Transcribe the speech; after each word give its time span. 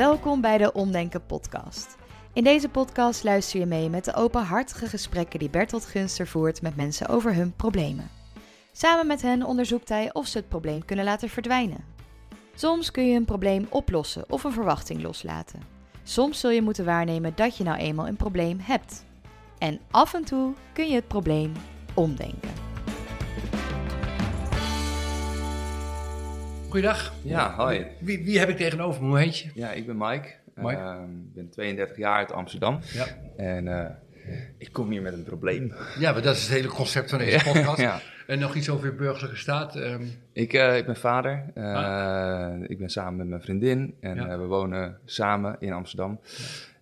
Welkom 0.00 0.40
bij 0.40 0.58
de 0.58 0.72
Omdenken 0.72 1.26
podcast. 1.26 1.96
In 2.32 2.44
deze 2.44 2.68
podcast 2.68 3.24
luister 3.24 3.60
je 3.60 3.66
mee 3.66 3.90
met 3.90 4.04
de 4.04 4.14
openhartige 4.14 4.86
gesprekken 4.86 5.38
die 5.38 5.50
Bertolt 5.50 5.84
Gunster 5.84 6.26
voert 6.26 6.62
met 6.62 6.76
mensen 6.76 7.08
over 7.08 7.34
hun 7.34 7.52
problemen. 7.56 8.10
Samen 8.72 9.06
met 9.06 9.22
hen 9.22 9.42
onderzoekt 9.42 9.88
hij 9.88 10.12
of 10.12 10.26
ze 10.26 10.38
het 10.38 10.48
probleem 10.48 10.84
kunnen 10.84 11.04
laten 11.04 11.28
verdwijnen. 11.28 11.84
Soms 12.54 12.90
kun 12.90 13.06
je 13.06 13.16
een 13.16 13.24
probleem 13.24 13.66
oplossen 13.70 14.24
of 14.28 14.44
een 14.44 14.52
verwachting 14.52 15.02
loslaten. 15.02 15.60
Soms 16.02 16.40
zul 16.40 16.50
je 16.50 16.62
moeten 16.62 16.84
waarnemen 16.84 17.32
dat 17.34 17.56
je 17.56 17.64
nou 17.64 17.78
eenmaal 17.78 18.08
een 18.08 18.16
probleem 18.16 18.58
hebt. 18.60 19.04
En 19.58 19.80
af 19.90 20.14
en 20.14 20.24
toe 20.24 20.52
kun 20.72 20.88
je 20.88 20.94
het 20.94 21.08
probleem 21.08 21.52
omdenken. 21.94 22.69
Goeiedag. 26.70 27.12
Ja, 27.22 27.54
hoi. 27.54 27.86
Wie, 28.00 28.24
wie 28.24 28.38
heb 28.38 28.48
ik 28.48 28.56
tegenover 28.56 29.02
me? 29.02 29.08
Hoe 29.08 29.18
heet 29.18 29.38
je? 29.38 29.50
Ja, 29.54 29.70
ik 29.72 29.86
ben 29.86 29.96
Mike. 29.96 30.28
Mike. 30.54 30.76
Ehm, 30.80 31.02
Ik 31.18 31.34
ben 31.34 31.48
32 31.50 31.96
jaar 31.96 32.16
uit 32.16 32.32
Amsterdam. 32.32 32.78
Ja. 32.92 33.06
En 33.36 33.68
eh, 33.68 33.90
ik 34.58 34.68
kom 34.72 34.90
hier 34.90 35.02
met 35.02 35.12
een 35.12 35.22
probleem. 35.22 35.72
Ja, 35.98 36.12
maar 36.12 36.22
dat 36.22 36.36
is 36.36 36.42
het 36.42 36.50
hele 36.50 36.68
concept 36.68 37.10
van 37.10 37.18
deze 37.18 37.44
podcast. 37.52 37.80
Ja. 37.90 38.00
En 38.26 38.38
nog 38.38 38.54
iets 38.54 38.68
over 38.70 38.86
je 38.86 38.94
burgerlijke 38.94 39.36
staat. 39.36 39.76
Ehm, 39.76 40.02
Ik, 40.32 40.52
eh, 40.52 40.76
ik 40.76 40.86
ben 40.86 40.96
vader. 40.96 41.44
Eh, 41.54 42.54
Ik 42.68 42.78
ben 42.78 42.88
samen 42.90 43.16
met 43.16 43.28
mijn 43.28 43.42
vriendin. 43.42 43.94
En 44.00 44.18
Ah. 44.18 44.26
Ja. 44.26 44.38
we 44.38 44.44
wonen 44.46 44.98
samen 45.04 45.56
in 45.58 45.72
Amsterdam. 45.72 46.20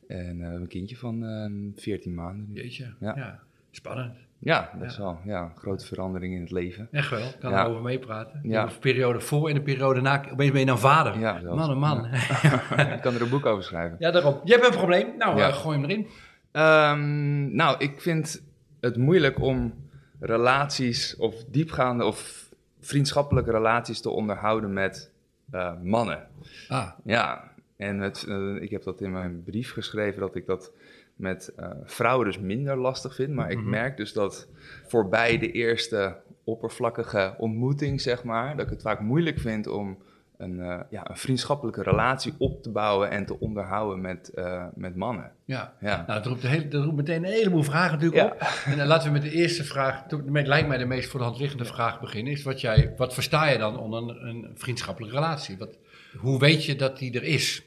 En 0.09 0.37
we 0.37 0.43
hebben 0.43 0.61
een 0.61 0.69
kindje 0.69 0.97
van 0.97 1.25
ehm 1.25 1.81
14 1.83 2.15
maanden. 2.15 2.47
nu. 2.53 2.61
jeetje. 2.63 2.95
Ja. 3.01 3.13
Ja. 3.17 3.39
Spannend. 3.71 4.17
Ja, 4.41 4.71
dat 4.79 4.91
is 4.91 4.99
wel 4.99 5.19
ja, 5.25 5.43
een 5.43 5.57
grote 5.57 5.87
verandering 5.87 6.35
in 6.35 6.41
het 6.41 6.51
leven. 6.51 6.89
Echt 6.91 7.11
wel. 7.11 7.33
Kan 7.41 7.51
Ja. 7.51 7.65
erover 7.65 7.83
meepraten. 7.83 8.41
Ja. 8.43 8.67
De 8.67 8.79
periode 8.81 9.21
voor 9.21 9.49
en 9.49 9.55
de 9.55 9.63
periode 9.63 10.01
na. 10.01 10.25
Opeens 10.33 10.51
ben 10.51 10.61
je 10.61 10.67
dan 10.67 10.79
vader. 10.79 11.19
Ja, 11.19 11.41
man, 11.45 11.71
oh 11.71 11.77
man. 11.77 12.05
ik 12.95 13.01
kan 13.01 13.15
er 13.15 13.23
een 13.23 13.29
boek 13.29 13.47
over 13.47 13.65
schrijven. 13.65 13.97
Ja, 13.99 14.11
daarom. 14.11 14.41
Je 14.45 14.53
hebt 14.53 14.65
een 14.67 14.71
probleem. 14.77 15.07
Nou, 15.19 15.41
eh, 15.41 15.55
gooi 15.55 15.79
hem 15.81 15.91
erin. 15.91 16.07
Ehm, 16.53 17.55
nou, 17.55 17.77
ik 17.79 18.01
vind 18.01 18.43
het 18.81 18.97
moeilijk 18.97 19.41
om 19.41 19.75
relaties 20.21 21.17
of 21.17 21.45
diepgaande 21.45 22.05
of 22.05 22.49
vriendschappelijke 22.81 23.51
relaties 23.51 24.01
te 24.01 24.11
onderhouden 24.11 24.73
met 24.73 25.11
eh, 25.51 25.73
mannen. 25.83 26.27
Ah, 26.69 26.89
Ja, 27.05 27.45
en 27.77 27.99
het, 28.01 28.25
eh, 28.29 28.63
ik 28.63 28.71
heb 28.71 28.83
dat 28.83 29.01
in 29.01 29.13
mijn 29.13 29.43
brief 29.45 29.73
geschreven 29.73 30.21
dat 30.21 30.35
ik 30.35 30.47
dat 30.47 30.73
met 31.19 31.53
eh, 31.57 31.71
vrouwen 31.85 32.27
dus 32.27 32.39
minder 32.39 32.77
lastig 32.77 33.15
vind. 33.15 33.35
Maar 33.35 33.51
ik 33.51 33.59
Mhm. 33.59 33.71
merk 33.71 33.97
dus 33.97 34.13
dat 34.13 34.49
voorbij 34.87 35.39
de 35.39 35.51
eerste 35.53 36.17
oppervlakkige 36.45 37.35
ontmoeting, 37.39 38.01
zeg 38.01 38.25
maar, 38.25 38.57
dat 38.57 38.65
ik 38.67 38.73
het 38.73 38.83
vaak 38.83 39.01
moeilijk 39.01 39.39
vind 39.39 39.67
om 39.67 39.99
een, 40.39 40.61
eh, 40.61 40.81
ja, 40.91 41.11
een 41.11 41.17
vriendschappelijke 41.17 41.83
relatie 41.83 42.35
op 42.39 42.63
te 42.63 42.71
bouwen 42.71 43.11
en 43.11 43.27
te 43.27 43.41
onderhouden 43.41 44.01
met, 44.01 44.29
eh, 44.35 44.65
met 44.75 44.97
mannen. 44.97 45.31
ja. 45.45 45.75
Ja. 45.81 45.97
Nou, 46.07 46.07
dat 46.23 46.27
roept, 46.27 46.43
hele, 46.43 46.69
dat 46.69 46.85
roept 46.85 46.97
meteen 46.97 47.25
een 47.25 47.31
heleboel 47.33 47.63
vragen 47.63 47.93
natuurlijk 47.99 48.23
Ja. 48.23 48.31
op. 48.47 48.63
En 48.73 48.77
dan 48.79 48.87
laten 48.87 49.07
we 49.07 49.13
met 49.13 49.23
de 49.23 49.31
eerste 49.31 49.65
vraag, 49.65 50.03
het 50.09 50.47
lijkt 50.47 50.69
mij 50.69 50.79
de 50.79 50.85
meest 50.85 51.09
voor 51.11 51.21
de 51.21 51.27
hand 51.27 51.39
liggende 51.39 51.65
vraag 51.65 52.01
beginnen, 52.01 52.33
is 52.33 52.43
wat, 52.43 52.61
jij, 52.61 52.93
wat 52.97 53.15
versta 53.15 53.49
je 53.49 53.59
dan 53.59 53.79
onder 53.79 53.99
een, 54.01 54.27
een 54.29 54.51
vriendschappelijke 54.55 55.15
relatie? 55.17 55.59
Wat, 55.59 55.79
hoe 56.17 56.39
weet 56.39 56.65
je 56.65 56.77
dat 56.77 56.99
die 56.99 57.13
er 57.15 57.25
is? 57.25 57.63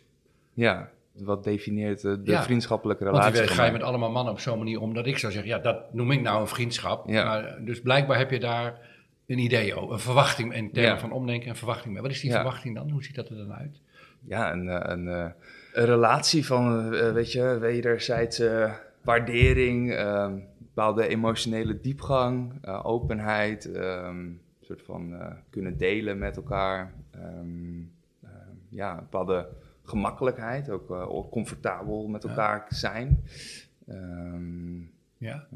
Ja, 0.53 0.89
wat 1.23 1.43
definieert 1.43 2.01
de, 2.01 2.19
Ja, 2.23 2.43
vriendschappelijke 2.43 3.03
relatie? 3.03 3.47
ga 3.47 3.65
je 3.65 3.71
met 3.71 3.81
allemaal 3.83 4.11
mannen 4.11 4.33
op 4.33 4.39
zo'n 4.39 4.57
manier 4.57 4.79
om 4.81 4.93
dat 4.93 5.05
ik 5.07 5.17
zou 5.17 5.31
zeggen, 5.31 5.51
ja, 5.51 5.59
dat 5.59 5.93
noem 5.93 6.11
ik 6.11 6.21
nou 6.21 6.41
een 6.41 6.47
vriendschap. 6.47 7.09
Ja. 7.09 7.23
Maar, 7.25 7.57
dus 7.65 7.81
blijkbaar 7.81 8.17
heb 8.17 8.31
je 8.31 8.39
daar 8.39 8.79
een 9.27 9.37
idee 9.39 9.75
over, 9.75 9.93
een 9.93 9.99
verwachting 9.99 10.53
in 10.55 10.71
termen 10.71 10.91
Ja. 10.91 10.99
van 10.99 11.11
omdenken 11.11 11.49
en 11.49 11.55
verwachting. 11.55 11.93
mee. 11.93 12.01
Wat 12.01 12.11
is 12.11 12.21
die 12.21 12.31
verwachting 12.31 12.75
dan? 12.75 12.89
Hoe 12.89 13.03
ziet 13.03 13.15
dat 13.15 13.29
er 13.29 13.35
dan 13.35 13.53
uit? 13.53 13.79
Ja, 14.27 14.51
een, 14.51 14.69
eh, 14.69 14.91
een, 14.91 15.07
eh, 15.07 15.29
een 15.73 15.85
relatie 15.85 16.45
van, 16.45 16.93
eh, 16.93 17.11
weet 17.11 17.31
je, 17.31 17.57
wederzijdse 17.59 18.71
waardering, 19.03 19.91
ehm, 19.93 20.33
bepaalde 20.57 21.07
emotionele 21.07 21.79
diepgang, 21.79 22.53
eh, 22.61 22.85
openheid, 22.85 23.69
een 23.75 24.39
soort 24.61 24.81
van 24.85 25.13
eh, 25.13 25.27
kunnen 25.49 25.77
delen 25.77 26.17
met 26.17 26.35
elkaar. 26.35 26.93
ehm, 27.11 27.79
ja, 28.69 28.95
bepaalde 28.95 29.47
gemakkelijkheid, 29.91 30.69
ook 30.69 30.91
eh, 30.91 31.07
comfortabel 31.31 32.07
met 32.07 32.23
Ja. 32.23 32.29
elkaar 32.29 32.65
zijn. 32.69 33.23
Ehm, 33.87 34.79
Ja. 35.17 35.47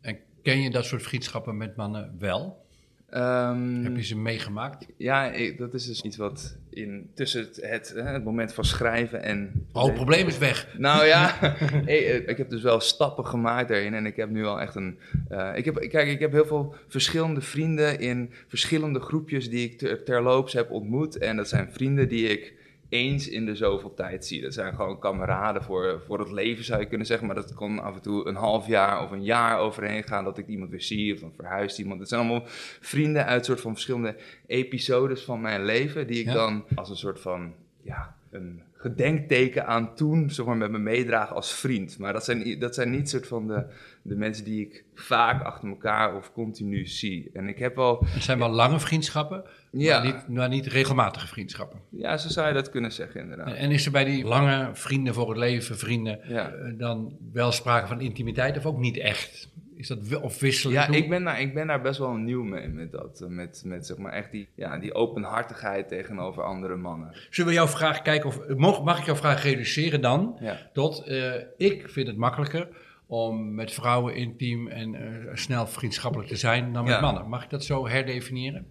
En 0.00 0.18
ken 0.42 0.60
je 0.60 0.70
dat 0.70 0.84
soort 0.84 1.02
vriendschappen 1.02 1.56
met 1.56 1.76
mannen 1.76 2.14
wel? 2.18 2.68
ehm, 3.10 3.82
Heb 3.84 3.96
je 3.96 4.02
ze 4.02 4.16
meegemaakt? 4.18 4.86
Ja, 4.96 5.30
ik- 5.32 5.58
dat 5.58 5.74
is 5.74 5.86
dus 5.86 6.00
iets 6.02 6.16
wat 6.16 6.56
in, 6.70 7.10
tussen 7.14 7.40
het, 7.40 7.58
het, 7.62 7.92
het 7.96 8.24
moment 8.24 8.52
van 8.54 8.64
schrijven 8.64 9.22
en... 9.22 9.66
Oh, 9.72 9.84
het 9.84 9.94
probleem 9.94 10.26
is 10.26 10.38
weg. 10.38 10.78
Nou 10.78 11.04
ja, 11.06 11.42
ik 12.30 12.36
heb 12.36 12.50
dus 12.50 12.62
wel 12.62 12.80
stappen 12.80 13.26
gemaakt 13.26 13.68
daarin 13.68 13.94
en 13.94 14.06
ik 14.06 14.16
heb 14.16 14.30
nu 14.30 14.44
al 14.44 14.60
echt 14.60 14.74
een... 14.74 14.98
eh, 15.28 15.50
ik 15.54 15.64
heb, 15.64 15.74
kijk, 15.88 16.08
ik 16.08 16.20
heb 16.20 16.32
heel 16.32 16.46
veel 16.46 16.74
verschillende 16.88 17.40
vrienden 17.40 17.98
in 18.00 18.30
verschillende 18.46 19.00
groepjes 19.00 19.50
die 19.50 19.64
ik 19.70 19.78
ter, 19.78 20.04
terloops 20.04 20.52
heb 20.52 20.70
ontmoet. 20.70 21.18
En 21.18 21.36
dat 21.36 21.48
zijn 21.48 21.72
vrienden 21.72 22.08
die 22.08 22.28
ik 22.28 22.54
eens 22.90 23.28
in 23.28 23.44
de 23.46 23.54
zoveel 23.54 23.94
tijd 23.94 24.26
zie. 24.26 24.40
Dat 24.42 24.54
zijn 24.54 24.74
gewoon 24.74 24.98
kameraden 24.98 25.62
voor, 25.62 26.02
voor 26.06 26.18
het 26.18 26.30
leven, 26.30 26.64
zou 26.64 26.80
je 26.80 26.86
kunnen 26.86 27.06
zeggen. 27.06 27.26
Maar 27.26 27.36
dat 27.36 27.54
kon 27.54 27.78
af 27.78 27.94
en 27.94 28.00
toe 28.02 28.28
een 28.28 28.34
half 28.34 28.66
jaar 28.66 29.02
of 29.02 29.10
een 29.10 29.24
jaar 29.24 29.58
overheen 29.58 30.02
gaan 30.02 30.24
dat 30.24 30.38
ik 30.38 30.46
iemand 30.46 30.70
weer 30.70 30.82
zie 30.82 31.14
of 31.14 31.20
dan 31.20 31.32
verhuist 31.36 31.78
iemand. 31.78 32.00
Het 32.00 32.08
zijn 32.08 32.20
allemaal 32.20 32.42
vrienden 32.80 33.26
uit 33.26 33.44
soort 33.44 33.60
van 33.60 33.72
verschillende 33.72 34.16
episodes 34.46 35.22
van 35.22 35.40
mijn 35.40 35.64
leven 35.64 36.06
die 36.06 36.18
ik 36.20 36.26
Ja. 36.26 36.32
dan 36.32 36.64
als 36.74 36.90
een 36.90 36.96
soort 36.96 37.20
van, 37.20 37.54
ja, 37.82 38.16
een 38.30 38.62
gedenkteken 38.76 39.66
aan 39.66 39.94
toen, 39.94 40.30
zeg 40.30 40.46
maar, 40.46 40.56
met 40.56 40.70
me 40.70 40.78
meedragen 40.78 41.36
als 41.36 41.52
vriend. 41.54 41.98
Maar 41.98 42.12
dat 42.12 42.24
zijn, 42.24 42.58
dat 42.58 42.74
zijn 42.74 42.90
niet 42.90 43.08
soort 43.10 43.26
van 43.26 43.46
de, 43.46 43.64
de 44.02 44.14
mensen 44.16 44.44
die 44.44 44.60
ik 44.66 44.84
vaak 44.94 45.42
achter 45.42 45.68
elkaar 45.68 46.16
of 46.16 46.32
continu 46.32 46.86
zie. 46.86 47.30
En 47.32 47.48
ik 47.48 47.58
heb 47.58 47.76
wel, 47.76 48.04
Het 48.06 48.22
zijn 48.22 48.38
wel 48.38 48.48
lange 48.50 48.80
vriendschappen, 48.80 49.44
ja, 49.70 50.02
maar, 50.02 50.12
niet, 50.12 50.28
maar 50.28 50.48
niet 50.48 50.66
regelmatige 50.66 51.26
vriendschappen. 51.26 51.80
ja, 51.88 52.16
zo 52.16 52.28
zou 52.28 52.48
je 52.48 52.54
dat 52.54 52.70
kunnen 52.70 52.92
zeggen 52.92 53.20
inderdaad. 53.20 53.54
En, 53.54 53.70
is 53.70 53.86
er 53.86 53.92
bij 53.92 54.04
die 54.04 54.24
lange 54.24 54.70
vrienden 54.72 55.14
voor 55.14 55.28
het 55.28 55.38
leven, 55.38 55.78
vrienden, 55.78 56.20
Ja. 56.28 56.50
eh, 56.50 56.72
dan 56.78 57.16
wel 57.32 57.52
sprake 57.52 57.86
van 57.86 58.00
intimiteit 58.00 58.56
of 58.56 58.66
ook 58.66 58.78
niet 58.78 58.96
echt? 58.96 59.49
Is 59.80 59.86
dat 59.88 59.98
wel- 60.08 60.20
of 60.20 60.40
wisselend? 60.40 60.78
Ja, 60.92 60.96
ik 60.98 61.08
ben, 61.08 61.24
daar, 61.24 61.40
ik 61.40 61.54
ben 61.54 61.66
daar 61.66 61.80
best 61.80 61.98
wel 61.98 62.12
nieuw 62.12 62.42
mee 62.42 62.68
met 62.68 62.92
dat. 62.92 63.20
eh, 63.20 63.28
Met, 63.28 63.62
met 63.66 63.86
zeg 63.86 63.96
maar 63.96 64.12
echt 64.12 64.30
die, 64.30 64.48
ja, 64.54 64.78
die 64.78 64.94
openhartigheid 64.94 65.88
tegenover 65.88 66.42
andere 66.42 66.76
mannen. 66.76 67.14
Zullen 67.30 67.50
we 67.50 67.56
jouw 67.56 67.66
vraag 67.68 68.02
kijken 68.02 68.28
of 68.28 68.40
mag, 68.56 68.82
mag 68.82 68.98
ik 68.98 69.04
jouw 69.06 69.16
vraag 69.16 69.42
reduceren 69.42 70.00
dan 70.00 70.36
Ja, 70.40 70.56
tot 70.72 71.04
eh, 71.06 71.32
ik 71.56 71.88
vind 71.88 72.06
het 72.06 72.16
makkelijker 72.16 72.68
om 73.06 73.54
met 73.54 73.72
vrouwen 73.72 74.14
intiem 74.14 74.68
en 74.68 74.94
eh, 74.94 75.30
snel 75.34 75.66
vriendschappelijk 75.66 76.28
te 76.28 76.36
zijn 76.36 76.72
dan 76.72 76.84
met 76.84 76.92
Ja. 76.92 77.00
mannen. 77.00 77.28
Mag 77.28 77.44
ik 77.44 77.50
dat 77.50 77.64
zo 77.64 77.88
herdefiniëren? 77.88 78.66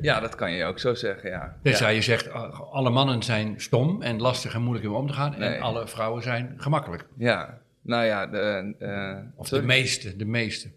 ja 0.00 0.20
dat 0.20 0.34
kan 0.34 0.52
je 0.52 0.64
ook 0.64 0.78
zo 0.78 0.94
zeggen, 0.94 1.30
ja. 1.30 1.56
Tenzij 1.62 1.88
ja. 1.90 1.94
je 1.96 2.02
zegt 2.02 2.26
uh, 2.26 2.60
alle 2.60 2.90
mannen 2.90 3.22
zijn 3.22 3.54
stom 3.60 4.02
en 4.02 4.20
lastig 4.20 4.54
en 4.54 4.62
moeilijk 4.62 4.88
om 4.88 4.94
om 4.94 5.06
te 5.06 5.12
gaan 5.12 5.34
Nee. 5.38 5.48
en 5.48 5.60
alle 5.60 5.86
vrouwen 5.88 6.22
zijn 6.22 6.54
gemakkelijk. 6.56 7.06
Ja, 7.16 7.58
nou 7.86 8.04
ja, 8.04 8.26
de, 8.26 8.74
eh, 8.78 9.16
Of 9.36 9.46
sorry. 9.46 9.60
de 9.62 9.68
meeste, 9.68 10.16
de 10.16 10.24
meeste. 10.24 10.68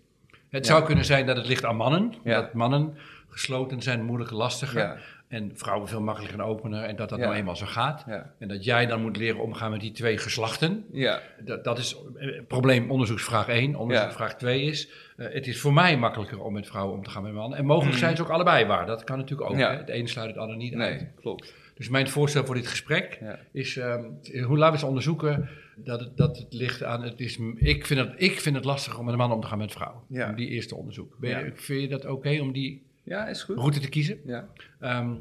Het 0.49 0.65
Ja. 0.65 0.71
zou 0.71 0.85
kunnen 0.85 1.05
zijn 1.05 1.25
dat 1.25 1.37
het 1.37 1.47
ligt 1.47 1.65
aan 1.65 1.75
mannen. 1.75 2.13
Ja. 2.23 2.41
Dat 2.41 2.53
mannen 2.53 2.93
gesloten 3.29 3.81
zijn, 3.81 4.03
moeilijker, 4.05 4.35
lastiger. 4.37 4.79
Ja, 4.81 4.97
En 5.27 5.51
vrouwen 5.53 5.87
veel 5.87 6.01
makkelijker 6.01 6.39
en 6.39 6.45
opener. 6.45 6.83
En 6.83 6.95
dat 6.95 7.09
dat 7.09 7.19
nou 7.19 7.33
eenmaal 7.33 7.55
zo 7.55 7.65
gaat. 7.65 8.05
En 8.39 8.47
dat 8.47 8.63
jij 8.63 8.85
dan 8.85 9.01
moet 9.01 9.17
leren 9.17 9.39
omgaan 9.41 9.71
met 9.71 9.79
die 9.79 9.91
twee 9.91 10.17
geslachten. 10.17 10.85
ja, 10.91 11.19
Dat, 11.39 11.63
dat 11.63 11.77
is 11.77 11.95
eh, 12.17 12.41
probleem 12.47 12.91
onderzoeksvraag 12.91 13.47
1. 13.47 13.75
Onderzoeksvraag 13.75 14.35
2 14.35 14.61
is... 14.61 14.89
eh, 15.17 15.33
het 15.33 15.47
is 15.47 15.59
voor 15.61 15.73
mij 15.73 15.97
makkelijker 15.97 16.41
om 16.43 16.53
met 16.53 16.67
vrouwen 16.67 16.95
om 16.97 17.03
te 17.03 17.09
gaan 17.09 17.23
met 17.23 17.33
mannen. 17.33 17.57
En 17.57 17.65
mogelijk 17.65 17.93
Mm. 17.93 17.99
zijn 17.99 18.15
ze 18.15 18.21
ook 18.21 18.29
allebei 18.29 18.65
waar. 18.65 18.85
Dat 18.85 19.03
kan 19.03 19.17
natuurlijk 19.17 19.49
ook. 19.49 19.57
Hè. 19.57 19.63
Het 19.77 19.89
een 19.89 20.07
sluit 20.07 20.27
het 20.29 20.37
ander 20.37 20.55
niet 20.57 20.75
uit. 20.75 20.99
nee, 20.99 21.09
klopt. 21.21 21.53
Dus 21.75 21.89
mijn 21.89 22.07
voorstel 22.09 22.45
voor 22.45 22.55
dit 22.55 22.67
gesprek 22.67 23.19
is... 23.51 23.77
ehm, 23.77 24.03
hoe 24.43 24.57
laten 24.57 24.65
we 24.65 24.71
eens 24.71 24.83
onderzoeken 24.83 25.49
dat 25.83 25.99
het, 25.99 26.17
dat 26.17 26.37
het 26.37 26.53
ligt 26.53 26.83
aan... 26.83 27.03
Het 27.03 27.19
is, 27.19 27.39
ik, 27.55 27.85
vind 27.85 27.99
het, 27.99 28.13
ik 28.17 28.39
vind 28.39 28.55
het 28.55 28.65
lastig 28.65 28.97
om 28.99 29.03
met 29.05 29.13
een 29.13 29.19
man 29.19 29.31
om 29.31 29.41
te 29.41 29.47
gaan 29.47 29.57
met 29.57 29.71
vrouwen. 29.71 30.01
Ja. 30.09 30.31
Die 30.31 30.47
eerste 30.47 30.75
onderzoek. 30.75 31.17
Ben 31.19 31.29
je, 31.29 31.45
Ja. 31.45 31.51
Vind 31.55 31.81
je 31.81 31.87
dat 31.87 32.05
oké 32.05 32.39
om 32.41 32.51
die 32.51 32.83
Ja, 33.03 33.27
is 33.27 33.43
goed. 33.43 33.57
route 33.57 33.79
te 33.79 33.89
kiezen? 33.89 34.19
Ja. 34.25 34.47
Ehm, 34.79 35.15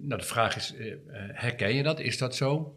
nou, 0.00 0.20
de 0.20 0.26
vraag 0.26 0.56
is, 0.56 0.74
eh, 0.76 0.94
herken 1.32 1.74
je 1.74 1.82
dat? 1.82 2.00
Is 2.00 2.18
dat 2.18 2.36
zo? 2.36 2.74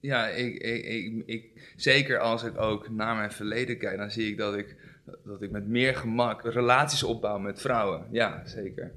Ja, 0.00 0.26
ik, 0.28 0.54
ik, 0.62 0.84
ik, 0.84 1.22
ik, 1.26 1.72
zeker 1.76 2.18
als 2.18 2.42
ik 2.44 2.58
ook 2.60 2.90
naar 2.90 3.16
mijn 3.16 3.32
verleden 3.32 3.78
kijk, 3.78 3.96
dan 3.96 4.10
zie 4.10 4.28
ik 4.30 4.36
dat 4.36 4.56
ik, 4.56 4.76
dat 5.24 5.42
ik 5.42 5.50
met 5.50 5.66
meer 5.66 5.96
gemak 5.96 6.42
relaties 6.44 7.02
opbouw 7.02 7.38
met 7.38 7.60
vrouwen. 7.60 8.06
Ja, 8.10 8.42
zeker. 8.46 8.92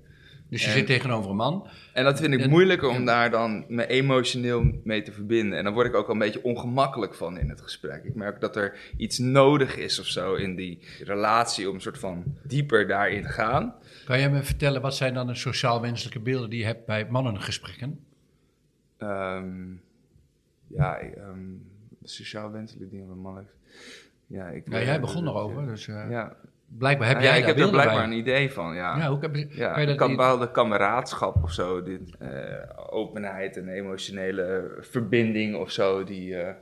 Dus 0.53 0.61
je 0.63 0.67
En- 0.71 0.77
zit 0.77 0.85
tegenover 0.87 1.29
een 1.29 1.35
man. 1.35 1.67
En 1.93 2.03
dat 2.03 2.19
vind 2.19 2.33
ik 2.33 2.39
En- 2.39 2.49
moeilijker 2.49 2.89
om 2.89 3.05
daar 3.05 3.31
dan 3.31 3.65
me 3.67 3.87
emotioneel 3.87 4.71
mee 4.83 5.01
te 5.01 5.11
verbinden. 5.11 5.57
En 5.57 5.63
dan 5.63 5.73
word 5.73 5.87
ik 5.87 5.95
ook 5.95 6.07
al 6.07 6.13
een 6.13 6.19
beetje 6.19 6.43
ongemakkelijk 6.43 7.13
van 7.13 7.37
in 7.37 7.49
het 7.49 7.61
gesprek. 7.61 8.03
Ik 8.03 8.15
merk 8.15 8.41
dat 8.41 8.55
er 8.55 8.77
iets 8.97 9.17
nodig 9.17 9.77
is 9.77 9.99
of 9.99 10.05
zo 10.05 10.33
in 10.35 10.55
die 10.55 10.79
relatie 11.03 11.69
om 11.69 11.75
een 11.75 11.81
soort 11.81 11.99
van 11.99 12.23
dieper 12.43 12.87
daarin 12.87 13.21
te 13.21 13.27
gaan. 13.29 13.75
Kan 14.05 14.19
jij 14.19 14.29
me 14.29 14.43
vertellen, 14.43 14.81
wat 14.81 14.95
zijn 14.95 15.13
dan 15.13 15.27
de 15.27 15.35
sociaal-wenselijke 15.35 16.19
beelden 16.19 16.49
die 16.49 16.59
je 16.59 16.65
hebt 16.65 16.85
bij 16.85 17.07
mannengesprekken? 17.09 17.99
Ehm, 18.97 19.71
ja, 20.67 20.97
ehm, 20.99 21.39
sociaal 22.03 22.51
wenselijke 22.51 22.89
dingen 22.89 23.07
met 23.07 23.17
mannen. 23.17 23.47
Ja, 24.27 24.47
ik, 24.47 24.63
Ja, 24.69 24.81
jij 24.81 24.99
begon 24.99 25.27
erover, 25.27 25.65
dus 25.65 25.87
eh, 25.87 26.05
Ja, 26.09 26.35
blijkbaar 26.77 27.07
heb 27.07 27.17
Nou 27.17 27.27
ja, 27.29 27.33
jij 27.33 27.41
ik 27.41 27.45
heb 27.55 27.65
er 27.65 27.69
blijkbaar 27.69 27.95
bij. 27.95 28.05
een 28.05 28.11
idee 28.19 28.51
van, 28.51 28.75
ja. 28.75 28.97
Ja, 28.97 29.07
hoe 29.09 29.17
heb 29.21 29.35
je, 29.35 29.47
Ja, 29.49 29.71
kan 29.71 29.81
je 29.81 29.87
dat 29.87 29.95
kan 29.95 30.09
bepaalde 30.09 30.51
kameraadschap 30.51 31.43
of 31.43 31.51
zo, 31.51 31.83
dit, 31.83 32.15
eh, 32.19 32.29
openheid 32.89 33.57
en 33.57 33.67
emotionele 33.67 34.77
verbinding 34.79 35.55
of 35.55 35.71
zo, 35.71 36.03
die... 36.03 36.35
eh, 36.35 36.53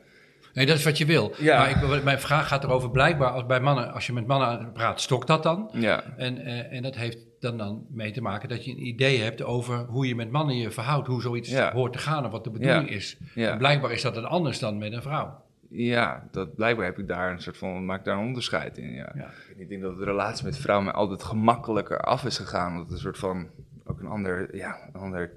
Nee, 0.53 0.65
dat 0.65 0.77
is 0.77 0.83
wat 0.83 0.97
je 0.97 1.05
wil. 1.05 1.33
Ja. 1.37 1.57
Maar 1.57 1.69
ik, 1.69 2.03
mijn 2.03 2.19
vraag 2.19 2.47
gaat 2.47 2.63
erover, 2.63 2.91
blijkbaar 2.91 3.29
als, 3.29 3.45
bij 3.45 3.59
mannen, 3.59 3.93
als 3.93 4.05
je 4.07 4.13
met 4.13 4.27
mannen 4.27 4.71
praat, 4.71 5.01
stokt 5.01 5.27
dat 5.27 5.43
dan? 5.43 5.69
ja, 5.73 6.03
En, 6.17 6.37
eh, 6.37 6.73
en 6.77 6.81
dat 6.83 6.95
heeft 6.95 7.17
dan, 7.39 7.57
dan 7.57 7.85
mee 7.89 8.11
te 8.11 8.21
maken 8.21 8.49
dat 8.49 8.65
je 8.65 8.71
een 8.71 8.85
idee 8.87 9.21
hebt 9.21 9.43
over 9.43 9.77
hoe 9.77 10.07
je 10.07 10.15
met 10.15 10.31
mannen 10.31 10.55
je 10.57 10.71
verhoudt, 10.71 11.07
hoe 11.07 11.21
zoiets 11.21 11.49
Ja. 11.51 11.71
hoort 11.71 11.93
te 11.93 11.99
gaan 11.99 12.23
en 12.23 12.29
wat 12.31 12.43
de 12.43 12.49
bedoeling 12.49 12.89
is. 12.89 13.17
Ja. 13.35 13.51
En 13.51 13.57
blijkbaar 13.57 13.91
is 13.91 14.01
dat 14.01 14.15
dan 14.15 14.25
anders 14.25 14.59
dan 14.59 14.77
met 14.77 14.93
een 14.93 15.01
vrouw. 15.01 15.41
Ja, 15.71 16.27
dat, 16.31 16.55
blijkbaar 16.55 16.85
heb 16.85 16.99
ik 16.99 17.07
daar 17.07 17.31
een 17.31 17.41
soort 17.41 17.57
van, 17.57 17.85
maak 17.85 18.05
daar 18.05 18.17
een 18.17 18.25
onderscheid 18.25 18.77
in, 18.77 18.93
ja. 18.93 19.11
Ja. 19.15 19.29
Ik 19.55 19.69
denk 19.69 19.81
dat 19.81 19.97
de 19.97 20.03
relatie 20.03 20.45
met 20.45 20.57
vrouwen 20.57 20.85
mij 20.85 20.95
altijd 20.95 21.23
gemakkelijker 21.23 21.99
af 21.99 22.25
is 22.25 22.37
gegaan, 22.37 22.79
het 22.79 22.91
een 22.91 22.97
soort 22.97 23.17
van, 23.17 23.49
ook 23.85 23.99
een 23.99 24.07
ander, 24.07 24.55
ja, 24.55 24.77
een 24.93 25.01
ander, 25.01 25.31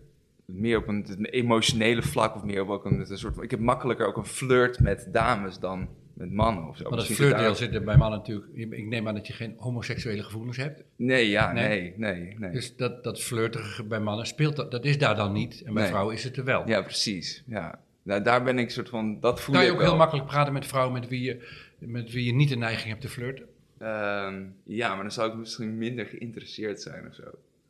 meer 0.44 0.78
op 0.78 0.88
een, 0.88 1.06
een 1.08 1.25
emotionele 1.25 2.02
vlak 2.02 2.34
of 2.34 2.44
meer 2.44 2.62
op 2.62 2.69
ook 2.69 2.84
een, 2.84 3.06
soort 3.06 3.34
van, 3.34 3.44
ik 3.44 3.50
heb 3.50 3.60
makkelijker 3.60 4.06
ook 4.06 4.16
een 4.16 4.25
flirt 4.25 4.81
met 4.81 5.08
dames 5.12 5.58
dan 5.58 5.88
met 6.14 6.32
mannen 6.32 6.69
of 6.69 6.76
zo. 6.76 6.84
Het 6.84 6.94
Misschien 6.94 7.16
flirtdeel 7.16 7.54
zit 7.54 7.75
er 7.75 7.84
bij 7.84 7.96
mannen 7.96 8.19
natuurlijk. 8.19 8.46
Ik 8.54 8.87
neem 8.87 9.08
aan 9.08 9.14
dat 9.14 9.26
je 9.26 9.32
geen 9.32 9.54
homoseksuele 9.58 10.22
gevoelens 10.22 10.56
hebt. 10.56 10.82
Nee, 10.96 11.28
ja, 11.30 11.52
Nee. 11.52 11.69
nee, 11.69 11.94
nee, 11.96 12.38
nee. 12.38 12.50
Dus 12.50 12.76
dat, 12.76 13.04
dat 13.04 13.20
flirtige 13.20 13.84
bij 13.84 14.00
mannen 14.00 14.26
speelt 14.26 14.56
dat, 14.56 14.70
dat 14.70 14.84
is 14.84 14.98
daar 14.98 15.14
dan 15.16 15.32
niet. 15.32 15.62
En 15.64 15.72
bij 15.72 15.82
Nee. 15.82 15.90
vrouwen 15.90 16.14
is 16.14 16.25
het 16.25 16.37
er 16.37 16.44
wel. 16.44 16.69
Ja, 16.69 16.82
precies. 16.82 17.42
Ja. 17.46 17.78
Nou, 18.04 18.22
daar 18.22 18.42
ben 18.42 18.58
ik 18.58 18.70
soort 18.70 18.88
van, 18.88 19.20
dat 19.20 19.40
voel 19.40 19.54
Kan 19.54 19.64
je 19.64 19.70
ook 19.70 19.78
wel. 19.78 19.86
heel 19.86 19.96
makkelijk 19.96 20.26
praten 20.26 20.52
met 20.52 20.66
vrouwen 20.66 20.92
met 20.92 21.08
wie, 21.08 21.22
je, 21.22 21.48
met 21.78 22.10
wie 22.12 22.24
je 22.24 22.34
niet 22.34 22.48
de 22.48 22.56
neiging 22.56 22.88
hebt 22.88 23.00
te 23.00 23.08
flirten? 23.08 23.46
Ehm, 23.78 24.42
ja, 24.64 24.94
maar 24.94 25.02
dan 25.02 25.12
zou 25.12 25.30
ik 25.30 25.36
misschien 25.36 25.78
minder 25.78 26.06
geïnteresseerd 26.06 26.80
zijn 26.82 27.06
of 27.08 27.14
zo. 27.14 27.24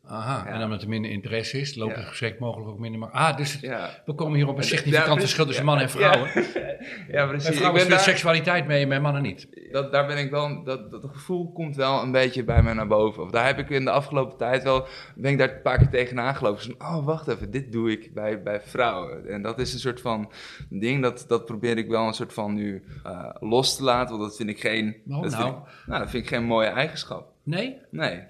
Aha, 0.06 0.42
Ja. 0.46 0.52
en 0.54 0.62
omdat 0.64 0.82
er 0.82 0.88
minder 0.88 1.10
interesse 1.10 1.60
is, 1.60 1.74
loopt 1.74 1.96
het 1.96 2.04
gesprek 2.04 2.38
mogelijk 2.38 2.68
ook 2.70 2.78
minder. 2.78 3.00
Maar, 3.00 3.10
ah, 3.10 3.36
dus 3.36 3.52
het- 3.52 4.02
we 4.06 4.14
komen 4.14 4.36
hier 4.36 4.48
op 4.48 4.56
een 4.56 4.62
significant 4.64 5.20
verschil 5.20 5.46
tussen 5.46 5.64
mannen 5.64 5.84
en 5.84 5.90
vrouwen. 5.90 6.28
ja 7.12 7.26
precies. 7.26 7.48
Ik 7.48 7.54
vrouwen 7.54 7.80
speelt 7.80 7.96
daar, 7.96 8.04
seksualiteit 8.08 8.66
mee, 8.66 8.86
bij 8.86 9.00
mannen 9.00 9.22
niet. 9.22 9.48
dat, 9.72 9.92
daar 9.92 10.06
ben 10.06 10.18
ik 10.18 10.30
wel, 10.30 10.64
dat, 10.64 10.90
dat 10.90 11.04
gevoel 11.12 11.52
komt 11.52 11.76
wel 11.76 12.02
een 12.02 12.12
beetje 12.12 12.44
bij 12.44 12.62
mij 12.62 12.72
naar 12.72 12.86
boven. 12.86 13.22
Of 13.22 13.30
daar 13.30 13.46
heb 13.46 13.58
ik 13.58 13.70
in 13.70 13.84
de 13.84 13.90
afgelopen 13.90 14.36
tijd 14.36 14.62
wel, 14.62 14.86
ben 15.14 15.30
ik 15.32 15.38
daar 15.38 15.50
een 15.54 15.62
paar 15.62 15.78
keer 15.78 15.88
tegenaan 15.90 16.34
gelopen. 16.36 16.74
Oh, 16.78 17.04
wacht 17.04 17.28
even, 17.28 17.50
dit 17.50 17.72
doe 17.72 17.90
ik 17.90 18.14
bij, 18.14 18.42
bij 18.42 18.60
vrouwen. 18.60 19.28
En 19.28 19.42
dat 19.42 19.58
is 19.58 19.72
een 19.72 19.78
soort 19.80 20.00
van 20.00 20.32
ding, 20.68 21.02
dat, 21.02 21.24
dat 21.28 21.44
probeer 21.44 21.78
ik 21.78 21.88
wel 21.88 22.06
een 22.06 22.14
soort 22.14 22.32
van 22.32 22.54
nu 22.54 22.84
eh, 23.04 23.28
los 23.40 23.76
te 23.76 23.82
laten. 23.84 24.16
Want 24.18 24.28
dat 24.28 24.36
vind 24.36 24.48
ik 24.48 24.60
geen, 24.60 24.96
dat 25.04 25.20
vind 25.20 25.32
nou? 25.32 25.48
ik, 25.48 25.56
nou, 25.86 26.00
dat 26.00 26.10
vind 26.10 26.22
ik 26.22 26.28
geen 26.28 26.44
mooie 26.44 26.68
eigenschap. 26.68 27.32
Nee? 27.44 27.76
Nee. 27.90 28.22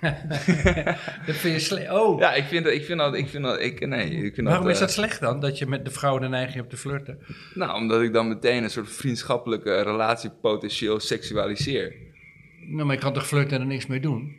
Dat 1.26 1.34
vind 1.36 1.54
je 1.54 1.58
slecht. 1.58 1.90
Oh, 1.90 2.18
Ja, 2.20 2.34
ik 2.34 2.44
vind 2.44 2.64
dat, 2.64 2.72
ik 2.72 2.84
vind 2.84 2.98
dat, 2.98 3.14
ik 3.14 3.28
vind 3.28 3.44
dat, 3.44 3.60
ik, 3.60 3.86
nee, 3.86 4.10
ik 4.10 4.34
vind 4.34 4.46
waarom 4.46 4.64
dat, 4.64 4.74
is 4.74 4.80
eh, 4.80 4.86
dat 4.86 4.94
slecht 4.94 5.20
dan? 5.20 5.40
Dat 5.40 5.58
je 5.58 5.66
met 5.66 5.84
de 5.84 5.90
vrouw 5.90 6.18
de 6.18 6.28
neiging 6.28 6.56
hebt 6.56 6.70
te 6.70 6.76
flirten? 6.76 7.18
Nou, 7.54 7.74
omdat 7.80 8.02
ik 8.02 8.12
dan 8.12 8.28
meteen 8.28 8.62
een 8.62 8.70
soort 8.70 8.90
vriendschappelijke 8.90 9.82
relatie 9.82 10.30
potentieel 10.30 11.00
seksualiseer. 11.00 11.94
Nou, 12.68 12.84
maar 12.86 12.94
je 12.94 13.00
kan 13.00 13.12
toch 13.12 13.26
flirten 13.26 13.56
en 13.56 13.60
er 13.60 13.66
niks 13.68 13.86
mee 13.86 14.00
doen? 14.00 14.36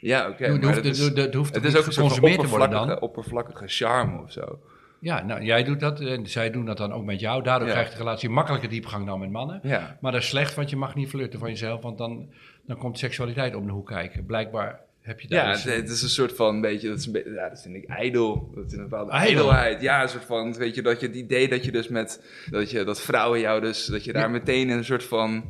Ja, 0.00 0.28
oké. 0.28 0.48
Maar 0.48 0.62
hoeft, 0.62 0.74
dat 0.74 0.84
is- 0.84 1.00
hoeft 1.00 1.16
het 1.16 1.32
toch 1.32 1.46
is 1.72 1.76
ook 1.76 1.86
een 1.86 1.92
soort 1.92 1.94
van 1.94 1.94
geconsumeerd 1.94 2.40
te 2.40 2.46
worden 2.48 2.68
oppervlakkige, 2.68 3.00
oppervlakkige 3.00 3.64
charme 3.68 4.22
of 4.22 4.32
zo. 4.32 4.58
Ja, 5.00 5.22
nou, 5.24 5.42
jij 5.42 5.64
doet 5.64 5.80
dat 5.80 6.00
en 6.00 6.26
zij 6.26 6.50
doen 6.50 6.64
dat 6.64 6.76
dan 6.76 6.92
ook 6.92 7.04
met 7.04 7.20
jou. 7.20 7.42
Daardoor 7.42 7.68
Ja. 7.68 7.72
krijgt 7.74 7.92
de 7.92 7.98
relatie 7.98 8.28
makkelijker 8.28 8.68
diepgang 8.68 9.06
dan 9.06 9.20
met 9.20 9.30
mannen. 9.30 9.60
Ja. 9.62 9.96
Maar 10.00 10.12
dat 10.12 10.20
is 10.20 10.28
slecht, 10.28 10.54
want 10.54 10.70
je 10.70 10.76
mag 10.76 10.94
niet 10.94 11.08
flirten 11.08 11.38
van 11.38 11.48
jezelf, 11.48 11.82
want 11.82 11.98
dan, 11.98 12.28
dan 12.66 12.76
komt 12.76 12.98
seksualiteit 12.98 13.54
om 13.54 13.66
de 13.66 13.72
hoek 13.72 13.86
kijken. 13.86 14.26
Blijkbaar 14.26 14.80
heb 15.00 15.20
je 15.20 15.28
daar 15.28 15.46
Ja, 15.46 15.52
dus- 15.52 15.64
het, 15.64 15.90
is 15.90 16.02
een 16.02 16.08
soort 16.08 16.32
van, 16.32 16.60
beetje, 16.60 16.88
dat, 16.88 16.98
is 16.98 17.06
een 17.06 17.12
beetje, 17.12 17.30
ja, 17.32 17.48
dat 17.48 17.62
vind 17.62 17.74
ik 17.74 17.84
ijdel. 17.84 18.50
Dat 18.54 18.64
is 18.66 18.72
een 18.72 18.82
bepaalde 18.82 19.10
Ijdel? 19.10 19.28
ijdelheid. 19.52 19.82
Ja, 19.82 20.02
een 20.02 20.08
soort 20.08 20.24
van, 20.24 20.54
weet 20.54 20.74
je, 20.74 20.82
dat 20.82 21.00
je 21.00 21.06
het 21.06 21.16
idee 21.16 21.48
dat 21.48 21.64
je 21.64 21.72
dus 21.72 21.88
met, 21.88 22.24
dat 22.50 22.70
je, 22.70 22.84
dat 22.84 23.00
vrouwen 23.00 23.40
jou 23.40 23.60
dus, 23.60 23.86
dat 23.86 24.04
je 24.04 24.12
daar 24.12 24.22
Ja. 24.22 24.28
meteen 24.28 24.68
een 24.68 24.84
soort 24.84 25.04
van, 25.04 25.44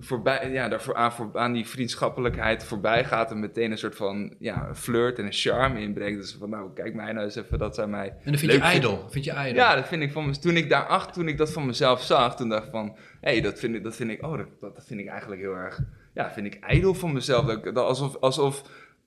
voorbij, 0.00 0.50
ja, 0.50 0.68
daarvoor 0.68 0.94
aan, 0.94 1.12
voor, 1.12 1.30
aan 1.32 1.52
die 1.52 1.66
vriendschappelijkheid 1.66 2.64
voorbij 2.64 3.04
gaat 3.04 3.30
en 3.30 3.40
meteen 3.40 3.70
een 3.70 3.78
soort 3.78 3.96
van, 3.96 4.34
ja, 4.38 4.74
flirt 4.74 5.18
en 5.18 5.24
een 5.24 5.32
charme 5.32 5.80
inbrengt. 5.80 6.20
Dus 6.20 6.36
van, 6.38 6.50
nou, 6.50 6.70
kijk 6.74 6.94
mij 6.94 7.12
nou 7.12 7.24
eens 7.24 7.36
even 7.36 7.58
dat 7.58 7.74
zij 7.74 7.86
mij 7.86 8.08
en 8.08 8.30
dan 8.30 8.38
vind 8.38 8.52
je 8.52 8.58
ijdel. 8.58 9.06
Vind 9.10 9.24
je 9.24 9.30
ijdel. 9.32 9.62
Ja, 9.62 9.74
dat 9.74 9.88
vind 9.88 10.02
ik 10.02 10.12
van 10.12 10.32
toen 10.32 10.56
ik 10.56 10.68
daar 10.68 10.86
acht, 10.86 11.12
toen 11.12 11.28
ik 11.28 11.38
dat 11.38 11.52
van 11.52 11.66
mezelf 11.66 12.02
zag, 12.02 12.36
toen 12.36 12.48
dacht 12.48 12.64
ik 12.64 12.70
van, 12.70 12.96
hé, 13.20 13.30
hey, 13.30 13.40
dat 13.40 13.58
vind 13.58 13.74
ik, 13.74 13.82
dat 13.82 13.96
vind 13.96 14.10
ik, 14.10 14.22
oh, 14.24 14.36
dat, 14.36 14.46
dat 14.60 14.74
dat 14.74 14.86
vind 14.86 15.00
ik 15.00 15.06
eigenlijk 15.08 15.40
heel 15.40 15.54
erg, 15.54 15.80
ja, 16.18 16.32
vind 16.32 16.46
ik 16.46 16.58
ijdel 16.60 16.94
van 16.94 17.12
mezelf. 17.12 17.44
Dat, 17.44 17.76
alsof, 17.76 18.16
alsof 18.16 18.62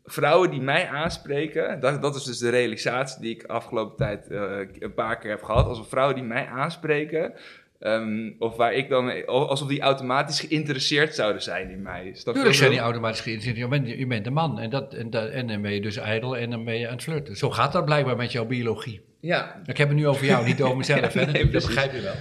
vrouwen 0.06 0.52
die 0.52 0.62
mij 0.62 0.88
aanspreken, 0.88 1.80
dat, 1.80 2.02
dat 2.02 2.16
is 2.16 2.24
dus 2.24 2.38
de 2.38 2.50
realisatie 2.50 3.22
die 3.22 3.36
ik 3.36 3.44
afgelopen 3.44 3.98
tijd 3.98 4.28
eh, 4.28 4.58
een 4.80 4.94
paar 4.94 5.18
keer 5.18 5.30
heb 5.30 5.44
gehad, 5.44 5.66
alsof 5.66 5.90
vrouwen 5.90 6.16
die 6.16 6.24
mij 6.24 6.46
aanspreken, 6.46 7.34
ehm, 7.80 8.31
of 8.40 8.56
waar 8.56 8.74
ik 8.74 8.90
dan, 8.90 9.25
alsof 9.25 9.68
die 9.68 9.81
automatisch 9.81 10.40
geïnteresseerd 10.40 11.16
zouden 11.16 11.42
zijn 11.42 11.69
in 11.69 11.81
mij. 11.81 12.16
Tuurlijk 12.24 12.54
zijn 12.54 12.69
die 12.69 12.78
wil? 12.78 12.88
automatisch 12.88 13.22
geïnteresseerd. 13.22 13.72
Je 13.72 13.80
bent, 13.80 13.88
je 14.00 14.08
bent 14.08 14.25
een 14.25 14.34
man 14.34 14.60
en, 14.60 14.69
dat, 14.69 14.94
en, 14.94 15.10
dat, 15.10 15.30
en 15.30 15.48
dan 15.48 15.62
ben 15.62 15.74
je 15.74 15.81
dus 15.81 15.98
ijdel 15.98 16.38
en 16.38 16.50
dan 16.50 16.66
ben 16.66 16.80
je 16.80 16.88
aan 16.88 16.94
het 16.94 17.04
flirten. 17.04 17.38
Zo 17.38 17.50
gaat 17.50 17.72
dat 17.72 17.86
blijkbaar 17.86 18.16
met 18.16 18.31
jouw 18.31 18.46
biologie. 18.46 19.02
Ja, 19.19 19.62
Ik 19.66 19.78
heb 19.78 19.88
het 19.88 19.98
nu 19.98 20.08
over 20.08 20.25
jou, 20.25 20.46
niet 20.46 20.62
over 20.62 20.78
mezelf. 20.78 21.13
Nee, 21.31 21.50
dat 21.50 21.66
begrijp 21.66 21.94
je 21.94 22.02
wel. 22.02 22.16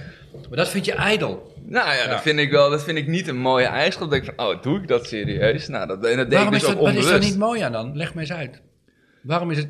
Maar 0.49 0.57
dat 0.57 0.69
vind 0.69 0.85
je 0.85 0.93
ijdel. 0.93 1.50
Nou 1.71 1.87
ja, 1.87 1.93
Ja. 1.93 2.07
dat 2.07 2.21
vind 2.21 2.39
ik 2.39 2.51
wel, 2.51 2.69
dat 2.69 2.83
vind 2.83 2.97
ik 2.97 3.07
niet 3.07 3.27
een 3.27 3.37
mooie 3.39 3.65
eigenschap. 3.65 4.09
Dan 4.09 4.19
denk 4.19 4.23
ik 4.29 4.33
van, 4.35 4.45
oh, 4.47 4.61
doe 4.61 4.79
ik 4.81 4.87
dat 4.87 5.05
serieus? 5.07 5.67
Nou, 5.67 5.87
dat, 5.87 6.05
en 6.05 6.17
dat 6.17 6.25
deed 6.29 6.33
Waarom 6.33 6.53
ik 6.53 6.59
is 6.59 6.59
dus 6.59 6.69
dat, 6.69 6.77
ook 6.79 6.85
wat 6.85 6.95
is 6.95 7.03
onbewust. 7.05 7.29
niet 7.29 7.37
mooi 7.39 7.61
aan 7.61 7.71
dan? 7.71 7.95
Leg 7.97 8.13
me 8.13 8.21
eens 8.21 8.31
uit. 8.33 8.61
Waarom 9.23 9.51
is 9.51 9.57
het... 9.57 9.69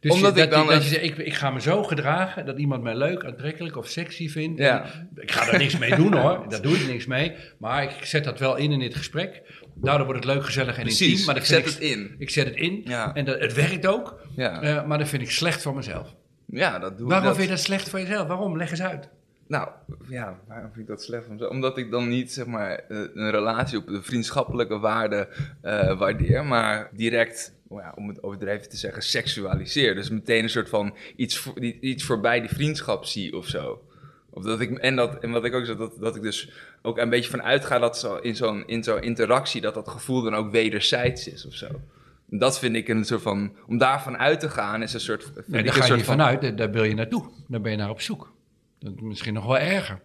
Dus 0.00 0.12
Omdat 0.12 0.36
je, 0.36 0.42
ik 0.42 0.50
dat, 0.50 0.58
dan 0.58 0.74
dat 0.74 0.82
je 0.82 0.88
zegt, 0.88 1.02
ik, 1.04 1.16
ik 1.16 1.34
ga 1.34 1.50
me 1.50 1.60
zo 1.60 1.82
gedragen 1.82 2.46
dat 2.46 2.58
iemand 2.58 2.82
mij 2.82 2.96
leuk, 2.96 3.24
aantrekkelijk 3.24 3.76
of 3.76 3.86
sexy 3.88 4.28
vindt. 4.28 4.58
Ja. 4.60 4.84
Ik 5.14 5.30
ga 5.32 5.44
daar 5.50 5.58
niks 5.58 5.78
mee 5.78 5.94
doen 5.96 6.14
hoor, 6.16 6.44
daar 6.48 6.62
doe 6.62 6.74
ik 6.76 6.86
niks 6.86 7.06
mee. 7.06 7.32
Maar 7.58 7.82
ik 7.82 7.90
zet 8.02 8.24
dat 8.24 8.38
wel 8.38 8.56
in 8.56 8.72
in 8.72 8.78
dit 8.78 8.94
gesprek. 8.94 9.42
Daardoor 9.74 10.06
wordt 10.06 10.24
het 10.24 10.34
leuk, 10.34 10.44
gezellig 10.44 10.76
en 10.76 10.82
Precies, 10.82 11.08
intiem. 11.10 11.26
Maar 11.26 11.36
ik 11.36 11.44
zet 11.44 11.64
het 11.64 11.78
in. 11.78 12.14
Ik 12.18 12.30
zet 12.30 12.46
het 12.46 12.54
in 12.56 12.80
Ja. 12.84 13.14
en 13.14 13.24
dat, 13.24 13.40
het 13.40 13.54
werkt 13.54 13.86
ook. 13.86 14.20
Ja, 14.36 14.62
Eh, 14.62 14.84
maar 14.86 14.98
dat 14.98 15.08
vind 15.08 15.22
ik 15.22 15.30
slecht 15.30 15.62
voor 15.62 15.74
mezelf. 15.74 16.14
ja 16.46 16.78
dat 16.78 16.90
doe 16.98 17.06
ik. 17.06 17.12
Waarom 17.12 17.26
dat. 17.28 17.36
vind 17.36 17.48
je 17.48 17.54
dat 17.54 17.64
slecht 17.64 17.88
voor 17.88 17.98
jezelf? 18.00 18.28
Waarom? 18.28 18.56
Leg 18.56 18.70
eens 18.70 18.82
uit. 18.82 19.08
Nou, 19.48 19.68
ja, 20.08 20.38
waarom 20.46 20.70
vind 20.72 20.80
ik 20.80 20.86
dat 20.86 21.02
slecht? 21.02 21.48
Omdat 21.48 21.78
ik 21.78 21.90
dan 21.90 22.08
niet, 22.08 22.32
zeg 22.32 22.46
maar, 22.46 22.70
eh, 22.70 22.98
een 23.14 23.30
relatie 23.30 23.78
op 23.78 23.86
de 23.86 24.02
vriendschappelijke 24.02 24.78
waarde 24.78 25.28
eh, 25.60 25.98
waardeer, 25.98 26.44
maar 26.44 26.90
direct, 26.92 27.54
nou 27.68 27.82
ja, 27.82 27.92
om 27.96 28.08
het 28.08 28.22
overdreven 28.22 28.68
te 28.68 28.76
zeggen, 28.76 29.02
seksualiseer. 29.02 29.94
Dus 29.94 30.10
meteen 30.10 30.42
een 30.42 30.50
soort 30.50 30.68
van 30.68 30.94
iets, 31.16 31.38
voor, 31.38 31.58
iets 31.60 32.04
voorbij 32.04 32.40
die 32.40 32.48
vriendschap 32.48 33.04
zie 33.04 33.36
of 33.36 33.46
zo. 33.46 33.82
Of 34.30 34.44
dat 34.44 34.60
ik, 34.60 34.78
en, 34.78 34.96
dat, 34.96 35.18
en 35.22 35.30
wat 35.30 35.44
ik 35.44 35.54
ook 35.54 35.66
zeg, 35.66 35.76
dat, 35.76 35.96
dat 36.00 36.16
ik 36.16 36.22
dus 36.22 36.50
ook 36.82 36.98
een 36.98 37.10
beetje 37.10 37.30
van 37.30 37.42
uitga 37.42 37.78
dat 37.78 37.98
zo, 37.98 38.16
in 38.16 38.36
zo'n 38.36 38.66
in 38.66 38.84
zo'n 38.84 39.02
interactie, 39.02 39.60
dat 39.60 39.74
dat 39.74 39.88
gevoel 39.88 40.22
dan 40.22 40.34
ook 40.34 40.50
wederzijds 40.50 41.28
is 41.28 41.46
of 41.46 41.54
zo. 41.54 41.66
Dat 42.26 42.58
vind 42.58 42.76
ik 42.76 42.88
een 42.88 43.04
soort 43.04 43.22
van, 43.22 43.52
om 43.66 43.78
daarvan 43.78 44.18
uit 44.18 44.40
te 44.40 44.48
gaan, 44.48 44.82
is 44.82 44.92
een 44.92 45.00
soort. 45.00 45.32
Ik 45.46 45.64
daar 45.64 45.72
ga 45.72 45.94
je 45.94 46.04
vanuit, 46.04 46.58
daar 46.58 46.70
wil 46.70 46.84
je 46.84 46.94
naartoe. 46.94 47.30
Daar 47.46 47.60
ben 47.60 47.70
je 47.70 47.76
naar 47.76 47.90
op 47.90 48.00
zoek. 48.00 48.36
Dat 48.78 48.92
is 48.96 49.00
misschien 49.00 49.34
nog 49.34 49.46
wel 49.46 49.58
erger. 49.58 50.00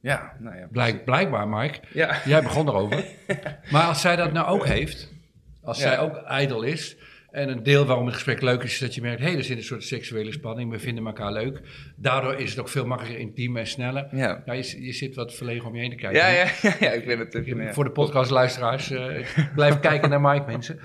Ja, 0.00 0.32
nou 0.38 0.56
ja. 0.56 0.66
Blijk, 0.72 1.04
blijkbaar, 1.04 1.48
Mike. 1.48 1.78
Ja. 1.92 2.16
Jij 2.24 2.42
begon 2.42 2.68
erover. 2.68 3.04
maar 3.72 3.86
als 3.86 4.00
zij 4.00 4.16
dat 4.16 4.32
nou 4.32 4.46
ook 4.46 4.66
heeft, 4.66 5.12
als 5.62 5.78
Ja. 5.78 5.82
zij 5.88 5.98
ook 5.98 6.16
ijdel 6.16 6.62
is, 6.62 6.96
en 7.30 7.48
een 7.48 7.62
deel 7.62 7.84
waarom 7.86 8.04
het 8.06 8.14
gesprek 8.14 8.42
leuk 8.42 8.62
is, 8.62 8.72
is 8.72 8.78
dat 8.78 8.94
je 8.94 9.00
merkt, 9.00 9.20
hé, 9.20 9.26
hey, 9.28 9.36
er 9.36 9.44
zit 9.44 9.56
een 9.56 9.62
soort 9.62 9.84
seksuele 9.84 10.32
spanning, 10.32 10.70
we 10.70 10.78
vinden 10.78 11.06
elkaar 11.06 11.32
leuk. 11.32 11.60
Daardoor 11.96 12.34
is 12.34 12.50
het 12.50 12.58
ook 12.60 12.68
veel 12.68 12.86
makkelijker 12.86 13.20
intiem 13.20 13.56
en 13.56 13.66
sneller. 13.66 14.08
Ja. 14.16 14.42
Ja, 14.44 14.52
je, 14.52 14.84
je 14.84 14.92
zit 14.92 15.14
wat 15.14 15.34
verlegen 15.34 15.68
om 15.68 15.74
je 15.74 15.80
heen 15.80 15.90
te 15.90 15.96
kijken. 15.96 16.18
Ja, 16.20 16.28
ja, 16.28 16.44
ja, 16.62 16.74
ja, 16.80 16.90
ik 16.90 17.06
ben 17.06 17.18
het. 17.18 17.74
Voor 17.74 17.84
de 17.84 17.90
podcastluisteraars, 17.90 18.90
eh 18.90 19.26
blijf 19.54 19.80
kijken 19.80 20.10
naar 20.10 20.20
Mike, 20.20 20.46
mensen. 20.46 20.80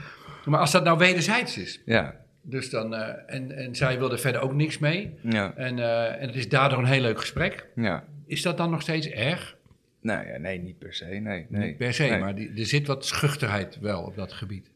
Maar 0.45 0.59
als 0.59 0.71
dat 0.71 0.83
nou 0.83 0.97
wederzijds 0.97 1.57
is, 1.57 1.81
Ja, 1.85 2.15
dus 2.45 2.69
dan, 2.69 2.95
eh, 2.95 3.35
en, 3.35 3.51
en 3.51 3.75
zij 3.75 3.97
wil 3.99 4.11
er 4.11 4.19
verder 4.19 4.41
ook 4.41 4.53
niks 4.53 4.77
mee, 4.79 5.13
ja, 5.21 5.53
en, 5.55 5.79
eh, 5.79 6.21
en 6.21 6.27
het 6.27 6.35
is 6.35 6.49
daardoor 6.49 6.79
een 6.79 6.85
heel 6.85 7.01
leuk 7.01 7.19
gesprek, 7.19 7.67
ja. 7.75 8.03
is 8.25 8.41
dat 8.41 8.57
dan 8.57 8.69
nog 8.71 8.81
steeds 8.81 9.07
erg? 9.09 9.55
Nou 10.01 10.27
ja, 10.27 10.37
nee, 10.37 10.59
niet 10.59 10.79
per 10.79 10.93
se. 10.93 11.05
Nee, 11.05 11.45
nee. 11.49 11.67
Niet 11.67 11.77
per 11.77 11.93
se, 11.93 12.03
Nee. 12.03 12.19
maar 12.19 12.35
die, 12.35 12.51
er 12.57 12.65
zit 12.65 12.87
wat 12.87 13.05
schuchterheid 13.05 13.79
wel 13.79 14.01
op 14.01 14.15
dat 14.15 14.33
gebied. 14.33 14.69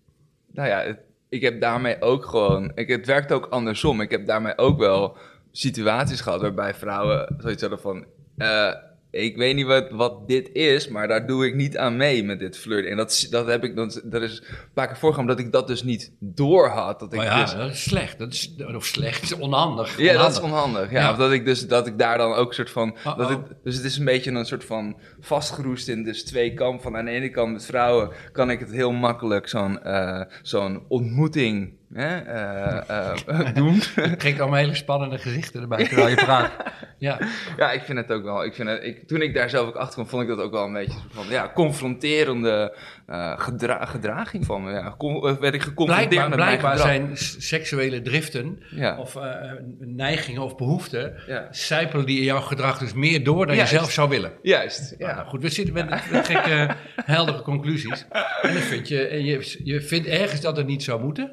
Nou 0.51 0.67
ja, 0.67 0.81
het- 0.81 0.99
ik 1.29 1.41
heb 1.41 1.61
daarmee 1.61 2.01
ook 2.01 2.25
gewoon. 2.25 2.71
Ik, 2.75 2.87
het 2.87 3.05
werkt 3.05 3.31
ook 3.31 3.45
andersom. 3.45 4.01
Ik 4.01 4.11
heb 4.11 4.25
daarmee 4.25 4.57
ook 4.57 4.79
wel 4.79 5.17
situaties 5.51 6.21
gehad 6.21 6.41
waarbij 6.41 6.73
vrouwen 6.73 7.35
zoiets 7.37 7.61
hadden 7.61 7.79
van. 7.79 8.05
eh, 8.37 8.73
ik 9.17 9.37
weet 9.37 9.55
niet 9.55 9.65
wat, 9.65 9.89
wat 9.91 10.27
dit 10.27 10.49
is, 10.53 10.87
maar 10.87 11.07
daar 11.07 11.27
doe 11.27 11.45
ik 11.45 11.55
niet 11.55 11.77
aan 11.77 11.97
mee 11.97 12.23
met 12.23 12.39
dit 12.39 12.57
flirten. 12.57 12.91
En 12.91 12.97
dat, 12.97 13.11
is- 13.11 13.29
dat 13.29 13.47
heb 13.47 13.63
ik, 13.63 13.75
dat, 13.75 14.01
dat 14.03 14.21
is 14.21 14.37
een 14.49 14.55
paar 14.73 14.87
keer 14.87 14.97
voorgekomen 14.97 15.35
dat 15.35 15.45
ik 15.45 15.51
dat 15.51 15.67
dus 15.67 15.83
niet 15.83 16.11
door 16.19 16.67
had. 16.67 16.99
Dat 16.99 17.11
ik 17.13 17.17
Maar 17.17 17.25
ja, 17.27 17.41
dus, 17.43 17.53
dat 17.53 17.69
is 17.71 17.83
slecht. 17.83 18.19
Dat 18.19 18.33
is, 18.33 18.55
of 18.75 18.85
slecht, 18.85 19.39
onhandig. 19.39 19.97
ja, 19.99 20.13
dat 20.17 20.31
is 20.31 20.39
Onhandig. 20.39 20.65
onhandig. 20.67 20.91
Ja, 20.91 20.99
Ja. 21.01 21.11
Of 21.11 21.17
dat 21.17 21.31
ik 21.31 21.45
dus 21.45 21.67
dat 21.67 21.87
ik 21.87 21.97
daar 21.99 22.17
dan 22.17 22.33
ook 22.33 22.53
soort 22.53 22.69
van. 22.69 22.95
Uh-oh. 22.99 23.17
Dat 23.17 23.29
ik, 23.31 23.39
dus 23.63 23.75
het 23.75 23.85
is 23.85 23.97
een 23.97 24.05
beetje 24.05 24.31
een 24.31 24.45
soort 24.45 24.65
van 24.65 24.97
vastgeroest 25.19 25.87
in 25.87 26.03
dus 26.03 26.23
twee 26.23 26.53
kampen. 26.53 26.81
Van 26.83 26.97
aan 26.97 27.05
de 27.05 27.11
ene 27.11 27.29
kant 27.29 27.51
met 27.51 27.65
vrouwen 27.65 28.09
kan 28.31 28.49
ik 28.51 28.59
het 28.59 28.71
heel 28.71 28.91
makkelijk 28.91 29.47
zo'n 29.47 29.83
eh, 29.83 30.21
zo'n 30.41 30.83
ontmoeting 30.87 31.76
hè, 31.93 32.17
eh, 32.17 33.09
eh, 33.27 33.53
doen. 33.59 33.81
Je 33.95 34.15
trekt 34.17 34.39
allemaal 34.39 34.59
hele 34.59 34.75
spannende 34.75 35.17
gezichten 35.17 35.61
erbij 35.61 35.83
terwijl 35.87 36.07
je 36.09 36.15
praat. 36.15 36.51
Ja, 36.99 37.19
Ja, 37.57 37.71
ik 37.71 37.81
vind 37.81 37.97
het 37.97 38.11
ook 38.11 38.23
wel. 38.23 38.43
Ik 38.45 38.53
vind 38.53 38.69
het, 38.69 38.83
ik, 38.83 39.07
toen 39.07 39.21
ik 39.21 39.33
daar 39.33 39.49
zelf 39.49 39.67
ook 39.67 39.75
achter 39.75 39.93
kwam, 39.93 40.07
vond 40.07 40.21
ik 40.21 40.27
dat 40.29 40.39
ook 40.39 40.51
wel 40.51 40.65
een 40.65 40.73
beetje 40.73 40.99
van 41.09 41.25
ja, 41.29 41.51
confronterende 41.53 42.77
eh, 43.07 43.39
gedra- 43.39 43.85
gedraging 43.85 44.45
van 44.45 44.63
me. 44.63 44.71
Ja, 44.71 44.95
Con- 44.97 45.27
eh, 45.27 45.35
werd 45.37 45.53
ik 45.53 45.61
geconfronteerd 45.61 46.09
blijkbaar, 46.09 46.29
met 46.29 46.37
blijkbaar 46.37 46.77
zijn 46.77 47.09
seksuele 47.41 48.01
driften 48.01 48.63
Ja. 48.69 48.97
of 48.97 49.15
eh, 49.15 49.51
neigingen 49.79 50.41
of 50.41 50.55
behoeften, 50.55 51.13
Ja. 51.27 51.47
sijpelen 51.51 52.05
die 52.05 52.17
in 52.17 52.23
jouw 52.23 52.41
gedrag 52.41 52.77
dus 52.77 52.93
meer 52.93 53.23
door 53.23 53.45
dan 53.45 53.55
Juist. 53.55 53.71
je 53.71 53.77
zelf 53.77 53.91
zou 53.91 54.09
willen. 54.09 54.31
Juist, 54.41 54.95
ja. 54.97 55.15
Nou 55.15 55.27
goed, 55.27 55.41
we 55.41 55.49
zitten 55.49 55.73
met, 55.73 55.89
met 56.11 56.25
gekke, 56.27 56.69
heldere 57.05 57.41
conclusies. 57.41 58.05
En, 58.41 58.49
vind 58.53 58.87
je, 58.87 59.07
en 59.07 59.25
je, 59.25 59.59
je 59.63 59.81
vindt 59.81 60.07
ergens 60.07 60.41
dat 60.41 60.57
het 60.57 60.67
niet 60.67 60.83
zou 60.83 61.01
moeten. 61.03 61.31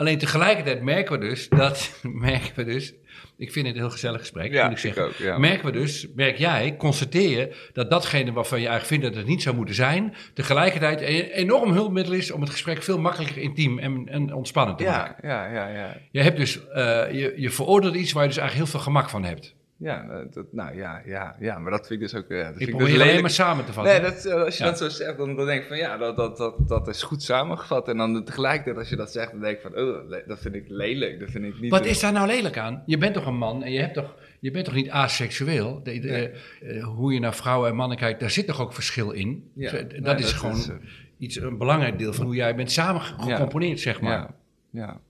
Alleen 0.00 0.18
tegelijkertijd 0.18 0.82
merken 0.82 1.20
we 1.20 1.28
dus 1.28 1.48
dat, 1.48 2.00
merken 2.02 2.52
we 2.54 2.64
dus, 2.64 2.92
ik 3.36 3.52
vind 3.52 3.66
het 3.66 3.74
een 3.74 3.80
heel 3.80 3.90
gezellig 3.90 4.20
gesprek, 4.20 4.52
Ja, 4.52 4.62
moet 4.68 4.78
ik 4.78 4.84
ik 4.84 4.94
zeggen. 4.94 5.04
ook, 5.04 5.14
ja. 5.14 5.38
Merken 5.38 5.66
we 5.66 5.72
dus, 5.72 6.06
merk 6.14 6.36
jij, 6.36 6.76
constateer 6.76 7.30
je 7.30 7.68
dat 7.72 7.90
datgene 7.90 8.32
waarvan 8.32 8.60
je 8.60 8.66
eigenlijk 8.68 9.00
vindt 9.00 9.14
dat 9.14 9.22
het 9.24 9.32
niet 9.32 9.42
zou 9.42 9.56
moeten 9.56 9.74
zijn, 9.74 10.14
tegelijkertijd 10.34 11.00
een 11.00 11.30
enorm 11.30 11.72
hulpmiddel 11.72 12.12
is 12.12 12.30
om 12.30 12.40
het 12.40 12.50
gesprek 12.50 12.82
veel 12.82 12.98
makkelijker 12.98 13.42
intiem 13.42 13.78
en, 13.78 14.08
en 14.08 14.34
ontspannen 14.34 14.76
te 14.76 14.84
maken. 14.84 15.28
Ja, 15.28 15.46
ja, 15.46 15.52
ja, 15.52 15.68
ja. 15.78 15.96
Je 16.10 16.20
hebt 16.22 16.36
dus, 16.36 16.68
eh, 16.68 17.12
je, 17.12 17.32
je 17.36 17.50
veroordeelt 17.50 17.94
iets 17.94 18.12
waar 18.12 18.22
je 18.22 18.28
dus 18.28 18.38
eigenlijk 18.38 18.68
heel 18.68 18.78
veel 18.78 18.92
gemak 18.92 19.10
van 19.10 19.24
hebt. 19.24 19.54
Ja, 19.82 20.08
eh, 20.10 20.18
dat, 20.30 20.46
nou 20.52 20.76
ja, 20.76 21.02
ja, 21.04 21.36
ja, 21.38 21.58
maar 21.58 21.70
dat 21.70 21.86
vind 21.86 22.00
ik 22.02 22.10
dus 22.10 22.20
ook... 22.22 22.28
Ja, 22.28 22.36
dat 22.36 22.46
vind 22.46 22.60
Ik 22.60 22.68
ik 22.68 22.76
probeer 22.76 22.94
dus 22.94 23.02
alleen 23.02 23.20
maar 23.20 23.30
samen 23.30 23.64
te 23.64 23.72
vatten. 23.72 23.92
Nee, 23.92 24.10
dat, 24.10 24.24
eh, 24.24 24.42
als 24.42 24.56
je 24.58 24.64
Ja. 24.64 24.70
dat 24.70 24.78
zo 24.78 24.88
zegt, 24.88 25.16
dan, 25.18 25.36
dan 25.36 25.46
denk 25.46 25.62
ik 25.62 25.68
van 25.68 25.76
ja, 25.76 25.96
dat, 25.96 26.16
dat, 26.16 26.36
dat, 26.36 26.68
dat 26.68 26.88
is 26.88 27.02
goed 27.02 27.22
samengevat. 27.22 27.88
En 27.88 27.96
dan 27.96 28.24
tegelijkertijd 28.24 28.76
als 28.76 28.88
je 28.88 28.96
dat 28.96 29.12
zegt, 29.12 29.30
dan 29.30 29.40
denk 29.40 29.56
ik 29.56 29.62
van, 29.62 29.78
oh, 29.78 30.10
dat 30.26 30.38
vind 30.38 30.54
ik 30.54 30.64
lelijk. 30.68 31.20
Dat 31.20 31.30
vind 31.30 31.44
ik 31.44 31.60
niet... 31.60 31.70
Wat 31.70 31.84
eh, 31.84 31.90
is 31.90 32.00
daar 32.00 32.12
nou 32.12 32.26
lelijk 32.26 32.58
aan? 32.58 32.82
Je 32.86 32.98
bent 32.98 33.14
toch 33.14 33.26
een 33.26 33.36
man 33.38 33.62
en 33.62 33.72
je, 33.72 33.80
hebt 33.80 33.94
toch, 33.94 34.14
je 34.40 34.50
bent 34.50 34.64
toch 34.64 34.74
niet 34.74 34.90
aseksueel? 34.90 35.80
De, 35.82 35.98
de- 35.98 36.08
Nee. 36.08 36.30
eh, 36.76 36.84
hoe 36.84 37.12
je 37.12 37.20
naar 37.20 37.34
vrouwen 37.34 37.68
en 37.70 37.76
mannen 37.76 37.96
kijkt, 37.98 38.20
daar 38.20 38.30
zit 38.30 38.46
toch 38.46 38.60
ook 38.60 38.72
verschil 38.72 39.10
in? 39.10 39.50
Ja. 39.54 39.70
Dat, 39.72 39.90
Nee, 40.00 40.14
is 40.14 40.20
dat 40.22 40.32
gewoon 40.32 40.56
is, 40.56 40.68
eh, 40.68 40.74
iets, 41.18 41.40
een 41.40 41.58
belangrijk 41.58 41.98
deel 41.98 42.12
van 42.12 42.24
hoe 42.26 42.34
jij 42.34 42.54
bent 42.54 42.70
samen 42.72 43.00
ge- 43.00 43.14
Ja. 43.26 43.34
gecomponeerd, 43.34 43.80
zeg 43.80 44.00
maar. 44.00 44.12
Ja, 44.12 44.34
ja. 44.70 45.00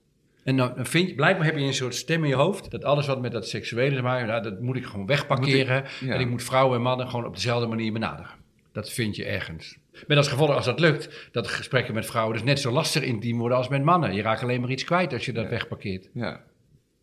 En 0.51 0.57
dan 0.57 0.73
vind 0.77 1.09
je, 1.09 1.15
blijkbaar 1.15 1.45
heb 1.47 1.57
je 1.59 1.65
een 1.65 1.75
soort 1.75 1.95
stem 1.95 2.23
in 2.23 2.29
je 2.29 2.35
hoofd 2.35 2.71
dat 2.71 2.85
alles 2.85 3.07
wat 3.07 3.21
met 3.21 3.33
dat 3.33 3.49
seksuele 3.49 3.97
te 3.97 4.03
maken 4.03 4.27
nou, 4.27 4.43
dat 4.43 4.61
moet 4.61 4.77
ik 4.77 4.85
gewoon 4.85 5.07
wegparkeren. 5.07 5.85
ja. 6.01 6.15
En 6.15 6.21
ik 6.21 6.29
moet 6.29 6.43
vrouwen 6.43 6.77
en 6.77 6.83
mannen 6.83 7.09
gewoon 7.09 7.27
op 7.27 7.35
dezelfde 7.35 7.67
manier 7.67 7.93
benaderen. 7.93 8.31
Dat 8.73 8.91
vind 8.91 9.17
je 9.17 9.25
ergens. 9.25 9.79
Met 10.07 10.17
als 10.17 10.29
gevolg, 10.29 10.51
als 10.51 10.65
dat 10.65 10.81
lukt, 10.81 11.29
dat 11.33 11.49
gesprekken 11.49 11.95
met 11.95 12.07
vrouwen 12.07 12.35
dus 12.35 12.45
net 12.45 12.61
zo 12.61 12.71
lastig 12.71 13.03
intiem 13.03 13.39
worden 13.39 13.57
als 13.59 13.69
met 13.69 13.83
mannen. 13.83 14.15
Je 14.15 14.23
raakt 14.23 14.43
alleen 14.43 14.61
maar 14.61 14.71
iets 14.71 14.85
kwijt 14.85 15.13
als 15.13 15.25
je 15.25 15.33
dat 15.33 15.49
wegparkeert. 15.49 16.09
Ja, 16.15 16.41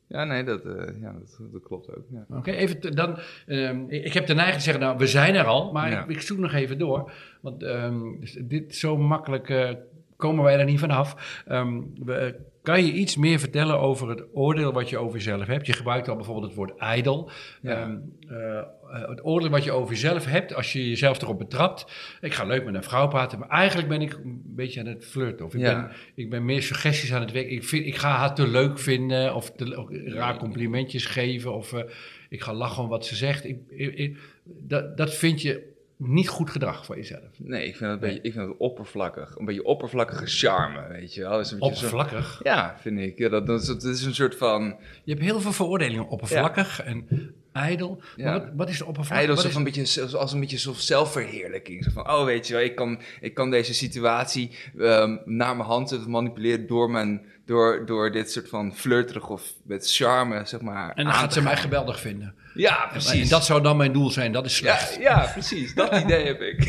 ja 0.08 0.24
nee, 0.24 0.44
dat, 0.44 0.66
eh, 0.66 1.01
ja, 1.01 1.12
dat, 1.12 1.39
dat 1.51 1.63
klopt 1.63 1.96
ook. 1.96 2.06
Ja. 2.12 2.38
Oké, 2.38 2.51
even 2.51 2.96
dan. 2.96 3.18
ehm, 3.48 3.80
ik 3.88 4.13
heb 4.13 4.25
de 4.27 4.34
neiging 4.34 4.58
te 4.58 4.63
zeggen, 4.63 4.84
nou, 4.84 4.98
we 4.98 5.08
zijn 5.08 5.36
er 5.36 5.46
al, 5.46 5.72
maar 5.72 5.89
Ja. 5.92 6.04
ik, 6.04 6.10
ik 6.10 6.22
zoek 6.22 6.38
nog 6.38 6.54
even 6.54 6.77
door. 6.77 7.12
Want 7.42 7.63
ehm, 7.63 8.00
dit 8.42 8.75
zo 8.75 8.98
makkelijk 8.98 9.50
eh, 9.50 9.70
komen 10.16 10.44
wij 10.44 10.60
er 10.60 10.66
niet 10.66 10.80
vanaf. 10.80 11.42
Ehm, 11.48 11.82
we, 12.06 12.36
kan 12.67 12.86
je 12.86 12.91
iets 12.91 13.15
meer 13.15 13.39
vertellen 13.39 13.79
over 13.79 14.09
het 14.09 14.24
oordeel 14.33 14.74
wat 14.74 14.89
je 14.89 14.97
over 14.97 15.15
jezelf 15.17 15.45
hebt? 15.45 15.65
Je 15.67 15.74
gebruikt 15.74 16.07
al 16.07 16.15
bijvoorbeeld 16.15 16.45
het 16.47 16.55
woord 16.55 16.77
ijdel. 16.77 17.29
Ja. 17.62 17.71
Ehm, 17.81 17.97
eh, 18.27 18.57
eh, 18.57 18.65
het 19.09 19.25
oordeel 19.25 19.50
wat 19.50 19.63
je 19.63 19.71
over 19.71 19.93
jezelf 19.93 20.25
hebt, 20.25 20.53
als 20.53 20.74
je 20.74 20.89
jezelf 20.89 21.21
erop 21.21 21.38
betrapt. 21.38 21.86
Ik 22.21 22.33
ga 22.33 22.43
leuk 22.43 22.65
met 22.65 22.74
een 22.75 22.83
vrouw 22.83 23.07
praten, 23.07 23.39
maar 23.39 23.50
eigenlijk 23.50 23.88
ben 23.88 24.01
ik 24.01 24.13
een 24.13 24.41
beetje 24.45 24.79
aan 24.79 24.86
het 24.86 25.05
flirten. 25.05 25.45
Of 25.45 25.53
ik, 25.53 25.59
Ja. 25.59 25.74
ben, 25.81 25.91
ik 26.15 26.29
ben 26.29 26.45
meer 26.45 26.62
suggesties 26.63 27.13
aan 27.13 27.21
het 27.21 27.31
werk. 27.31 27.50
Ik, 27.50 27.63
vind, 27.63 27.86
ik 27.86 27.95
ga 27.95 28.09
haar 28.09 28.36
te 28.36 28.47
leuk 28.47 28.79
vinden, 28.79 29.36
of 29.36 29.51
te, 29.51 29.86
raar 30.05 30.38
complimentjes 30.38 31.05
geven, 31.05 31.53
of 31.53 31.74
eh, 31.74 31.83
ik 32.29 32.41
ga 32.41 32.53
lachen 32.53 32.83
om 32.83 32.89
wat 32.89 33.05
ze 33.05 33.15
zegt. 33.15 33.45
Ik, 33.45 33.57
ik- 33.69 33.95
ik- 33.95 34.17
dat, 34.43 34.97
dat 34.97 35.13
vind 35.15 35.41
je 35.41 35.75
niet 35.98 36.30
goed 36.30 36.50
gedrag 36.50 36.86
voor 36.86 36.96
jezelf. 36.96 37.22
Nee, 37.38 37.68
ik 37.68 37.75
vind, 37.75 37.92
het 37.92 38.01
een 38.01 38.08
beetje, 38.08 38.22
ik 38.22 38.34
vind 38.34 38.48
het 38.48 38.58
oppervlakkig. 38.58 39.36
Een 39.38 39.46
beetje 39.46 39.63
oppervlakkige 39.63 40.25
charme, 40.25 40.88
weet 40.88 41.13
je 41.13 41.22
wel. 41.22 41.32
Dat 41.32 41.46
is 41.46 41.51
een 41.51 41.60
beetje 41.60 41.75
zo- 41.75 41.86
Oppervlakkig. 41.86 42.39
Ja, 42.44 42.77
vind 42.82 43.00
ik. 43.00 43.18
Ja, 43.18 43.30
dat, 43.30 43.48
dat, 43.48 43.62
is, 43.62 43.68
dat 43.68 43.84
een 43.84 44.16
soort 44.16 44.36
van... 44.36 44.75
Je 45.04 45.12
hebt 45.12 45.24
heel 45.24 45.42
veel 45.42 45.51
veroordelingen. 45.54 46.08
Oppervlakkig 46.08 46.82
en 46.82 47.08
ijdel. 47.51 48.01
Ja. 48.16 48.32
Wat, 48.34 48.44
wat 48.56 48.70
is 48.70 48.77
de 48.77 48.86
oppervlakkig? 48.86 49.27
Ijdel 49.27 49.44
is 49.44 49.50
is- 49.50 49.56
een 49.56 49.63
beetje, 49.63 50.18
als- 50.18 50.34
een 50.34 50.39
beetje 50.39 50.72
zelfverheerlijking. 50.75 51.84
Zo 51.84 51.89
van, 51.94 52.10
oh 52.12 52.25
weet 52.25 52.48
je 52.48 52.54
wel, 52.54 52.63
ik 52.63 52.75
kan, 52.75 53.00
ik 53.22 53.34
kan 53.34 53.50
deze 53.51 53.74
situatie 53.74 54.51
ehm, 54.77 55.18
naar 55.25 55.56
mijn 55.56 55.70
hand 55.70 55.89
zetten, 55.89 56.10
manipuleren 56.12 56.68
door, 56.68 56.89
mijn, 56.92 57.22
door, 57.46 57.86
door 57.86 58.12
dit 58.12 58.32
soort 58.32 58.50
van 58.50 58.75
flirterig 58.75 59.30
of 59.30 59.54
met 59.63 59.92
charme, 59.94 60.42
zeg 60.46 60.62
maar. 60.62 60.94
en 60.96 61.04
dan 61.04 61.13
gaat 61.13 61.34
ze 61.34 61.42
mij 61.42 61.58
geweldig 61.58 62.00
vinden. 62.00 62.34
Ja, 62.58 62.88
precies. 62.92 63.22
En 63.24 63.30
dat 63.30 63.46
zou 63.46 63.62
dan 63.62 63.78
mijn 63.78 63.92
doel 63.94 64.10
zijn. 64.12 64.32
Dat 64.32 64.46
is 64.46 64.56
slecht. 64.56 64.96
ja, 64.96 65.02
ja, 65.02 65.30
precies. 65.32 65.74
Dat 65.76 65.96
idee 66.04 66.26
heb 66.26 66.42
ik. 66.42 66.66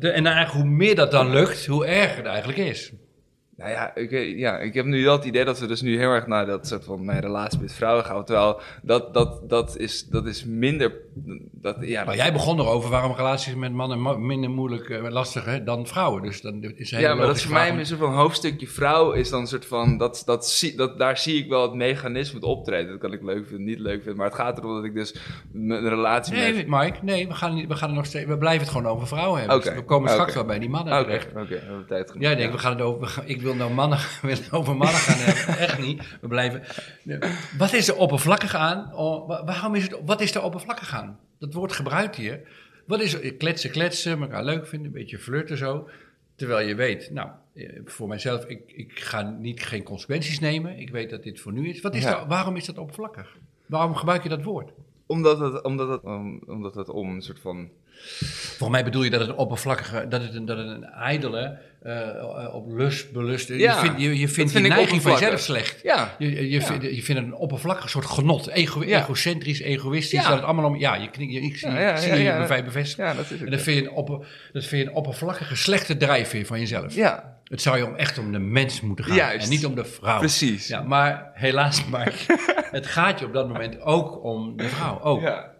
De- 0.00 0.10
En 0.10 0.26
eigenlijk 0.26 0.50
hoe 0.50 0.64
meer 0.64 0.94
dat 0.94 1.10
dan 1.10 1.30
lukt, 1.30 1.66
hoe 1.66 1.86
erger 1.86 2.16
het 2.16 2.26
eigenlijk 2.26 2.58
is. 2.58 2.92
Nou 3.56 3.70
ja 3.70 3.94
ik, 3.94 4.12
eh, 4.12 4.38
ja, 4.38 4.58
ik 4.58 4.74
heb 4.74 4.84
nu 4.84 5.04
wel 5.04 5.16
het 5.16 5.24
idee 5.24 5.44
dat 5.44 5.58
we 5.58 5.66
dus 5.66 5.80
nu 5.82 5.98
heel 5.98 6.10
erg 6.10 6.26
naar 6.26 6.46
dat 6.46 6.66
soort 6.66 6.84
van 6.84 7.04
mijn 7.04 7.20
relatie 7.20 7.60
met 7.60 7.72
vrouwen 7.72 8.04
gaan. 8.04 8.24
Terwijl 8.24 8.60
dat, 8.82 9.14
dat, 9.14 9.48
dat, 9.48 9.76
is, 9.76 10.06
dat 10.06 10.26
is 10.26 10.44
minder. 10.44 10.92
Dat, 11.52 11.76
ja, 11.80 12.04
Maar 12.04 12.16
jij 12.16 12.32
begon 12.32 12.60
erover 12.60 12.90
waarom 12.90 13.12
relaties 13.12 13.54
met 13.54 13.72
mannen 13.72 14.26
minder 14.26 14.50
moeilijk, 14.50 14.88
eh, 14.88 15.10
lastig 15.10 15.44
hè, 15.44 15.64
dan 15.64 15.86
vrouwen. 15.86 16.22
Dus 16.22 16.40
dan 16.40 16.62
is 16.76 16.92
een 16.92 17.00
Ja, 17.00 17.14
maar 17.14 17.26
dat 17.26 17.36
is 17.36 17.42
voor 17.42 17.52
mij 17.52 17.66
vraag 17.66 17.78
een 17.78 17.86
soort 17.86 18.00
van 18.00 18.14
hoofdstukje 18.14 18.66
vrouw 18.66 19.12
is 19.12 19.30
dan 19.30 19.40
een 19.40 19.46
soort 19.46 19.66
van, 19.66 19.98
dat, 19.98 20.22
dat, 20.26 20.48
zie, 20.48 20.76
dat, 20.76 20.98
daar 20.98 21.18
zie 21.18 21.42
ik 21.42 21.48
wel 21.48 21.62
het 21.62 21.74
mechanisme 21.74 22.38
het 22.38 22.48
optreden. 22.48 22.90
Dat 22.90 23.00
kan 23.00 23.12
ik 23.12 23.22
leuk 23.22 23.46
vinden, 23.46 23.64
niet 23.66 23.78
leuk 23.78 23.96
vinden, 23.96 24.16
maar 24.16 24.26
het 24.26 24.34
gaat 24.34 24.58
erom 24.58 24.74
dat 24.74 24.84
ik 24.84 24.94
dus 24.94 25.14
een 25.54 25.88
relatie 25.88 26.34
Nee, 26.34 26.54
met... 26.54 26.66
Mike, 26.66 26.98
nee, 27.02 27.28
we 27.28 27.34
gaan, 27.34 27.54
niet, 27.54 27.68
we 27.68 27.74
gaan 27.74 27.88
er 27.88 27.94
nog 27.94 28.06
steeds, 28.06 28.26
we 28.26 28.38
blijven 28.38 28.60
het 28.66 28.76
gewoon 28.76 28.92
over 28.92 29.06
vrouwen 29.06 29.38
hebben. 29.40 29.60
Dus 29.60 29.74
we 29.74 29.84
komen 29.84 30.10
straks 30.10 30.34
wel 30.34 30.44
bij 30.44 30.58
die 30.58 30.68
mannen 30.68 30.94
Oké, 30.94 31.04
terecht. 31.04 31.28
oké, 31.28 31.46
we 31.48 31.54
hebben 31.54 31.86
tijd 31.86 32.10
genoeg. 32.10 32.22
Jij 32.22 32.34
denkt, 32.34 32.52
we 32.52 32.58
gaan 32.58 32.72
het 32.72 32.80
over, 32.80 33.00
we 33.00 33.06
gaan- 33.06 33.24
ik 33.26 33.42
wil 33.44 33.54
nou 33.54 33.72
mannen, 33.74 33.98
het 34.22 34.52
over 34.52 34.76
mannen 34.76 34.96
gaan 35.00 35.18
hebben. 35.18 35.58
Echt 35.68 35.78
niet. 35.78 36.02
We 36.20 36.28
blijven. 36.28 36.62
Nee. 37.02 37.18
Wat 37.58 37.72
is 37.72 37.88
er 37.88 37.96
oppervlakkig 37.96 38.54
aan? 38.54 38.94
Oh, 38.94 39.28
wa- 39.28 39.44
waarom 39.44 39.74
is 39.74 39.82
het, 39.82 39.98
wat 40.04 40.20
is 40.20 40.34
er 40.34 40.42
oppervlakkig 40.42 40.94
aan? 40.94 41.18
Dat 41.38 41.54
woord 41.54 41.72
gebruikt 41.72 42.16
hier. 42.16 42.40
Wat 42.86 43.00
is 43.00 43.14
er? 43.14 43.34
Kletsen, 43.34 43.70
kletsen, 43.70 44.20
elkaar 44.20 44.44
leuk 44.44 44.66
vinden, 44.66 44.86
een 44.86 44.92
beetje 44.98 45.18
flirten 45.18 45.56
zo. 45.58 45.88
Terwijl 46.36 46.66
je 46.68 46.74
weet, 46.74 47.10
nou, 47.10 47.28
eh, 47.54 47.68
voor 47.84 48.08
mijzelf, 48.08 48.44
ik, 48.44 48.60
ik 48.66 48.98
ga 48.98 49.22
niet, 49.22 49.62
geen 49.62 49.82
consequenties 49.82 50.40
nemen. 50.40 50.78
Ik 50.78 50.90
weet 50.90 51.10
dat 51.10 51.22
dit 51.22 51.40
voor 51.40 51.52
nu 51.52 51.68
is. 51.68 51.80
Wat 51.80 51.94
is 51.94 52.02
Ja. 52.02 52.26
waarom 52.26 52.56
is 52.56 52.64
dat 52.64 52.78
oppervlakkig? 52.78 53.36
Waarom 53.66 53.94
gebruik 53.94 54.22
je 54.22 54.28
dat 54.28 54.42
woord? 54.42 54.70
Omdat 55.06 55.38
het, 55.38 55.62
omdat 55.62 55.88
het, 55.88 56.02
om, 56.02 56.42
omdat 56.46 56.74
het 56.74 56.88
om 56.88 57.10
een 57.10 57.22
soort 57.22 57.40
van... 57.40 57.68
Volgens 58.18 58.68
mij 58.70 58.84
bedoel 58.84 59.02
je 59.02 59.10
dat 59.10 59.20
het 59.20 59.28
een 59.28 59.34
oppervlakkige, 59.36 60.06
dat 60.08 60.22
het 60.22 60.34
een, 60.34 60.44
dat 60.44 60.58
het 60.58 60.66
een 60.66 60.84
ijdele, 60.84 61.58
eh, 61.82 62.54
op 62.54 62.72
lust 62.72 63.12
belust. 63.12 63.48
Ja, 63.48 63.54
je 63.56 63.80
vindt, 63.80 64.00
je, 64.00 64.18
je 64.18 64.28
vindt 64.28 64.52
vind 64.52 64.64
die 64.64 64.72
neiging 64.74 65.02
van 65.02 65.12
jezelf 65.12 65.40
slecht. 65.40 65.80
Ja, 65.82 66.14
Je, 66.18 66.30
je, 66.30 66.48
Ja. 66.50 66.60
vindt, 66.60 66.82
je 66.84 67.02
vindt 67.02 67.20
het 67.20 67.30
een 67.30 67.34
oppervlakkig 67.34 67.90
soort 67.90 68.06
genot. 68.06 68.46
Ego. 68.48 68.82
Egocentrisch, 68.82 69.60
egoïstisch. 69.60 70.20
Ja. 70.22 70.28
Dat 70.28 70.36
het 70.36 70.44
allemaal 70.44 70.64
om. 70.64 70.76
Ja, 70.76 70.94
je, 70.94 71.10
knik- 71.10 71.30
je, 71.30 71.40
ik 71.40 71.56
zie, 71.56 71.70
Ja, 71.70 71.98
je 72.40 72.46
vijf 72.46 72.64
bevestigen. 72.64 73.04
ja, 73.04 73.14
dat 73.14 73.30
is 73.30 73.40
En 73.40 73.50
dat 73.50 73.60
vind, 73.60 73.78
je 73.78 73.84
een 73.84 73.90
opper, 73.90 74.26
dat 74.52 74.64
vind 74.64 74.82
je 74.82 74.88
een 74.88 74.94
oppervlakkige, 74.96 75.56
slechte 75.56 75.96
drijfveer 75.96 76.46
van 76.46 76.58
jezelf. 76.58 76.94
Ja, 76.94 77.36
Het 77.44 77.62
zou 77.62 77.76
je 77.76 77.86
om 77.86 77.94
echt 77.94 78.18
om 78.18 78.32
de 78.32 78.38
mens 78.38 78.80
moeten 78.80 79.04
gaan. 79.04 79.16
Juist. 79.16 79.44
En 79.44 79.50
niet 79.50 79.66
om 79.66 79.74
de 79.74 79.84
vrouw. 79.84 80.18
precies. 80.18 80.66
Ja, 80.68 80.82
maar 80.82 81.30
helaas, 81.34 81.84
maar 81.84 82.12
het 82.70 82.86
gaat 82.86 83.18
je 83.18 83.26
op 83.26 83.32
dat 83.32 83.48
moment 83.48 83.80
ook 83.80 84.24
om 84.24 84.56
de 84.56 84.68
vrouw. 84.68 85.00
Ook. 85.02 85.20
Ja, 85.20 85.50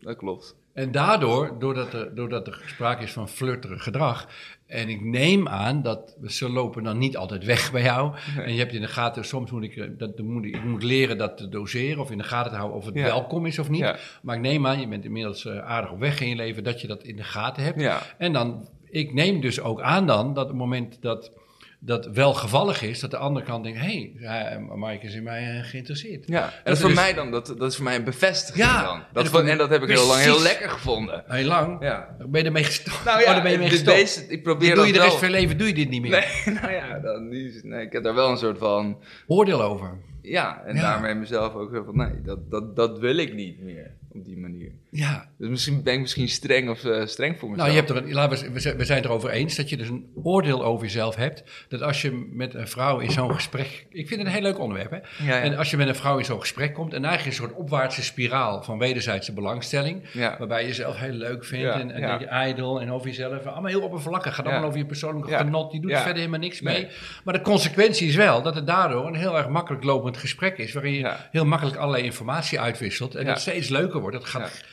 dat 0.00 0.16
klopt. 0.16 0.56
En 0.78 0.92
daardoor, 0.92 1.58
doordat 1.58 1.92
er, 1.92 2.14
doordat 2.14 2.46
er 2.46 2.62
sprake 2.66 3.02
is 3.02 3.12
van 3.12 3.28
flirterig 3.28 3.82
gedrag. 3.82 4.28
En 4.66 4.88
ik 4.88 5.00
neem 5.00 5.48
aan 5.48 5.82
dat 5.82 6.16
ze 6.26 6.50
lopen 6.50 6.82
dan 6.82 6.98
niet 6.98 7.16
altijd 7.16 7.44
weg 7.44 7.72
bij 7.72 7.82
jou. 7.82 8.14
En 8.36 8.52
je 8.52 8.58
hebt 8.58 8.72
in 8.72 8.80
de 8.80 8.88
gaten, 8.88 9.24
soms 9.24 9.50
moet 9.50 9.62
ik, 9.62 9.76
eh, 9.76 9.88
dat, 9.98 10.18
moet 10.18 10.44
ik, 10.44 10.54
ik 10.56 10.64
moet 10.64 10.82
leren 10.82 11.18
dat 11.18 11.36
te 11.36 11.48
doseren 11.48 12.02
of 12.02 12.10
in 12.10 12.18
de 12.18 12.24
gaten 12.24 12.50
te 12.50 12.56
houden 12.56 12.78
of 12.78 12.84
het 12.84 12.94
Ja. 12.94 13.02
welkom 13.04 13.46
is 13.46 13.58
of 13.58 13.68
niet. 13.68 13.80
Ja. 13.80 13.96
Maar 14.22 14.36
ik 14.36 14.42
neem 14.42 14.66
aan, 14.66 14.80
je 14.80 14.88
bent 14.88 15.04
inmiddels 15.04 15.44
eh, 15.44 15.58
aardig 15.58 15.90
op 15.90 15.98
weg 15.98 16.20
in 16.20 16.28
je 16.28 16.36
leven, 16.36 16.64
dat 16.64 16.80
je 16.80 16.86
dat 16.86 17.02
in 17.02 17.16
de 17.16 17.24
gaten 17.24 17.62
hebt. 17.62 17.80
Ja, 17.80 18.00
En 18.18 18.32
dan, 18.32 18.68
ik 18.90 19.14
neem 19.14 19.40
dus 19.40 19.60
ook 19.60 19.80
aan 19.80 20.06
dan 20.06 20.34
dat 20.34 20.44
op 20.44 20.50
het 20.50 20.58
moment 20.58 20.98
dat 21.02 21.32
dat 21.80 22.06
wel 22.06 22.34
gevallig 22.34 22.82
is, 22.82 23.00
dat 23.00 23.10
de 23.10 23.16
andere 23.16 23.46
kant 23.46 23.64
denkt: 23.64 23.78
hé, 23.80 24.12
hey, 24.14 24.58
Mike 24.74 25.06
is 25.06 25.14
in 25.14 25.22
mij 25.22 25.58
eh, 25.58 25.64
geïnteresseerd. 25.64 26.24
Ja, 26.28 26.42
en 26.44 26.50
dat, 26.64 26.72
is 26.74 26.80
voor 26.80 26.88
dus- 26.90 26.98
mij 26.98 27.14
dan, 27.14 27.30
dat, 27.30 27.46
dat 27.46 27.70
is 27.70 27.74
voor 27.76 27.84
mij 27.84 27.94
een 27.96 28.04
bevestiging 28.04 28.64
Ja, 28.66 28.82
dan. 28.84 28.94
en 28.96 29.02
Dat 29.12 29.22
vond- 29.26 29.36
vond- 29.36 29.48
en 29.48 29.58
dat 29.58 29.70
heb 29.70 29.82
ik 29.82 29.88
heel 29.88 30.06
lang 30.06 30.20
heel 30.20 30.42
lekker 30.42 30.70
gevonden. 30.70 31.22
Heel 31.26 31.44
lang. 31.46 31.82
Ja. 31.82 32.16
Ben 32.18 32.40
je 32.40 32.46
ermee 32.46 32.64
gestopt? 32.64 33.04
Nou 33.04 33.18
oh, 33.18 33.24
ja, 33.24 33.32
daar 33.32 33.42
ben 33.42 33.52
je 33.52 33.58
mee 33.58 33.68
de- 33.68 33.74
gestopt. 33.74 33.96
deze, 33.96 34.26
ik 34.28 34.42
probeer 34.42 34.74
doe 34.74 34.86
je 34.86 34.92
de 34.92 35.00
rest 35.00 35.18
van 35.18 35.28
je 35.28 35.34
leven 35.34 35.58
doe 35.58 35.66
je 35.66 35.74
dit 35.74 35.88
niet 35.90 36.02
meer. 36.02 36.10
Nee, 36.44 36.54
nou 36.60 36.72
ja, 36.72 36.98
dan, 36.98 37.28
nu, 37.28 37.60
nee, 37.62 37.84
ik 37.86 37.92
heb 37.92 38.02
daar 38.02 38.14
wel 38.14 38.30
een 38.30 38.36
soort 38.36 38.58
van... 38.58 38.98
Oordeel 39.26 39.62
over. 39.62 39.98
Ja, 40.30 40.62
en 40.66 40.74
Ja. 40.74 40.80
daarmee 40.82 41.14
mezelf 41.14 41.54
ook 41.54 41.70
zo 41.74 41.82
van... 41.84 41.96
Nee, 41.96 42.22
dat, 42.22 42.50
dat, 42.50 42.76
dat 42.76 42.98
wil 42.98 43.16
ik 43.16 43.34
niet 43.34 43.60
meer 43.62 43.90
op 44.12 44.24
die 44.24 44.36
manier. 44.38 44.72
Ja. 44.90 45.28
Dus 45.38 45.48
misschien 45.48 45.82
ben 45.82 45.94
ik 45.94 46.00
misschien 46.00 46.28
streng 46.28 46.70
of 46.70 46.84
eh, 46.84 47.06
streng 47.06 47.38
voor 47.38 47.50
mezelf. 47.50 47.68
Nou, 47.68 47.70
je 47.70 47.84
hebt 47.86 47.90
er 47.90 47.96
een, 48.08 48.12
laten 48.14 48.38
we, 48.52 48.52
we 48.52 48.84
zijn- 48.84 48.96
het 48.98 49.04
erover 49.04 49.30
eens 49.30 49.56
dat 49.56 49.68
je 49.68 49.76
dus 49.76 49.88
een 49.88 50.06
oordeel 50.22 50.64
over 50.64 50.84
jezelf 50.84 51.14
hebt. 51.14 51.42
Dat 51.68 51.82
als 51.82 52.02
je 52.02 52.28
met 52.32 52.54
een 52.54 52.68
vrouw 52.68 52.98
in 52.98 53.10
zo'n 53.10 53.34
gesprek. 53.34 53.86
Ik 53.90 54.08
vind 54.08 54.20
het 54.20 54.28
een 54.28 54.34
heel 54.34 54.42
leuk 54.42 54.58
onderwerp, 54.58 54.90
hè? 54.90 54.96
Ja, 54.96 55.36
ja. 55.36 55.40
En 55.40 55.56
als 55.56 55.70
je 55.70 55.76
met 55.76 55.88
een 55.88 55.94
vrouw 55.94 56.18
in 56.18 56.24
zo'n 56.24 56.40
gesprek 56.40 56.74
komt. 56.74 56.94
en 56.94 57.04
eigenlijk 57.04 57.36
een 57.36 57.42
soort 57.46 57.58
opwaartse 57.58 58.02
spiraal 58.02 58.62
van 58.62 58.78
wederzijdse 58.78 59.32
belangstelling. 59.32 60.02
Waarbij 60.38 60.60
je 60.60 60.66
jezelf 60.66 60.96
heel 60.96 61.12
leuk 61.12 61.44
vindt. 61.44 61.74
En, 61.74 61.90
en 61.90 62.18
je 62.18 62.26
ijdel 62.26 62.80
en 62.80 62.92
over 62.92 63.06
jezelf. 63.06 63.46
Allemaal 63.46 63.70
heel 63.70 63.82
oppervlakkig. 63.82 64.34
Gaat 64.34 64.46
allemaal 64.46 64.64
over 64.66 64.78
je 64.78 64.86
persoonlijke 64.86 65.36
genot. 65.36 65.70
Die 65.70 65.80
doet 65.80 65.90
er 65.90 65.96
verder 65.98 66.16
helemaal 66.16 66.38
niks 66.40 66.60
mee. 66.60 66.88
Maar 67.24 67.34
de 67.34 67.40
consequentie 67.40 68.08
is 68.08 68.16
wel 68.16 68.42
dat 68.42 68.54
het 68.54 68.66
daardoor 68.66 69.06
een 69.06 69.14
heel 69.14 69.36
erg 69.36 69.48
makkelijk 69.48 69.84
lopend 69.84 70.16
gesprek 70.18 70.58
is. 70.58 70.72
Waarin 70.72 70.92
je 70.92 70.98
Ja. 70.98 71.28
heel 71.30 71.44
makkelijk 71.46 71.76
allerlei 71.76 72.04
informatie 72.04 72.60
uitwisselt. 72.60 73.14
En 73.14 73.24
Ja. 73.24 73.30
het 73.30 73.40
steeds 73.40 73.68
leuker 73.68 74.00
wordt. 74.00 74.16
Dat 74.16 74.24
gaat, 74.26 74.64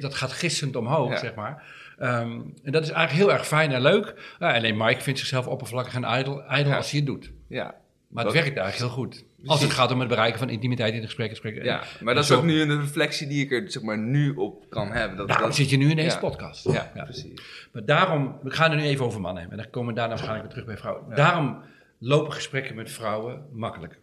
dat 0.00 0.14
gaat 0.14 0.32
gissend 0.32 0.76
omhoog, 0.76 1.10
Ja. 1.10 1.16
zeg 1.18 1.34
maar. 1.34 1.62
Ehm, 1.98 2.40
en 2.62 2.72
dat 2.72 2.82
is 2.82 2.90
eigenlijk 2.90 3.12
heel 3.28 3.32
erg 3.38 3.46
fijn 3.46 3.72
en 3.72 3.80
leuk. 3.82 4.14
Ja, 4.38 4.54
alleen 4.54 4.76
Mike 4.76 5.00
vindt 5.00 5.18
zichzelf 5.18 5.46
oppervlakkig 5.46 5.94
en 5.94 6.04
ijdel, 6.04 6.42
ijdel 6.44 6.70
Ja. 6.70 6.76
als 6.76 6.90
hij 6.90 6.98
het 7.00 7.08
doet. 7.08 7.32
Ja. 7.48 7.74
Maar 8.08 8.24
Dat- 8.24 8.32
het 8.34 8.42
werkt 8.42 8.58
eigenlijk 8.58 8.92
heel 8.92 9.02
goed. 9.04 9.24
Als 9.46 9.60
het 9.62 9.70
gaat 9.70 9.92
om 9.92 9.98
het 10.00 10.08
bereiken 10.08 10.38
van 10.38 10.48
intimiteit 10.50 10.94
in 10.94 11.00
de 11.00 11.08
gesprekken. 11.08 11.64
Ja, 11.64 11.76
maar 11.76 12.08
En 12.08 12.14
dat 12.14 12.24
is 12.24 12.30
ook 12.32 12.44
nu 12.44 12.60
een 12.60 12.80
reflectie 12.80 13.26
die 13.26 13.44
ik 13.44 13.52
er 13.52 13.70
zeg 13.70 13.82
maar, 13.82 13.98
nu 13.98 14.30
op 14.34 14.66
kan 14.70 14.92
hebben. 14.92 15.16
Dat, 15.16 15.28
Daarom 15.28 15.46
dat, 15.46 15.56
zit 15.56 15.70
je 15.70 15.76
nu 15.76 15.90
in 15.90 15.96
deze 15.96 16.14
Ja. 16.14 16.18
podcast. 16.20 16.72
ja, 16.72 16.90
precies. 16.94 17.40
Maar 17.72 17.84
daarom, 17.84 18.38
we 18.42 18.50
gaan 18.50 18.70
er 18.70 18.76
nu 18.76 18.82
even 18.82 19.04
over 19.04 19.20
mannen 19.20 19.40
hebben. 19.40 19.58
En 19.58 19.64
dan 19.64 19.72
komen 19.72 19.88
we 19.88 19.94
daarna 20.00 20.14
waarschijnlijk 20.14 20.44
weer 20.44 20.52
terug 20.64 20.66
bij 20.66 20.76
vrouwen. 20.82 21.16
Daarom 21.16 21.62
lopen 21.98 22.32
gesprekken 22.32 22.74
met 22.74 22.90
vrouwen 22.90 23.46
makkelijk. 23.52 23.98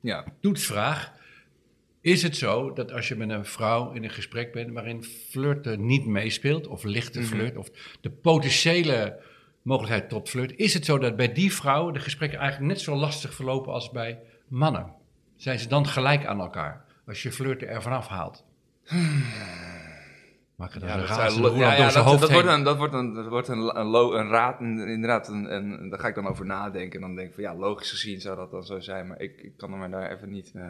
Ja. 0.00 0.24
Toetsvraag. 0.40 1.12
Is 2.00 2.22
het 2.22 2.36
zo 2.36 2.72
dat 2.72 2.92
als 2.92 3.08
je 3.08 3.16
met 3.16 3.30
een 3.30 3.44
vrouw 3.44 3.92
in 3.92 4.04
een 4.04 4.10
gesprek 4.10 4.52
bent 4.52 4.72
waarin 4.72 5.04
flirten 5.04 5.86
niet 5.86 6.06
meespeelt, 6.06 6.66
of 6.66 6.82
lichte 6.84 7.18
Mhm. 7.20 7.28
flirt, 7.28 7.56
of 7.56 7.70
de 8.00 8.10
potentiële 8.10 9.20
mogelijkheid 9.62 10.08
tot 10.08 10.28
flirt, 10.28 10.56
is 10.56 10.74
het 10.74 10.84
zo 10.84 10.98
dat 10.98 11.16
bij 11.16 11.32
die 11.32 11.52
vrouwen 11.54 11.92
de 11.92 12.00
gesprekken 12.00 12.38
eigenlijk 12.38 12.72
net 12.72 12.80
zo 12.80 12.94
lastig 12.96 13.34
verlopen 13.34 13.72
als 13.72 13.90
bij 13.90 14.18
mannen? 14.48 14.92
Zijn 15.36 15.58
ze 15.58 15.68
dan 15.68 15.86
gelijk 15.86 16.24
aan 16.26 16.40
elkaar 16.40 16.84
als 17.06 17.22
je 17.22 17.32
flirten 17.32 17.68
er 17.68 17.82
vanaf 17.82 18.06
haalt? 18.06 18.44
Maak 20.60 20.72
het 20.74 20.82
Ja, 20.82 20.88
een 20.88 20.94
ja, 20.94 21.06
door 21.06 21.16
ja, 21.84 21.90
zijn 21.90 22.04
dat, 22.04 22.30
wordt 22.30 22.48
een, 22.48 22.62
dat 22.64 22.76
wordt 22.76 22.94
een, 22.94 23.14
dat 23.14 23.26
wordt 23.28 23.48
een, 23.48 23.78
een, 23.78 23.86
lo- 23.86 24.12
een 24.14 24.28
raad, 24.28 24.60
een- 24.60 24.88
inderdaad, 24.88 25.28
een, 25.28 25.54
een, 25.54 25.88
daar 25.88 25.98
ga 25.98 26.08
ik 26.08 26.14
dan 26.14 26.26
over 26.28 26.46
nadenken. 26.46 26.94
En 26.94 27.06
dan 27.06 27.14
denk 27.16 27.28
ik 27.28 27.34
van, 27.34 27.42
ja, 27.42 27.54
logisch 27.54 27.90
gezien 27.90 28.20
zou 28.20 28.36
dat 28.36 28.50
dan 28.50 28.64
zo 28.64 28.80
zijn, 28.80 29.06
maar 29.06 29.20
ik, 29.20 29.40
ik 29.42 29.52
kan 29.56 29.72
er 29.72 29.78
maar 29.78 29.90
daar 29.90 30.10
even 30.10 30.30
niet... 30.30 30.52
eh, 30.54 30.64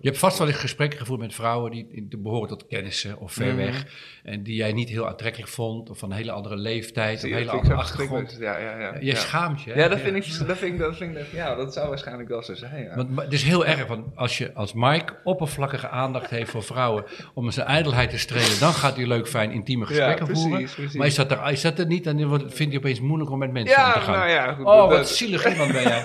Je 0.00 0.08
hebt 0.08 0.18
vast 0.18 0.38
wel 0.38 0.48
eens 0.48 0.56
gesprekken 0.56 0.98
gevoerd 0.98 1.20
met 1.20 1.34
vrouwen 1.34 1.70
die 1.70 2.08
behoren 2.18 2.48
tot 2.48 2.66
kennissen 2.66 3.18
of 3.18 3.32
ver 3.32 3.46
Mhm. 3.46 3.56
weg. 3.56 3.84
En 4.22 4.42
die 4.42 4.54
jij 4.54 4.72
niet 4.72 4.88
heel 4.88 5.08
aantrekkelijk 5.08 5.50
vond, 5.50 5.90
of 5.90 5.98
van 5.98 6.10
een 6.10 6.16
hele 6.16 6.30
andere 6.32 6.56
leeftijd, 6.56 7.16
of 7.16 7.22
een 7.30 7.32
hele 7.36 7.50
andere 7.50 7.74
achtergrond. 7.74 8.36
Ja, 8.40 8.58
ja, 8.58 8.78
ja. 8.78 8.94
Je 9.00 9.04
ja. 9.06 9.14
schaamt 9.14 9.62
je. 9.62 9.72
hè? 9.72 9.80
Ja, 9.80 9.88
dat 9.88 10.00
vind 10.00 10.16
ik, 10.16 10.46
dat 10.46 10.58
vind 10.58 10.72
ik, 10.72 10.78
dat 10.78 10.96
vind 10.96 11.16
ik, 11.16 11.26
ja, 11.32 11.54
dat 11.54 11.72
zou 11.72 11.88
waarschijnlijk 11.88 12.28
wel 12.28 12.42
zo 12.42 12.54
zijn, 12.54 12.82
ja. 12.84 12.94
Want 12.96 13.20
het 13.20 13.32
is 13.32 13.42
heel 13.42 13.66
erg, 13.66 13.86
want 13.86 14.06
als 14.16 14.38
je 14.38 14.52
als 14.54 14.72
Mike 14.72 15.16
oppervlakkige 15.24 15.88
aandacht 15.88 16.30
heeft 16.30 16.50
voor 16.50 16.62
vrouwen 16.62 17.04
om 17.34 17.50
zijn 17.50 17.66
ijdelheid 17.66 18.10
te 18.10 18.18
strelen, 18.18 18.58
dan 18.60 18.72
gaat 18.72 18.96
hij 18.96 19.06
leuk, 19.06 19.28
fijn, 19.28 19.50
intieme 19.50 19.86
gesprekken 19.86 20.26
precies, 20.26 20.44
voeren. 20.44 20.64
precies. 20.74 20.94
Maar 20.94 21.06
is 21.06 21.14
dat, 21.14 21.30
er, 21.30 21.50
is 21.50 21.60
dat 21.60 21.78
er 21.78 21.86
niet, 21.86 22.04
dan 22.04 22.40
vindt 22.40 22.58
hij 22.72 22.76
opeens 22.76 23.00
moeilijk 23.00 23.30
om 23.30 23.38
met 23.38 23.52
mensen 23.52 23.84
om 23.86 23.92
te 23.92 24.00
gaan. 24.00 24.18
nou 24.18 24.30
ja, 24.30 24.52
goed. 24.52 24.64
oh, 24.66 24.88
dat- 24.88 24.98
wat 24.98 25.08
zielig 25.08 25.50
iemand 25.50 25.72
ben 25.72 25.82
jij. 25.82 26.04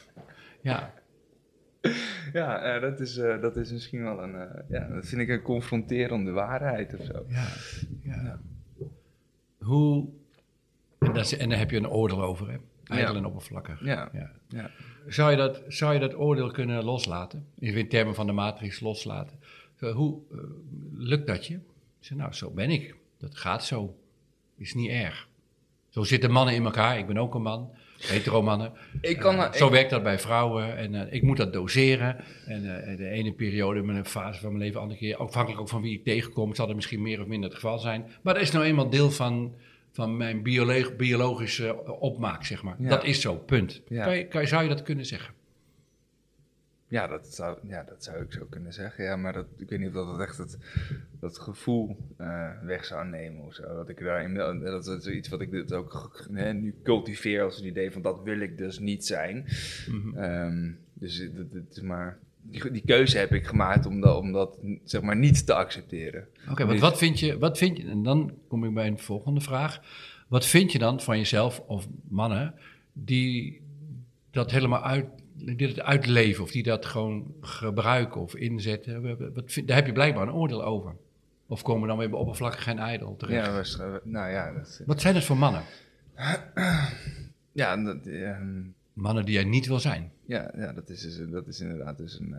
ja, 0.72 0.92
Ja, 2.32 2.58
eh, 2.74 2.80
dat, 2.80 3.00
is, 3.00 3.16
eh, 3.16 3.40
dat 3.40 3.56
is 3.56 3.72
misschien 3.72 4.02
wel 4.02 4.22
een, 4.22 4.34
eh, 4.34 4.60
ja, 4.68 4.88
dat 4.88 5.06
vind 5.06 5.20
ik 5.20 5.28
een 5.28 5.42
confronterende 5.42 6.30
waarheid 6.30 6.98
of 6.98 7.04
zo. 7.04 7.24
ja, 7.28 7.46
ja. 8.02 8.40
Hoe, 9.58 10.08
en, 10.98 11.12
dat 11.12 11.24
is- 11.24 11.36
en 11.36 11.48
daar 11.48 11.58
heb 11.58 11.70
je 11.70 11.76
een 11.76 11.88
oordeel 11.88 12.22
over, 12.22 12.50
hè? 12.50 12.56
Ijdel 12.84 13.12
Ja. 13.12 13.18
en 13.18 13.24
oppervlakkig. 13.24 13.84
Ja, 13.84 14.08
Ja. 14.12 14.30
ja. 14.48 14.70
Zou, 15.06 15.30
je 15.30 15.36
dat, 15.36 15.62
zou 15.68 15.94
je 15.94 16.00
dat 16.00 16.14
oordeel 16.16 16.50
kunnen 16.50 16.84
loslaten? 16.84 17.46
In 17.58 17.88
termen 17.88 18.14
van 18.14 18.26
de 18.26 18.32
matrix 18.32 18.80
loslaten. 18.80 19.38
Hoe 19.78 20.20
lukt 20.92 21.26
dat 21.26 21.46
je? 21.46 21.58
Zeg, 22.00 22.18
nou, 22.18 22.32
zo 22.32 22.50
ben 22.50 22.70
ik. 22.70 22.94
Dat 23.18 23.36
gaat 23.36 23.64
zo. 23.64 23.96
Is 24.56 24.74
niet 24.74 24.90
erg. 24.90 25.28
Zo 25.88 26.02
zitten 26.04 26.30
mannen 26.30 26.54
in 26.54 26.64
elkaar. 26.64 26.98
Ik 26.98 27.06
ben 27.06 27.16
ook 27.18 27.34
een 27.34 27.42
man. 27.42 27.70
Hetero 28.06 28.42
mannen. 28.42 28.72
Ik 29.00 29.18
kan, 29.18 29.38
Eh, 29.38 29.52
zo 29.52 29.70
werkt 29.70 29.90
dat 29.90 30.02
bij 30.02 30.18
vrouwen. 30.18 30.76
En 30.76 30.94
eh, 30.94 31.12
ik 31.14 31.22
moet 31.22 31.36
dat 31.36 31.52
doseren. 31.52 32.16
En 32.46 32.86
eh, 32.86 32.96
de 32.96 33.08
ene 33.08 33.32
periode 33.32 33.78
in 33.80 33.86
mijn 33.86 34.04
fase 34.06 34.40
van 34.40 34.48
mijn 34.52 34.64
leven, 34.64 34.80
andere 34.80 34.98
keer. 34.98 35.16
Afhankelijk 35.16 35.60
ook 35.60 35.68
van 35.68 35.82
wie 35.82 35.92
ik 35.98 36.04
tegenkom. 36.04 36.54
Zal 36.54 36.68
er 36.68 36.74
misschien 36.74 37.02
meer 37.02 37.20
of 37.20 37.26
minder 37.26 37.48
het 37.50 37.58
geval 37.58 37.78
zijn. 37.78 38.06
Maar 38.22 38.34
dat 38.34 38.42
is 38.42 38.50
nou 38.50 38.64
eenmaal 38.64 38.90
deel 38.90 39.10
van, 39.10 39.54
van 39.92 40.16
mijn 40.16 40.42
biolo- 40.42 40.96
biologische 40.96 41.84
opmaak, 42.00 42.44
zeg 42.44 42.62
maar. 42.62 42.76
Ja. 42.78 42.88
Dat 42.88 43.04
is 43.04 43.20
zo, 43.20 43.34
punt. 43.36 43.82
Ja. 43.88 44.04
Kan 44.04 44.16
je, 44.16 44.26
kan 44.26 44.46
zou 44.46 44.62
je 44.62 44.68
dat 44.68 44.82
kunnen 44.82 45.06
zeggen? 45.06 45.34
Ja, 46.92 47.06
dat 47.06 47.34
zou, 47.34 47.58
ja, 47.68 47.82
dat 47.82 48.04
zou 48.04 48.22
ik 48.22 48.32
zo 48.32 48.46
kunnen 48.50 48.72
zeggen. 48.72 49.04
Ja, 49.04 49.16
maar 49.16 49.32
dat, 49.32 49.46
ik 49.56 49.68
weet 49.68 49.78
niet 49.78 49.88
of 49.88 49.94
dat 49.94 50.06
het 50.12 50.20
echt 50.20 50.38
het, 50.38 50.56
dat 51.20 51.38
gevoel 51.38 51.96
eh, 52.16 52.50
weg 52.62 52.84
zou 52.84 53.06
nemen 53.08 53.44
of 53.44 53.54
zo. 53.54 53.62
Dat 53.62 53.88
ik 53.88 53.98
daarin, 54.00 54.34
dat 54.60 54.86
is 54.86 55.06
iets 55.06 55.28
wat 55.28 55.40
ik 55.40 55.50
dit 55.50 55.72
ook 55.72 56.26
hè, 56.32 56.52
nu 56.52 56.74
cultiveer 56.82 57.42
als 57.42 57.60
een 57.60 57.66
idee 57.66 57.90
van 57.92 58.02
dat 58.02 58.22
wil 58.22 58.40
ik 58.40 58.58
dus 58.58 58.78
niet 58.78 59.06
zijn. 59.06 59.44
Mhm. 59.90 60.16
Ehm, 60.18 60.70
dus 60.92 61.16
het 61.18 61.36
het- 61.36 61.52
het 61.52 61.76
is 61.76 61.80
maar, 61.80 62.18
die, 62.42 62.70
die 62.70 62.82
keuze 62.86 63.18
heb 63.18 63.32
ik 63.32 63.46
gemaakt 63.46 63.86
om 63.86 64.00
dat, 64.00 64.16
om 64.18 64.32
dat 64.32 64.58
zeg 64.84 65.02
maar 65.02 65.16
niet 65.16 65.46
te 65.46 65.54
accepteren. 65.54 66.26
Oké, 66.50 66.58
want 66.58 66.70
Dus- 66.70 66.80
wat 66.80 66.98
vind 66.98 67.18
je, 67.20 67.38
wat 67.38 67.58
vind 67.58 67.76
je, 67.76 67.88
en 67.88 68.02
dan 68.02 68.32
kom 68.48 68.64
ik 68.64 68.74
bij 68.74 68.86
een 68.86 68.98
volgende 68.98 69.40
vraag. 69.40 69.80
Wat 70.28 70.46
vind 70.46 70.72
je 70.72 70.78
dan 70.78 71.00
van 71.00 71.18
jezelf 71.18 71.60
of 71.66 71.86
mannen 72.08 72.54
die 72.92 73.60
dat 74.30 74.50
helemaal 74.50 74.82
uit, 74.84 75.06
die 75.44 75.74
dat 75.74 75.80
uitleven 75.80 76.44
of 76.44 76.50
die 76.50 76.62
dat 76.62 76.86
gewoon 76.86 77.34
gebruiken 77.40 78.20
of 78.20 78.34
inzetten? 78.34 79.02
Wat 79.34 79.60
daar 79.64 79.76
heb 79.76 79.86
je 79.86 79.92
blijkbaar 79.92 80.22
een 80.22 80.32
oordeel 80.32 80.64
over. 80.64 80.94
Of 81.46 81.62
komen 81.62 81.88
dan 81.88 81.98
weer 81.98 82.10
bij 82.10 82.18
oppervlakkig 82.18 82.66
en 82.66 82.78
ijdel 82.78 83.16
terecht? 83.16 83.76
Ja, 83.76 84.00
nou 84.04 84.30
ja, 84.30 84.52
dat, 84.52 84.82
Wat 84.86 85.00
zijn 85.00 85.14
het 85.14 85.24
voor 85.24 85.36
mannen? 85.36 85.62
ja, 87.52 87.76
dat, 87.76 88.06
ehm, 88.06 88.60
Mannen 88.92 89.24
die 89.24 89.34
jij 89.34 89.44
niet 89.44 89.66
wil 89.66 89.78
zijn. 89.80 90.10
Ja, 90.26 90.50
ja 90.56 90.72
dat, 90.72 90.88
is 90.88 91.00
dus, 91.00 91.20
dat 91.30 91.46
is 91.46 91.60
inderdaad 91.60 91.98
dus 91.98 92.18
een. 92.20 92.34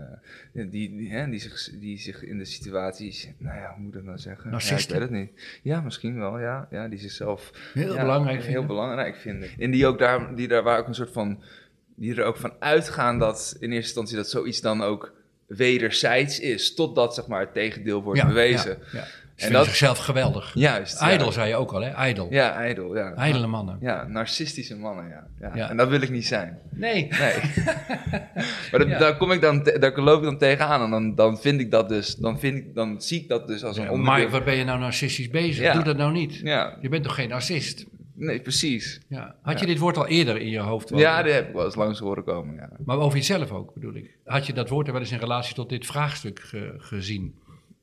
eh, 0.54 0.70
die, 0.72 0.96
die, 0.96 1.12
hè, 1.12 1.30
die, 1.30 1.40
zich, 1.40 1.70
die 1.80 1.98
zich 1.98 2.24
in 2.24 2.38
de 2.38 2.46
situaties. 2.46 3.30
Nou 3.38 3.58
ja, 3.58 3.74
hoe 3.74 3.80
moet 3.80 3.88
ik 3.88 3.94
dat 3.94 4.04
nou 4.04 4.18
zeggen? 4.18 4.42
Ja, 4.52 4.58
ik 4.58 4.64
Narcisten? 4.64 5.00
weet 5.00 5.10
het 5.10 5.20
niet. 5.20 5.60
Ja, 5.64 5.82
misschien 5.82 6.18
wel, 6.18 6.40
ja. 6.40 6.68
ja 6.72 6.88
die 6.88 7.00
zichzelf. 7.00 7.52
Heel 7.74 7.94
ja, 7.94 8.02
belangrijk 8.02 8.38
Heel 8.38 8.46
vinden. 8.46 8.68
belangrijk 8.68 9.16
vinden. 9.16 9.50
En 9.58 9.72
die 9.72 9.86
ook 9.86 10.00
daar, 10.00 10.36
die 10.36 10.48
daar 10.48 10.64
waar 10.64 10.80
ook 10.80 10.88
een 10.88 10.96
soort 10.96 11.12
van. 11.12 11.42
Die 11.96 12.16
er 12.16 12.24
ook 12.24 12.38
van 12.38 12.54
uitgaan 12.60 13.20
dat 13.20 13.56
in 13.60 13.68
eerste 13.72 13.76
instantie 13.86 14.16
dat 14.16 14.30
zoiets 14.30 14.62
dan 14.62 14.82
ook 14.82 15.14
wederzijds 15.48 16.40
is. 16.40 16.74
Totdat 16.74 17.16
zeg 17.16 17.28
maar 17.28 17.40
het 17.40 17.54
tegendeel 17.54 18.04
wordt 18.04 18.20
Ja, 18.20 18.28
bewezen. 18.28 18.78
Ja, 18.92 19.00
ja. 19.00 19.06
Ze 19.36 19.46
En 19.46 19.52
dat- 19.54 19.66
zichzelf 19.66 19.98
geweldig. 19.98 20.52
Juist. 20.54 21.00
Ijdel 21.02 21.32
zei 21.32 21.48
je 21.50 21.56
ook 21.56 21.72
al, 21.72 21.82
hè? 21.82 21.90
Ijdel. 21.90 22.28
Ja, 22.30 22.54
ijdel, 22.56 22.96
ja. 22.96 23.46
Mannen. 23.48 23.78
Ja, 23.82 24.08
narcistische 24.08 24.78
mannen, 24.78 25.28
ja. 25.40 25.70
En 25.70 25.78
dat 25.78 25.88
wil 25.90 26.02
ik 26.02 26.10
niet 26.10 26.26
zijn. 26.26 26.60
Nee. 26.72 27.08
Nee. 27.20 27.34
maar 28.72 28.80
dat- 28.80 29.00
daar 29.00 29.18
kom 29.18 29.32
ik 29.32 29.42
dan, 29.42 29.64
te- 29.64 29.80
daar 29.80 30.00
loop 30.00 30.18
ik 30.18 30.24
dan 30.24 30.38
tegenaan 30.38 30.82
en 30.84 30.90
dan, 30.90 31.16
dan 31.16 31.40
vind 31.42 31.60
ik 31.60 31.72
dat 31.72 31.90
dus, 31.90 32.16
dan, 32.16 32.40
vind 32.40 32.58
ik, 32.58 32.76
dan 32.76 33.02
zie 33.02 33.22
ik 33.22 33.28
dat 33.30 33.48
dus 33.48 33.64
als 33.64 33.78
een 33.78 33.90
onderdeel. 33.90 34.16
Mike, 34.20 34.30
wat 34.32 34.46
ben 34.46 34.56
je 34.56 34.64
nou 34.64 34.80
narcistisch 34.80 35.30
bezig? 35.30 35.64
Ja. 35.64 35.74
Doe 35.74 35.84
dat 35.84 35.98
nou 35.98 36.12
niet. 36.12 36.36
Ja, 36.36 36.78
Je 36.82 36.90
bent 36.90 37.04
toch 37.04 37.16
geen 37.16 37.30
narcist? 37.30 37.86
Nee, 38.14 38.40
precies. 38.42 39.02
Ja. 39.08 39.36
Had 39.42 39.60
je 39.60 39.66
dit 39.66 39.78
woord 39.80 39.98
al 39.98 40.08
eerder 40.08 40.38
in 40.38 40.50
je 40.50 40.60
hoofd? 40.60 40.90
wel? 40.90 41.00
Ja, 41.00 41.24
die 41.24 41.32
heb 41.34 41.48
ik 41.48 41.54
wel 41.54 41.66
eens 41.66 41.76
langs 41.76 42.00
horen 42.00 42.24
komen, 42.24 42.56
ja. 42.56 42.70
Maar 42.86 42.98
over 42.98 43.18
jezelf 43.18 43.52
ook, 43.52 43.74
bedoel 43.74 43.94
ik. 43.96 44.18
Had 44.26 44.46
je 44.48 44.54
dat 44.54 44.70
woord 44.70 44.88
er 44.88 44.94
wel 44.94 45.02
eens 45.02 45.12
in 45.12 45.18
relatie 45.20 45.56
tot 45.56 45.70
dit 45.70 45.86
vraagstuk 45.86 46.40
ge- 46.40 46.74
gezien? 46.78 47.36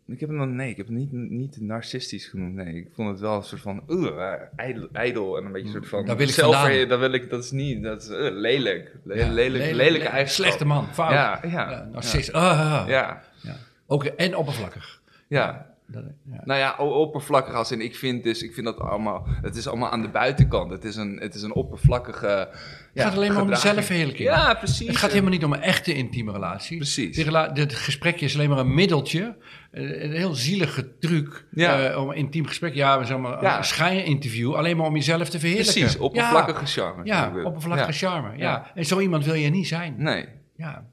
Ik 0.06 0.20
heb 0.20 0.28
hem 0.28 0.38
dan, 0.38 0.54
nee, 0.54 0.70
ik 0.70 0.76
heb 0.76 0.86
hem 0.86 0.96
niet, 0.96 1.12
niet 1.12 1.60
narcistisch 1.60 2.26
genoemd, 2.26 2.54
nee. 2.54 2.74
Ik 2.74 2.88
vond 2.94 3.08
het 3.10 3.20
wel 3.20 3.36
een 3.36 3.42
soort 3.42 3.60
van, 3.60 3.82
uh, 3.88 4.32
ijdel, 4.56 4.88
ijdel 4.92 5.36
en 5.38 5.44
een 5.44 5.52
beetje 5.52 5.66
een 5.66 5.72
soort 5.72 5.88
van... 5.88 6.06
Daar 6.06 6.16
wil 6.16 6.28
ik 6.28 6.34
vandaan. 6.34 6.88
Dat 6.88 6.98
wil 6.98 7.12
ik, 7.12 7.30
dat 7.30 7.44
is 7.44 7.50
niet, 7.50 7.82
dat 7.82 8.02
is 8.02 8.08
uh, 8.08 8.16
lelijk. 8.18 8.96
Le- 9.04 9.14
Ja, 9.14 9.28
lelijk, 9.32 9.72
lelijke 9.74 9.98
le- 9.98 10.10
eigenschap. 10.10 10.44
Slechte 10.46 10.64
man, 10.64 10.86
fout. 10.92 11.12
Ja, 11.12 11.40
ja. 11.42 11.70
Ja, 11.70 11.88
narcist. 11.92 12.32
Ah, 12.32 12.84
Ja, 12.88 13.22
ja. 13.42 13.56
Ook, 13.86 14.04
en 14.04 14.36
oppervlakkig. 14.36 15.00
ja. 15.28 15.69
Dat, 15.92 16.02
ja. 16.30 16.40
Nou 16.44 16.58
ja, 16.60 16.76
oppervlakkig 16.78 17.54
als 17.54 17.70
in, 17.72 17.80
ik 17.80 17.96
vind 17.96 18.24
dus, 18.24 18.42
ik 18.42 18.54
vind 18.54 18.66
dat 18.66 18.78
allemaal, 18.80 19.26
het 19.42 19.56
is 19.56 19.66
allemaal 19.68 19.90
aan 19.90 20.02
de 20.02 20.08
buitenkant. 20.08 20.70
Het 20.70 20.84
is 20.84 20.96
een, 20.96 21.16
het 21.20 21.34
is 21.34 21.42
een 21.42 21.52
oppervlakkige 21.54 22.26
Het 22.26 23.02
gaat 23.02 23.14
alleen 23.14 23.32
maar 23.32 23.42
om 23.42 23.48
de 23.48 23.54
gedraging. 23.54 23.74
zelfverheerlijking. 23.74 24.28
Ja, 24.28 24.54
precies. 24.54 24.86
Het 24.86 24.96
gaat 24.96 25.10
helemaal 25.10 25.30
niet 25.30 25.44
om 25.44 25.52
een 25.52 25.62
echte 25.62 25.94
intieme 25.94 26.32
relatie. 26.32 26.76
Precies. 26.76 27.16
Rela- 27.18 27.48
dit 27.48 27.74
gesprekje 27.74 28.24
is 28.26 28.34
alleen 28.34 28.48
maar 28.48 28.58
een 28.58 28.74
middeltje. 28.74 29.36
Een 29.70 30.12
heel 30.12 30.34
zielige 30.34 30.98
truc 30.98 31.44
Ja. 31.50 31.88
eh, 31.90 32.02
om 32.02 32.08
een 32.10 32.16
intiem 32.16 32.46
gesprek. 32.46 32.74
Ja, 32.74 32.98
we 32.98 33.04
zeggen 33.04 33.22
maar 33.24 33.42
een 33.58 33.64
schijninterview. 33.64 34.54
Alleen 34.54 34.76
maar 34.76 34.86
om 34.86 34.94
jezelf 34.94 35.28
te 35.28 35.38
verheerlijken. 35.38 35.80
Precies, 35.80 35.98
oppervlakkige 35.98 36.66
charme. 36.66 37.04
ja 37.04 37.32
oppervlakkige 37.44 37.92
charme. 37.92 38.36
Ja. 38.36 38.70
En 38.74 38.84
zo 38.86 39.00
iemand 39.00 39.24
wil 39.24 39.34
je 39.34 39.50
niet 39.50 39.68
zijn. 39.68 39.94
Nee, 39.98 40.26
Ja. 40.56 40.84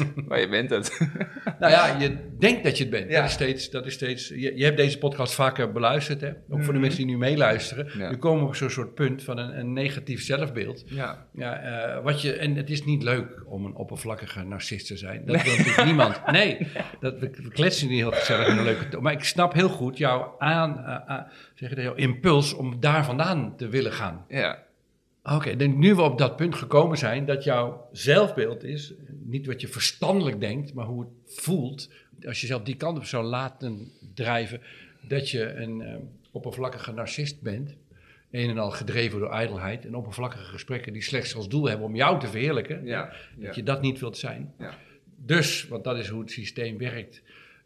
maar 0.28 0.40
je 0.40 0.48
bent 0.48 0.70
het. 0.70 0.98
Nou 1.58 1.72
ja, 1.72 1.98
je 1.98 2.16
denkt 2.38 2.64
dat 2.64 2.76
je 2.76 2.82
het 2.82 2.92
bent. 2.92 3.10
Ja. 3.10 3.16
Dat 3.16 3.24
is 3.24 3.32
steeds, 3.32 3.70
dat 3.70 3.86
is 3.86 3.92
steeds, 3.92 4.28
je, 4.28 4.56
je 4.56 4.64
hebt 4.64 4.76
deze 4.76 4.98
podcast 4.98 5.34
vaker 5.34 5.72
beluisterd. 5.72 6.20
Hè? 6.20 6.32
Ook 6.48 6.62
voor 6.62 6.72
de 6.72 6.78
mensen 6.78 6.98
die 6.98 7.06
nu 7.06 7.18
meeluisteren. 7.18 7.86
Mhm. 7.86 7.98
Ja. 7.98 8.10
Nu 8.10 8.16
komen 8.16 8.42
we 8.42 8.48
op 8.48 8.56
zo'n 8.56 8.70
soort 8.70 8.94
punt 8.94 9.24
van 9.24 9.38
een, 9.38 9.58
een 9.58 9.72
negatief 9.72 10.22
zelfbeeld. 10.22 10.84
ja. 10.86 11.26
Ja, 11.34 11.56
eh, 11.56 12.02
wat 12.02 12.22
je, 12.22 12.32
en 12.32 12.56
het 12.56 12.70
is 12.70 12.84
niet 12.84 13.02
leuk 13.02 13.42
om 13.46 13.64
een 13.64 13.74
oppervlakkige 13.74 14.42
narcist 14.42 14.86
te 14.86 14.96
zijn. 14.96 15.24
Dat 15.26 15.42
wil 15.44 15.56
natuurlijk 15.56 15.84
niemand. 15.84 16.26
Nee, 16.26 16.58
dat, 17.00 17.18
we, 17.18 17.30
we 17.30 17.48
kletsen 17.48 17.88
niet 17.88 17.98
heel 17.98 18.10
gezellig 18.10 18.48
in 18.48 18.56
een 18.56 18.64
leuke. 18.64 19.00
Maar 19.00 19.12
ik 19.12 19.24
snap 19.24 19.52
heel 19.52 19.68
goed 19.68 19.98
jouw, 19.98 20.34
aan, 20.38 20.84
eh, 20.84 21.18
zeg 21.54 21.68
je 21.68 21.74
dat, 21.74 21.84
jouw 21.84 21.94
impuls 21.94 22.54
om 22.54 22.80
daar 22.80 23.04
vandaan 23.04 23.56
te 23.56 23.68
willen 23.68 23.92
gaan. 23.92 24.24
Ja. 24.28 24.58
Oké, 25.24 25.56
denk 25.56 25.76
nu 25.76 25.94
we 25.94 26.02
op 26.02 26.18
dat 26.18 26.36
punt 26.36 26.54
gekomen 26.54 26.98
zijn 26.98 27.24
dat 27.24 27.44
jouw 27.44 27.88
zelfbeeld 27.92 28.64
is, 28.64 28.94
niet 29.24 29.46
wat 29.46 29.60
je 29.60 29.68
verstandelijk 29.68 30.40
denkt, 30.40 30.74
maar 30.74 30.86
hoe 30.86 31.00
het 31.00 31.34
voelt. 31.40 31.90
Als 32.26 32.40
je 32.40 32.46
zelf 32.46 32.62
die 32.62 32.76
kant 32.76 32.98
op 32.98 33.04
zou 33.04 33.24
laten 33.24 33.92
drijven, 34.14 34.60
dat 35.00 35.30
je 35.30 35.52
een 35.52 35.80
eh, 35.80 35.96
oppervlakkige 36.30 36.92
narcist 36.92 37.40
bent. 37.40 37.74
Een 38.30 38.50
en 38.50 38.58
al 38.58 38.70
gedreven 38.70 39.18
door 39.18 39.30
ijdelheid 39.30 39.86
en 39.86 39.96
oppervlakkige 39.96 40.44
gesprekken 40.44 40.92
die 40.92 41.02
slechts 41.02 41.34
als 41.34 41.48
doel 41.48 41.68
hebben 41.68 41.86
om 41.86 41.96
jou 41.96 42.20
te 42.20 42.26
verheerlijken. 42.26 42.84
Ja. 42.84 43.12
Dat 43.36 43.54
je 43.54 43.62
dat 43.62 43.82
niet 43.82 44.00
wilt 44.00 44.16
zijn. 44.16 44.54
Ja. 44.58 44.78
Dus, 45.16 45.68
want 45.68 45.84
dat 45.84 45.98
is 45.98 46.08
hoe 46.08 46.20
het 46.20 46.30
systeem 46.30 46.78
werkt, 46.78 47.22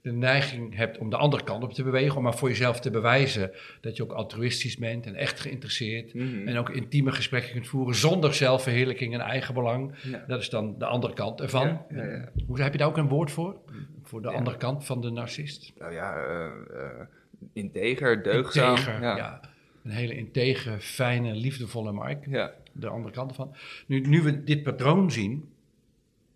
de 0.06 0.12
neiging 0.12 0.76
hebt 0.76 0.98
om 0.98 1.10
de 1.10 1.16
andere 1.16 1.44
kant 1.44 1.62
op 1.62 1.72
te 1.72 1.82
bewegen, 1.82 2.16
om 2.16 2.22
maar 2.22 2.36
voor 2.36 2.48
jezelf 2.48 2.80
te 2.80 2.90
bewijzen 2.90 3.50
dat 3.80 3.96
je 3.96 4.02
ook 4.02 4.12
altruïstisch 4.12 4.76
bent 4.76 5.06
en 5.06 5.14
echt 5.14 5.40
geïnteresseerd. 5.40 6.14
Mhm. 6.14 6.48
En 6.48 6.56
ook 6.56 6.70
intieme 6.70 7.12
gesprekken 7.12 7.52
kunt 7.52 7.66
voeren 7.66 7.94
zonder 7.94 8.34
zelfverheerlijking 8.34 9.14
en 9.14 9.20
eigen 9.20 9.54
Ja. 10.02 10.24
Dat 10.26 10.40
is 10.40 10.48
dan 10.48 10.78
de 10.78 10.84
andere 10.84 11.12
kant 11.12 11.40
ervan. 11.40 11.82
Ja. 11.88 12.28
Hoe, 12.46 12.60
heb 12.60 12.72
je 12.72 12.78
daar 12.78 12.88
ook 12.88 12.96
een 12.96 13.08
woord 13.08 13.30
voor? 13.30 13.56
Voor 14.02 14.22
de 14.22 14.30
andere 14.30 14.56
kant 14.56 14.84
van 14.84 15.00
de 15.00 15.10
narcist? 15.10 15.72
Nou 15.78 15.92
ja, 15.92 16.16
eh, 16.16 16.44
eh, 16.44 17.06
integer, 17.52 18.22
deugdzaam. 18.22 18.76
Integer, 18.76 19.00
ja. 19.00 19.40
Een 19.84 19.90
hele 19.90 20.16
integer, 20.16 20.80
fijne, 20.80 21.34
liefdevolle 21.34 21.92
Mark. 21.92 22.26
Ja. 22.26 22.52
De 22.72 22.88
andere 22.88 23.14
kant 23.14 23.30
ervan. 23.30 23.54
Nu, 23.86 24.00
nu 24.00 24.22
we 24.22 24.44
dit 24.44 24.62
patroon 24.62 25.10
zien, 25.10 25.48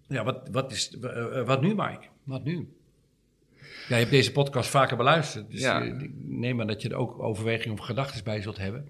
ja, 0.09 0.25
wat, 0.25 0.49
wat, 0.53 0.73
is, 0.73 0.99
eh, 1.01 1.47
wat 1.47 1.61
nu, 1.61 1.69
Mike? 1.69 2.07
Wat 2.25 2.45
nu? 2.45 2.69
Jij 3.91 3.99
hebt 3.99 4.11
deze 4.11 4.33
podcast 4.33 4.71
vaker 4.71 4.97
beluisterd, 4.97 5.51
dus 5.51 5.61
Ja. 5.61 5.81
eh, 5.83 5.87
ik 5.87 6.11
neem 6.23 6.61
aan 6.61 6.67
dat 6.67 6.83
je 6.83 6.89
er 6.89 6.97
ook 6.97 7.23
overwegingen 7.23 7.79
of 7.79 7.85
gedachten 7.85 8.25
bij 8.25 8.43
zult 8.43 8.59
hebben. 8.59 8.89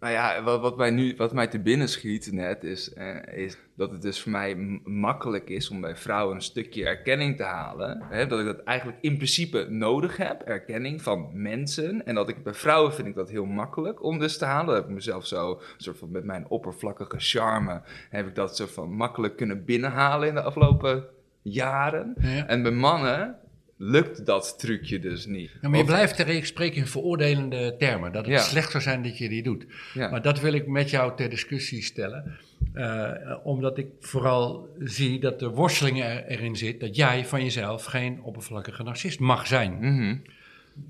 Nou 0.00 0.12
ja, 0.12 0.42
wat, 0.42 0.60
wat, 0.60 0.76
mij 0.76 0.90
nu, 0.90 1.14
wat 1.16 1.32
mij 1.32 1.46
te 1.46 1.60
binnen 1.60 1.88
schiet 1.88 2.32
net 2.32 2.64
is, 2.64 2.92
eh, 2.92 3.16
is 3.44 3.56
dat 3.76 3.90
het 3.90 4.02
dus 4.02 4.20
voor 4.20 4.32
mij 4.32 4.54
makkelijk 4.84 5.48
is 5.50 5.70
om 5.70 5.80
bij 5.80 5.96
vrouwen 5.96 6.34
een 6.34 6.42
stukje 6.42 6.84
erkenning 6.86 7.36
te 7.36 7.42
halen. 7.42 8.02
Hè, 8.08 8.26
dat 8.26 8.38
ik 8.40 8.44
dat 8.44 8.62
eigenlijk 8.62 8.98
in 9.00 9.16
principe 9.16 9.66
nodig 9.68 10.16
heb, 10.16 10.40
erkenning 10.42 11.02
van 11.02 11.30
mensen. 11.32 12.06
En 12.06 12.14
dat 12.14 12.28
ik 12.28 12.42
bij 12.42 12.54
vrouwen 12.54 12.94
vind 12.94 13.08
ik 13.08 13.14
dat 13.14 13.30
heel 13.30 13.44
makkelijk 13.46 14.02
om 14.04 14.18
dus 14.18 14.38
te 14.38 14.44
halen. 14.44 14.66
Dat 14.66 14.76
heb 14.76 14.84
ik 14.84 14.94
mezelf 14.94 15.26
zo, 15.26 15.60
soort 15.76 15.98
van 15.98 16.10
met 16.10 16.24
mijn 16.24 16.48
oppervlakkige 16.48 17.18
charme, 17.18 17.82
heb 18.10 18.26
ik 18.26 18.34
dat 18.34 18.56
soort 18.56 18.70
van 18.70 18.92
makkelijk 18.92 19.36
kunnen 19.36 19.64
binnenhalen 19.64 20.28
in 20.28 20.34
de 20.34 20.42
afgelopen 20.42 21.04
jaren. 21.42 22.14
Ja. 22.20 22.46
En 22.46 22.62
bij 22.62 22.72
mannen 22.72 23.36
lukt 23.84 24.26
dat 24.26 24.54
trucje 24.58 24.98
dus 24.98 25.26
niet. 25.26 25.50
Ja, 25.60 25.68
maar 25.68 25.78
je 25.78 25.84
blijft 25.84 26.18
er 26.18 26.46
spreken 26.46 26.76
in 26.76 26.86
veroordelende 26.86 27.74
termen. 27.78 28.12
Dat 28.12 28.24
het 28.26 28.34
Ja. 28.34 28.40
slecht 28.40 28.70
zou 28.70 28.82
zijn 28.82 29.02
dat 29.02 29.18
je 29.18 29.28
die 29.28 29.42
doet. 29.42 29.66
Ja. 29.94 30.10
Maar 30.10 30.22
dat 30.22 30.40
wil 30.40 30.52
ik 30.52 30.66
met 30.66 30.90
jou 30.90 31.16
ter 31.16 31.28
discussie 31.30 31.82
stellen. 31.82 32.38
Eh, 32.72 33.10
omdat 33.44 33.78
ik 33.78 33.86
vooral 34.00 34.68
zie 34.78 35.20
dat 35.20 35.38
de 35.38 35.48
worsteling 35.48 36.02
er- 36.02 36.24
erin 36.26 36.56
zit 36.56 36.80
dat 36.80 36.96
jij 36.96 37.24
van 37.26 37.42
jezelf 37.42 37.84
geen 37.84 38.22
oppervlakkige 38.22 38.82
narcist 38.82 39.20
mag 39.20 39.46
zijn. 39.46 39.72
Mhm. 39.80 40.16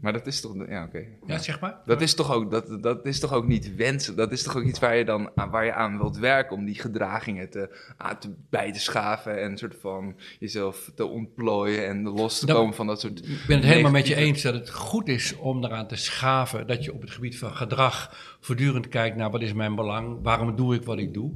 Maar 0.00 0.12
dat 0.12 0.26
is 0.26 0.40
toch... 0.40 0.54
Ja, 0.68 0.84
oké. 0.84 1.04
Ja, 1.26 1.38
zeg 1.38 1.60
maar. 1.60 1.76
Dat 1.86 2.00
is, 2.00 2.14
toch 2.14 2.32
ook, 2.32 2.50
dat, 2.50 2.82
dat 2.82 3.06
is 3.06 3.20
toch 3.20 3.32
ook 3.32 3.46
niet 3.46 3.74
wensen? 3.76 4.16
Dat 4.16 4.32
is 4.32 4.42
toch 4.42 4.56
ook 4.56 4.64
iets 4.64 4.78
waar 4.78 4.96
je 4.96 5.04
dan 5.04 5.30
aan, 5.34 5.50
waar 5.50 5.64
je 5.64 5.72
aan 5.72 5.98
wilt 5.98 6.18
werken 6.18 6.56
om 6.56 6.64
die 6.64 6.74
gedragingen 6.80 7.50
te, 7.50 7.92
aan 7.96 8.18
te, 8.18 8.34
bij 8.50 8.72
te 8.72 8.80
schaven 8.80 9.40
en 9.42 9.50
een 9.50 9.58
soort 9.58 9.76
van 9.80 10.16
jezelf 10.38 10.90
te 10.94 11.04
ontplooien 11.06 11.86
en 11.86 12.02
los 12.02 12.38
te 12.38 12.46
Dat- 12.46 12.56
komen 12.56 12.74
van 12.74 12.86
dat 12.86 13.00
soort. 13.00 13.18
Ik 13.28 13.44
ben 13.46 13.56
het 13.56 13.66
helemaal 13.66 13.90
met 13.90 14.06
je 14.06 14.14
eens 14.14 14.42
dat 14.42 14.54
het 14.54 14.70
goed 14.70 15.08
is 15.08 15.36
om 15.36 15.64
eraan 15.64 15.86
te 15.86 15.96
schaven 15.96 16.66
dat 16.66 16.84
je 16.84 16.92
op 16.92 17.00
het 17.00 17.10
gebied 17.10 17.38
van 17.38 17.54
gedrag 17.56 18.16
voortdurend 18.40 18.88
kijkt 18.88 19.16
naar 19.16 19.30
wat 19.30 19.42
is 19.42 19.52
mijn 19.52 19.74
belang, 19.74 20.18
waarom 20.22 20.56
doe 20.56 20.74
ik 20.74 20.82
wat 20.84 20.98
ik 20.98 21.14
doe. 21.14 21.32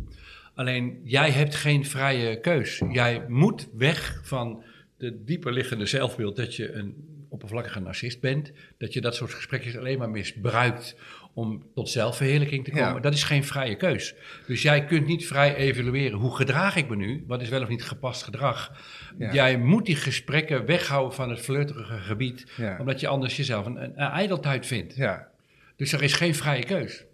Alleen 0.54 1.00
jij 1.04 1.30
hebt 1.30 1.54
geen 1.54 1.84
vrije 1.84 2.40
keus. 2.40 2.82
Jij 2.90 3.24
moet 3.28 3.68
weg 3.76 4.20
van 4.24 4.62
de 4.96 5.24
dieper 5.24 5.52
liggende 5.52 5.86
zelfbeeld 5.86 6.36
dat 6.36 6.54
je 6.54 6.72
een 6.72 6.94
oppervlakkige 7.36 7.80
narcist 7.80 8.20
bent. 8.20 8.52
Dat 8.78 8.92
je 8.92 9.00
dat 9.00 9.14
soort 9.14 9.34
gesprekjes 9.34 9.76
alleen 9.76 9.98
maar 9.98 10.10
misbruikt 10.10 10.96
om 11.34 11.62
tot 11.74 11.88
zelfverheerlijking 11.88 12.64
te 12.64 12.70
komen. 12.70 12.94
Ja. 12.94 13.00
Dat 13.00 13.12
is 13.14 13.22
geen 13.24 13.44
vrije 13.44 13.76
keus. 13.76 14.14
Dus 14.46 14.62
jij 14.62 14.84
kunt 14.84 15.06
niet 15.06 15.26
vrij 15.26 15.54
evalueren 15.54 16.18
hoe 16.18 16.36
gedraag 16.36 16.76
ik 16.76 16.88
me 16.88 16.96
nu, 16.96 17.24
wat 17.26 17.42
is 17.42 17.48
wel 17.48 17.62
of 17.62 17.68
niet 17.68 17.84
gepast 17.84 18.22
gedrag. 18.22 18.72
Ja. 19.18 19.32
Jij 19.32 19.58
moet 19.58 19.86
die 19.86 19.96
gesprekken 19.96 20.66
weghouden 20.66 21.14
van 21.14 21.30
het 21.30 21.40
flirterige 21.40 21.98
gebied, 21.98 22.46
Ja. 22.56 22.76
omdat 22.78 23.00
je 23.00 23.08
anders 23.08 23.36
jezelf 23.36 23.66
een, 23.66 23.76
een, 23.82 23.90
een 23.90 24.10
ijdeltuit 24.10 24.66
vindt. 24.66 24.94
Ja, 24.96 25.28
Dus 25.76 25.92
er 25.92 26.02
is 26.02 26.12
geen 26.12 26.34
vrije 26.34 26.64
keus. 26.64 27.04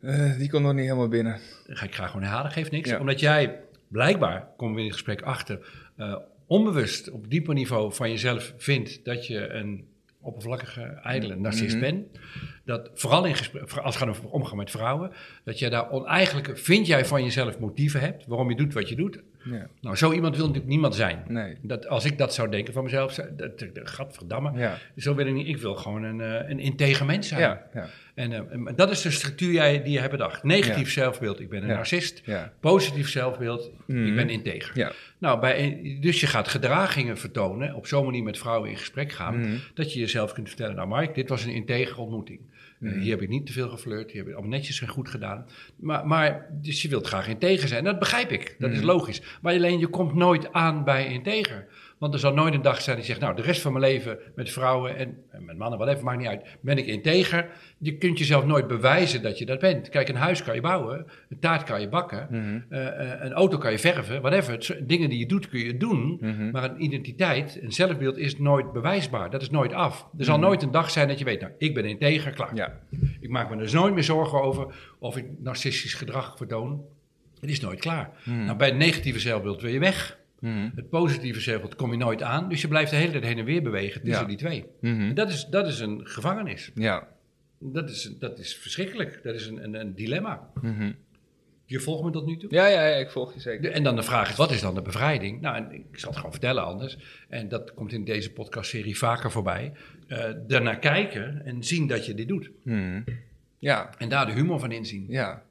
Eh, 0.00 0.36
die 0.38 0.50
komt 0.50 0.62
nog 0.62 0.72
niet 0.72 0.84
helemaal 0.84 1.08
binnen. 1.08 1.40
Ga 1.66 1.84
ik 1.84 1.94
graag 1.94 2.10
gewoon 2.10 2.22
herhalen, 2.26 2.50
geeft 2.50 2.70
niks. 2.70 2.90
Ja. 2.90 2.98
Omdat 2.98 3.20
jij 3.20 3.60
blijkbaar, 3.88 4.46
komen 4.56 4.74
we 4.74 4.80
in 4.80 4.86
het 4.86 4.94
gesprek 4.96 5.22
achter, 5.22 5.58
eh, 5.96 6.16
onbewust 6.52 7.10
op 7.10 7.30
dieper 7.30 7.54
niveau 7.54 7.92
van 7.94 8.10
jezelf 8.10 8.54
vindt 8.56 9.04
dat 9.04 9.26
je 9.26 9.48
een 9.48 9.84
oppervlakkige, 10.20 10.80
ijdele 10.82 11.36
narcist 11.36 11.72
Mhm. 11.76 11.80
bent. 11.84 12.06
Dat 12.64 12.90
vooral 12.94 13.24
in 13.24 13.34
gesprek, 13.34 13.62
als 13.62 13.94
het 13.94 14.04
gaat 14.04 14.08
over 14.08 14.28
omgaan 14.30 14.56
met 14.56 14.70
vrouwen, 14.70 15.10
dat 15.44 15.58
jij 15.58 15.70
daar 15.70 15.90
oneigenlijke, 15.90 16.56
vind 16.56 16.86
jij 16.86 17.04
van 17.04 17.22
jezelf 17.22 17.58
motieven 17.58 18.00
hebt 18.00 18.26
waarom 18.26 18.50
je 18.50 18.56
doet 18.56 18.72
wat 18.72 18.88
je 18.88 18.96
doet. 18.96 19.22
Ja. 19.44 19.66
Nou, 19.80 19.96
zo 19.96 20.12
iemand 20.12 20.36
wil 20.36 20.44
natuurlijk 20.46 20.70
niemand 20.72 20.94
zijn. 20.94 21.24
Nee. 21.28 21.56
Dat, 21.62 21.86
als 21.88 22.04
ik 22.04 22.18
dat 22.18 22.34
zou 22.34 22.50
denken 22.50 22.72
van 22.72 22.82
mezelf, 22.84 23.12
zou- 23.12 23.28
dat, 23.36 23.58
dat, 23.58 23.88
gadverdamme, 23.90 24.58
Ja. 24.58 24.78
zo 24.96 25.14
wil 25.14 25.26
ik 25.26 25.34
niet. 25.34 25.46
Ik 25.48 25.56
wil 25.56 25.74
gewoon 25.74 26.02
een, 26.02 26.20
eh, 26.20 26.50
een 26.50 26.58
integer 26.58 27.06
mens 27.06 27.28
zijn. 27.28 27.40
Ja. 27.40 27.88
En, 28.14 28.32
eh, 28.32 28.38
en 28.38 28.72
dat 28.76 28.90
is 28.90 29.02
de 29.02 29.10
structuur 29.10 29.52
jij, 29.52 29.82
die 29.82 29.92
je 29.92 29.98
hebt 29.98 30.10
bedacht. 30.10 30.42
Negatief 30.42 30.92
zelfbeeld, 30.92 31.40
ik 31.40 31.48
ben 31.48 31.62
een 31.62 31.68
narcist. 31.68 32.22
Positief 32.60 33.08
zelfbeeld, 33.08 33.64
ik 33.86 33.94
Mhm. 33.94 34.14
ben 34.14 34.28
integer. 34.30 34.78
Ja. 34.78 34.92
Nou, 35.18 35.40
bij, 35.40 35.80
dus 36.00 36.20
je 36.20 36.26
gaat 36.26 36.48
gedragingen 36.48 37.18
vertonen, 37.18 37.74
op 37.74 37.86
zo'n 37.86 38.04
manier 38.04 38.22
met 38.22 38.38
vrouwen 38.38 38.70
in 38.70 38.76
gesprek 38.76 39.12
gaan, 39.12 39.38
Mhm. 39.40 39.50
dat 39.74 39.92
je 39.92 40.00
jezelf 40.00 40.32
kunt 40.32 40.48
vertellen, 40.48 40.76
nou 40.76 40.88
Mark, 40.88 41.14
dit 41.14 41.28
was 41.28 41.44
een 41.44 41.52
integer 41.52 41.98
ontmoeting. 41.98 42.40
Eh, 42.80 42.88
Mhm. 42.90 42.98
hier 43.00 43.10
heb 43.10 43.22
ik 43.22 43.28
niet 43.28 43.46
te 43.46 43.52
veel 43.52 43.68
geflirt, 43.68 44.10
hier 44.10 44.20
heb 44.20 44.28
ik 44.30 44.32
allemaal 44.36 44.56
netjes 44.58 44.80
en 44.80 44.88
goed 44.88 45.08
gedaan. 45.08 45.46
Maar, 45.76 46.06
maar 46.06 46.46
dus 46.50 46.82
je 46.82 46.88
wilt 46.88 47.06
graag 47.06 47.28
integer 47.28 47.68
zijn, 47.68 47.84
dat 47.84 47.98
begrijp 47.98 48.30
ik, 48.30 48.56
dat 48.58 48.70
is 48.70 48.76
Mhm. 48.76 48.86
logisch. 48.86 49.22
Maar 49.42 49.54
alleen 49.54 49.78
je 49.78 49.86
komt 49.86 50.14
nooit 50.14 50.52
aan 50.52 50.84
bij 50.84 51.06
integer. 51.06 51.66
Want 52.02 52.14
er 52.14 52.20
zal 52.20 52.32
nooit 52.34 52.54
een 52.54 52.62
dag 52.62 52.80
zijn 52.82 52.96
die 52.96 53.04
zegt, 53.04 53.20
nou, 53.20 53.36
de 53.36 53.42
rest 53.42 53.60
van 53.60 53.72
mijn 53.72 53.84
leven 53.84 54.18
met 54.34 54.50
vrouwen 54.50 54.96
en, 54.96 55.16
en 55.30 55.44
met 55.44 55.58
mannen, 55.58 55.78
whatever, 55.78 56.04
maakt 56.04 56.18
niet 56.18 56.26
uit, 56.28 56.42
ben 56.60 56.78
ik 56.78 56.86
integer. 56.86 57.46
Je 57.78 57.96
kunt 57.98 58.18
jezelf 58.18 58.44
nooit 58.44 58.66
bewijzen 58.66 59.22
dat 59.22 59.38
je 59.38 59.46
dat 59.46 59.58
bent. 59.58 59.88
Kijk, 59.88 60.08
een 60.08 60.14
huis 60.16 60.42
kan 60.42 60.54
je 60.54 60.60
bouwen, 60.60 61.06
een 61.28 61.38
taart 61.38 61.62
kan 61.62 61.80
je 61.80 61.88
bakken, 61.88 62.26
Mhm. 62.30 62.60
eh, 62.68 62.86
eh, 63.12 63.24
een 63.24 63.32
auto 63.32 63.58
kan 63.58 63.70
je 63.72 63.78
verven, 63.78 64.20
whatever. 64.20 64.52
Het 64.52 64.78
dingen 64.88 65.08
die 65.08 65.18
je 65.18 65.26
doet 65.26 65.48
kun 65.48 65.60
je 65.60 65.76
doen, 65.76 66.18
Mhm. 66.20 66.50
maar 66.50 66.64
een 66.64 66.82
identiteit, 66.84 67.58
een 67.62 67.72
zelfbeeld 67.72 68.16
is 68.18 68.38
nooit 68.38 68.72
bewijsbaar. 68.72 69.30
Dat 69.30 69.42
is 69.42 69.50
nooit 69.50 69.72
af. 69.72 70.08
Er 70.18 70.24
zal 70.24 70.36
Mhm. 70.38 70.46
nooit 70.46 70.62
een 70.62 70.70
dag 70.70 70.90
zijn 70.90 71.08
dat 71.08 71.18
je 71.18 71.24
weet, 71.24 71.40
nou, 71.40 71.52
ik 71.58 71.74
ben 71.74 71.84
integer, 71.84 72.32
klaar. 72.32 72.54
Ja. 72.54 72.78
Ik 73.20 73.28
maak 73.28 73.50
me 73.50 73.56
dus 73.56 73.72
nooit 73.72 73.94
meer 73.94 74.04
zorgen 74.04 74.42
over 74.42 74.74
of 74.98 75.16
ik 75.16 75.26
narcistisch 75.38 75.94
gedrag 75.94 76.36
vertoon. 76.36 76.84
Het 77.40 77.50
is 77.50 77.60
nooit 77.60 77.80
klaar. 77.80 78.10
Nou, 78.24 78.56
bij 78.56 78.68
het 78.68 78.76
negatieve 78.76 79.18
zelfbeeld 79.18 79.60
wil 79.62 79.70
je 79.72 79.78
weg. 79.78 80.20
Mhm. 80.42 80.68
Het 80.74 80.88
positieve 80.88 81.40
zelfbeeld 81.40 81.74
kom 81.74 81.90
je 81.90 81.96
nooit 81.98 82.22
aan. 82.22 82.48
Dus 82.48 82.60
je 82.60 82.68
blijft 82.68 82.90
de 82.90 82.96
hele 82.96 83.12
tijd 83.12 83.24
heen 83.24 83.38
en 83.38 83.44
weer 83.44 83.62
bewegen 83.62 84.00
tussen 84.02 84.22
Ja. 84.22 84.28
die 84.28 84.36
twee. 84.36 84.64
Mhm. 84.80 85.00
En 85.00 85.14
dat 85.14 85.28
is, 85.30 85.44
dat 85.46 85.66
is 85.66 85.80
een 85.80 86.00
gevangenis. 86.06 86.70
Ja. 86.74 87.08
Dat 87.58 87.90
is, 87.90 88.14
dat 88.18 88.38
is 88.38 88.56
verschrikkelijk. 88.56 89.20
Dat 89.22 89.34
is 89.34 89.46
een, 89.46 89.64
een, 89.64 89.74
een 89.74 89.94
dilemma. 89.94 90.50
Mhm. 90.62 90.92
Je 91.64 91.80
volgt 91.80 92.04
me 92.04 92.10
tot 92.10 92.26
nu 92.26 92.36
toe? 92.36 92.50
Ja, 92.52 92.66
ja, 92.66 92.86
ja, 92.86 92.96
ik 92.96 93.10
volg 93.10 93.34
je 93.34 93.40
zeker. 93.40 93.70
En 93.72 93.82
dan 93.82 93.96
de 93.96 94.02
vraag 94.02 94.30
is, 94.30 94.36
wat 94.36 94.50
is 94.50 94.60
dan 94.60 94.74
de 94.74 94.82
bevrijding? 94.82 95.40
Nou, 95.40 95.56
en 95.56 95.72
ik 95.72 95.84
zal 95.98 96.08
het 96.08 96.16
gewoon 96.16 96.32
vertellen 96.32 96.64
anders. 96.64 96.98
En 97.28 97.48
dat 97.48 97.74
komt 97.74 97.92
in 97.92 98.04
deze 98.04 98.32
podcastserie 98.32 98.98
vaker 98.98 99.30
voorbij. 99.30 99.72
Eh 100.06 100.30
daarnaar 100.46 100.78
kijken 100.78 101.42
en 101.44 101.64
zien 101.64 101.86
dat 101.86 102.06
je 102.06 102.14
dit 102.14 102.28
doet. 102.28 102.50
Hmm. 102.64 103.04
Ja, 103.58 103.90
En 103.98 104.08
daar 104.08 104.26
de 104.26 104.32
humor 104.32 104.60
van 104.60 104.72
inzien. 104.72 105.06
ja. 105.08 105.42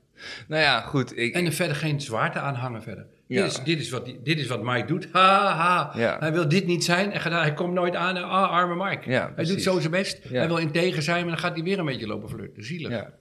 Nou 0.48 0.62
ja, 0.62 0.82
goed. 0.82 1.18
Ik, 1.18 1.34
En 1.34 1.46
er 1.46 1.52
verder 1.52 1.76
geen 1.76 2.02
zwaarte 2.02 2.40
aan 2.40 2.56
hangen 2.56 2.84
verder. 2.84 3.06
Ja. 3.32 3.41
Dit, 3.44 3.52
is, 3.52 3.63
dit, 3.63 3.80
is 3.80 3.89
wat, 3.89 4.06
dit 4.24 4.39
is 4.39 4.48
wat 4.48 4.63
Mike 4.63 4.86
doet. 4.88 5.08
Ha, 5.12 5.54
ha. 5.56 5.91
Ja. 5.96 6.17
Hij 6.20 6.32
wil 6.32 6.48
dit 6.50 6.65
niet 6.65 6.84
zijn. 6.84 7.12
En 7.12 7.22
gaat- 7.22 7.32
hij 7.41 7.54
komt 7.54 7.74
nooit 7.74 7.96
aan. 7.96 8.17
Ah, 8.17 8.52
arme 8.52 8.89
Mike. 8.89 9.10
Ja, 9.10 9.32
hij 9.36 9.46
doet 9.46 9.62
zo 9.62 9.80
zijn 9.80 9.91
best. 9.91 10.20
Hij 10.30 10.48
wil 10.48 10.58
integer 10.58 11.02
zijn, 11.02 11.20
maar 11.22 11.32
dan 11.32 11.38
gaat 11.44 11.54
hij 11.56 11.63
weer 11.63 11.80
een 11.80 11.86
beetje 11.86 12.08
lopen 12.08 12.30
flirten. 12.30 12.63
Zielig. 12.63 12.91
Ja. 12.91 13.13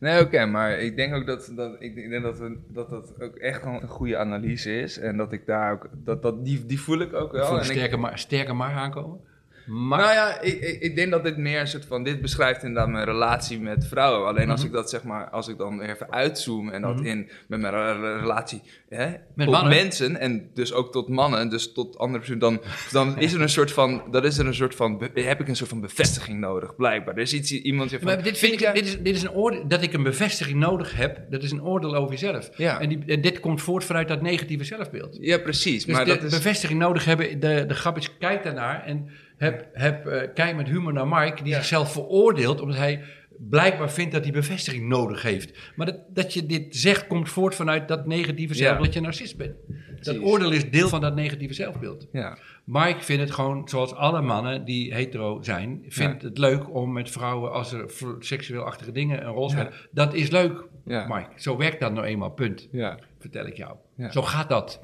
Nee, 0.00 0.20
oké, 0.20 0.44
maar 0.46 0.78
ik 0.78 0.96
denk 0.96 1.14
ook 1.14 1.26
dat, 1.26 1.52
dat, 1.56 1.76
ik 1.78 1.94
denk 2.10 2.22
dat, 2.22 2.38
we, 2.38 2.58
dat 2.68 2.90
dat 2.90 3.12
ook 3.20 3.36
echt 3.36 3.64
een, 3.64 3.88
goede 3.88 4.16
analyse 4.16 4.80
is. 4.80 4.98
En 4.98 5.16
dat 5.16 5.32
ik 5.32 5.46
daar 5.46 5.72
ook, 5.72 5.88
dat, 6.04 6.22
dat, 6.22 6.44
die, 6.44 6.66
die 6.66 6.80
voel 6.80 7.00
ik 7.00 7.12
ook 7.14 7.32
wel. 7.32 7.46
Voel 7.46 7.60
En 7.60 7.84
ik- 7.84 7.96
maar, 7.98 8.18
sterke 8.18 8.52
maar 8.52 8.72
aankomen. 8.74 9.20
Maar, 9.66 9.98
Nou 9.98 10.12
ja, 10.12 10.40
ik, 10.40 10.60
ik, 10.60 10.80
ik 10.80 10.96
denk 10.96 11.10
dat 11.10 11.24
dit 11.24 11.36
meer 11.36 11.60
een 11.60 11.68
soort 11.68 11.84
van, 11.84 12.02
dit 12.04 12.20
beschrijft 12.20 12.62
inderdaad 12.62 12.88
mijn 12.88 13.04
relatie 13.04 13.60
met 13.60 13.86
vrouwen. 13.86 14.28
Alleen 14.28 14.50
als 14.50 14.58
Mhm. 14.60 14.68
ik 14.68 14.74
dat 14.74 14.90
zeg 14.90 15.02
maar, 15.02 15.30
als 15.30 15.48
ik 15.48 15.58
dan 15.58 15.80
even 15.80 16.12
uitzoom 16.12 16.70
en 16.70 16.82
dat 16.82 16.94
Mhm. 16.96 17.06
in 17.06 17.30
met 17.48 17.60
mijn 17.60 17.74
re- 17.74 18.18
relatie 18.20 18.62
hè, 18.88 19.06
Met 19.06 19.20
tot 19.46 19.48
mannen. 19.48 19.74
mensen 19.74 20.20
en 20.20 20.50
dus 20.54 20.72
ook 20.72 20.92
tot 20.92 21.08
mannen, 21.08 21.48
dus 21.50 21.72
tot 21.72 21.98
andere 21.98 22.18
personen, 22.18 22.40
dan, 22.40 22.60
dan 22.92 23.18
is 23.18 23.32
er 23.32 23.40
een 23.40 23.48
soort 23.48 23.72
van, 23.72 24.02
dan 24.10 24.24
is 24.24 24.38
er 24.38 24.46
een 24.46 24.54
soort 24.54 24.74
van, 24.74 25.02
heb 25.14 25.40
ik 25.40 25.48
een 25.48 25.56
soort 25.56 25.70
van 25.70 25.80
bevestiging 25.80 26.38
nodig, 26.40 26.76
blijkbaar. 26.76 27.14
Er 27.14 27.20
is 27.20 27.32
iets, 27.34 27.52
iemand 27.52 27.90
van, 27.90 28.00
Maar 28.04 28.22
dit, 28.22 28.38
vind 28.38 28.52
ik, 28.52 28.74
dit, 28.74 28.86
is, 28.86 28.98
dit 29.02 29.16
is 29.16 29.22
een 29.22 29.30
oordeel, 29.32 29.68
dat 29.68 29.82
ik 29.82 29.92
een 29.92 30.02
bevestiging 30.02 30.58
nodig 30.58 30.96
heb, 30.96 31.20
dat 31.30 31.42
is 31.42 31.50
een 31.50 31.62
oordeel 31.62 31.94
over 31.94 32.10
jezelf. 32.10 32.50
Ja. 32.56 32.80
En, 32.80 32.88
die, 32.88 33.02
en 33.06 33.20
dit 33.20 33.40
komt 33.40 33.62
voort 33.62 33.84
vanuit 33.84 34.08
dat 34.08 34.22
negatieve 34.22 34.64
zelfbeeld. 34.64 35.16
Ja, 35.20 35.38
precies. 35.38 35.84
Dus 35.84 35.94
maar 35.94 36.04
dat 36.04 36.22
is, 36.22 36.30
bevestiging 36.30 36.78
nodig 36.78 37.04
hebben, 37.04 37.40
de, 37.40 37.64
de 37.68 37.74
grap 37.74 37.96
is, 37.96 38.16
kijk 38.18 38.42
daarnaar 38.42 38.84
en 38.84 39.08
heb, 39.36 39.66
heb, 39.72 40.06
eh, 40.06 40.28
kijk 40.34 40.56
met 40.56 40.68
humor 40.68 40.92
naar 40.92 41.08
Mike, 41.08 41.42
die 41.42 41.52
Ja. 41.52 41.56
zichzelf 41.58 41.92
veroordeelt 41.92 42.60
omdat 42.60 42.76
hij 42.76 43.02
blijkbaar 43.38 43.90
vindt 43.90 44.12
dat 44.12 44.22
hij 44.22 44.32
bevestiging 44.32 44.88
nodig 44.88 45.22
heeft. 45.22 45.72
Maar 45.76 45.86
dat, 45.86 45.98
dat 46.08 46.34
je 46.34 46.46
dit 46.46 46.76
zegt, 46.76 47.06
komt 47.06 47.28
voort 47.28 47.54
vanuit 47.54 47.88
dat 47.88 48.06
negatieve 48.06 48.52
Ja. 48.54 48.58
zelfbeeld 48.60 48.84
dat 48.86 48.94
je 48.94 49.00
narcist 49.00 49.36
bent. 49.36 49.54
Dat 50.00 50.18
oordeel 50.20 50.50
is 50.52 50.70
deel 50.70 50.88
van 50.88 51.00
dat 51.00 51.14
negatieve 51.14 51.54
zelfbeeld. 51.54 52.06
ja. 52.12 52.38
Mike 52.64 53.00
vindt 53.00 53.22
het 53.22 53.30
gewoon, 53.30 53.68
zoals 53.68 53.94
alle 53.94 54.20
mannen 54.22 54.64
die 54.64 54.94
hetero 54.94 55.38
zijn, 55.42 55.84
vindt 55.88 56.22
het 56.22 56.38
leuk 56.38 56.74
om 56.74 56.92
met 56.92 57.10
vrouwen, 57.10 57.52
als 57.52 57.72
er 57.72 57.90
v- 57.90 58.04
seksueel-achtige 58.18 58.92
dingen 58.92 59.26
een 59.26 59.32
rol 59.32 59.50
spelen. 59.50 59.72
Dat 59.90 60.14
is 60.14 60.30
leuk, 60.30 60.64
Ja. 60.84 61.06
Mike. 61.14 61.28
Zo 61.36 61.56
werkt 61.56 61.80
dat 61.80 61.92
nou 61.92 62.06
eenmaal, 62.06 62.30
punt. 62.30 62.68
Ja. 62.72 62.98
Vertel 63.18 63.46
ik 63.46 63.56
jou. 63.56 63.76
Zo 64.10 64.22
gaat 64.22 64.48
dat. 64.48 64.80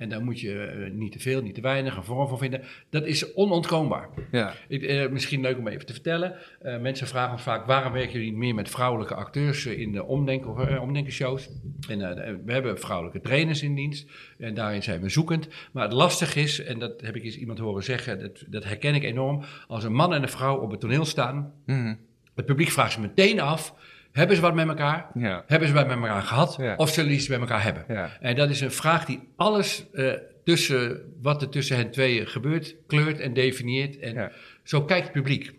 En 0.00 0.08
daar 0.08 0.22
moet 0.22 0.40
je 0.40 0.60
eh, 0.62 0.90
niet 0.90 1.12
te 1.12 1.18
veel, 1.18 1.42
niet 1.42 1.54
te 1.54 1.60
weinig, 1.60 1.96
een 1.96 2.04
vorm 2.04 2.28
van 2.28 2.38
vinden. 2.38 2.62
Dat 2.90 3.06
is 3.06 3.34
onontkoombaar. 3.34 4.08
Ja. 4.30 4.52
Ik, 4.68 4.82
eh, 4.82 5.08
misschien 5.08 5.40
leuk 5.40 5.58
om 5.58 5.68
even 5.68 5.86
te 5.86 5.92
vertellen. 5.92 6.34
Eh, 6.60 6.78
mensen 6.78 7.06
vragen 7.06 7.32
ons 7.32 7.42
vaak, 7.42 7.66
waarom 7.66 7.92
werken 7.92 8.12
jullie 8.12 8.30
niet 8.30 8.38
meer 8.38 8.54
met 8.54 8.68
vrouwelijke 8.70 9.14
acteurs 9.14 9.66
in 9.66 9.92
de 9.92 10.04
omdenken, 10.04 10.80
omdenkenshows? 10.80 11.48
En 11.88 11.98
we 12.44 12.52
hebben 12.52 12.78
vrouwelijke 12.78 13.20
trainers 13.20 13.62
in 13.62 13.74
dienst 13.74 14.10
en 14.38 14.54
daarin 14.54 14.82
zijn 14.82 15.00
we 15.00 15.08
zoekend. 15.08 15.48
Maar 15.72 15.84
het 15.84 15.92
lastig 15.92 16.36
is, 16.36 16.62
en 16.62 16.78
dat 16.78 17.00
heb 17.00 17.16
ik 17.16 17.24
eens 17.24 17.38
iemand 17.38 17.58
horen 17.58 17.82
zeggen, 17.84 18.20
dat, 18.20 18.44
dat 18.48 18.64
herken 18.64 18.94
ik 18.94 19.02
enorm. 19.02 19.42
Als 19.66 19.84
een 19.84 19.92
man 19.94 20.14
en 20.14 20.22
een 20.22 20.28
vrouw 20.28 20.56
op 20.58 20.70
het 20.70 20.80
toneel 20.80 21.04
staan, 21.04 21.52
Mhm. 21.66 21.94
het 22.34 22.46
publiek 22.46 22.70
vraagt 22.70 22.92
zich 22.92 23.00
meteen 23.00 23.40
af, 23.40 23.74
hebben 24.12 24.36
ze 24.36 24.42
wat 24.42 24.54
met 24.54 24.68
elkaar? 24.68 25.06
Ja. 25.14 25.44
Hebben 25.46 25.68
ze 25.68 25.74
wat 25.74 25.86
met 25.86 25.96
elkaar 25.96 26.22
gehad? 26.22 26.56
Ja. 26.60 26.74
Of 26.76 26.90
zullen 26.90 27.08
die 27.10 27.18
iets 27.18 27.28
met 27.28 27.40
elkaar 27.40 27.62
hebben? 27.62 27.84
Ja. 27.88 28.10
En 28.20 28.36
dat 28.36 28.50
is 28.50 28.60
een 28.60 28.72
vraag 28.72 29.04
die 29.04 29.28
alles 29.36 29.86
eh, 29.92 30.12
tussen 30.44 31.00
wat 31.22 31.42
er 31.42 31.48
tussen 31.48 31.76
hen 31.76 31.90
tweeën 31.90 32.26
gebeurt, 32.26 32.76
kleurt 32.86 33.20
en 33.20 33.32
definieert. 33.32 33.98
En 33.98 34.32
zo 34.62 34.84
kijkt 34.84 35.04
het 35.04 35.12
publiek. 35.12 35.52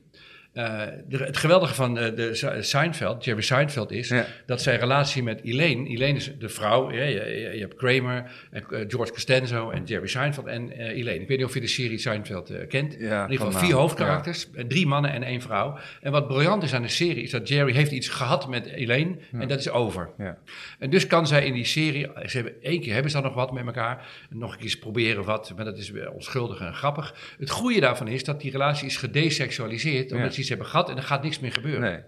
Eh, 0.54 0.82
de- 1.08 1.18
het 1.18 1.38
geweldige 1.38 1.74
van 1.74 1.98
eh, 1.98 2.16
de 2.16 2.34
Se- 2.36 2.58
Seinfeld, 2.62 3.24
Jerry 3.26 3.42
Seinfeld, 3.42 3.92
is 3.92 4.10
Ja. 4.10 4.26
dat 4.46 4.62
zijn 4.62 4.80
relatie 4.80 5.24
met 5.24 5.42
Elaine, 5.44 5.88
Elaine 5.90 6.18
is 6.18 6.32
de 6.40 6.50
vrouw, 6.50 6.92
ja, 6.92 7.04
je, 7.04 7.50
je- 7.54 7.60
hebt 7.60 7.76
Kramer, 7.76 8.32
en, 8.52 8.64
eh, 8.70 8.80
George 8.88 9.12
Costanzo 9.12 9.70
en 9.70 9.84
Jerry 9.84 10.08
Seinfeld 10.08 10.46
en 10.48 10.72
Elaine. 10.72 11.22
Ik 11.22 11.28
weet 11.28 11.38
niet 11.38 11.46
of 11.48 11.54
je 11.54 11.60
de 11.60 11.68
serie 11.68 11.98
Seinfeld 11.98 12.52
kent. 12.68 12.96
Ja, 13.00 13.24
In 13.26 13.32
ieder 13.32 13.46
van 13.46 13.52
geval 13.54 13.68
vier 13.68 13.76
hoofdkarakters, 13.76 14.48
drie 14.68 14.88
mannen 14.88 15.12
en 15.12 15.24
één 15.24 15.42
vrouw. 15.42 15.78
En 16.02 16.12
wat 16.12 16.28
briljant 16.28 16.64
is 16.64 16.74
aan 16.74 16.82
de 16.82 16.88
serie, 16.88 17.24
is 17.24 17.32
dat 17.32 17.48
Jerry 17.48 17.74
heeft 17.74 17.92
iets 17.92 18.08
gehad 18.10 18.48
met 18.50 18.66
Elaine 18.66 19.16
en 19.32 19.48
dat 19.48 19.60
is 19.60 19.70
over. 19.70 20.10
Ja. 20.18 20.38
En 20.80 20.90
dus 20.90 21.08
kan 21.08 21.28
zij 21.28 21.46
in 21.46 21.54
die 21.54 21.66
serie, 21.66 22.08
ze 22.26 22.36
hebben 22.38 22.54
één 22.62 22.82
keer 22.82 22.94
hebben 22.94 23.12
ze 23.12 23.18
dan 23.18 23.26
nog 23.26 23.36
wat 23.36 23.52
met 23.52 23.66
elkaar, 23.66 24.08
nog 24.30 24.50
een 24.52 24.56
keer 24.58 24.66
eens 24.66 24.78
proberen 24.80 25.24
wat, 25.24 25.54
maar 25.56 25.66
dat 25.66 25.78
is 25.78 25.90
weer 25.90 26.12
onschuldig 26.12 26.60
en 26.60 26.74
grappig. 26.74 27.16
Het 27.40 27.50
goede 27.50 27.80
daarvan 27.80 28.08
is 28.08 28.24
dat 28.24 28.42
die 28.42 28.52
relatie 28.52 28.88
is 28.88 28.98
gedesexualiseerd, 28.98 30.12
omdat 30.12 30.36
Hebben 30.50 30.68
gehad 30.68 30.90
en 30.90 30.98
er 30.98 31.04
gaat 31.04 31.24
niks 31.24 31.40
meer 31.40 31.52
gebeuren. 31.52 31.82
Nee. 31.82 32.00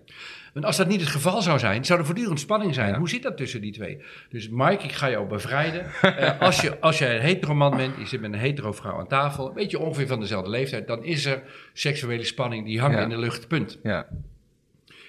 Want 0.53 0.65
als 0.65 0.77
dat 0.77 0.87
niet 0.87 0.99
het 1.01 1.09
geval 1.09 1.41
zou 1.41 1.59
zijn, 1.59 1.85
zou 1.85 1.99
er 1.99 2.05
voortdurend 2.05 2.39
spanning 2.39 2.73
zijn. 2.73 2.89
Ja. 2.89 2.97
Hoe 2.97 3.09
zit 3.09 3.23
dat 3.23 3.37
tussen 3.37 3.61
die 3.61 3.71
twee? 3.71 4.01
Dus 4.29 4.49
Mike, 4.49 4.83
ik 4.83 4.91
ga 4.91 5.09
jou 5.09 5.27
bevrijden. 5.27 5.85
Eh, 6.01 6.39
als, 6.39 6.61
je, 6.61 6.79
als 6.79 6.97
jij 6.97 7.15
een 7.15 7.21
hetero 7.21 7.53
man 7.53 7.77
bent, 7.77 7.95
je 7.97 8.05
zit 8.05 8.21
met 8.21 8.33
een 8.33 8.39
hetero 8.39 8.71
vrouw 8.71 8.99
aan 8.99 9.07
tafel, 9.07 9.53
weet 9.53 9.71
je 9.71 9.79
ongeveer 9.79 10.07
van 10.07 10.19
dezelfde 10.19 10.49
leeftijd, 10.49 10.87
dan 10.87 11.03
is 11.03 11.25
er 11.25 11.41
seksuele 11.73 12.23
spanning 12.23 12.65
die 12.65 12.79
hangt 12.79 12.97
Ja. 12.97 13.03
in 13.03 13.09
de 13.09 13.17
lucht, 13.17 13.47
punt. 13.47 13.79
Ja. 13.83 14.07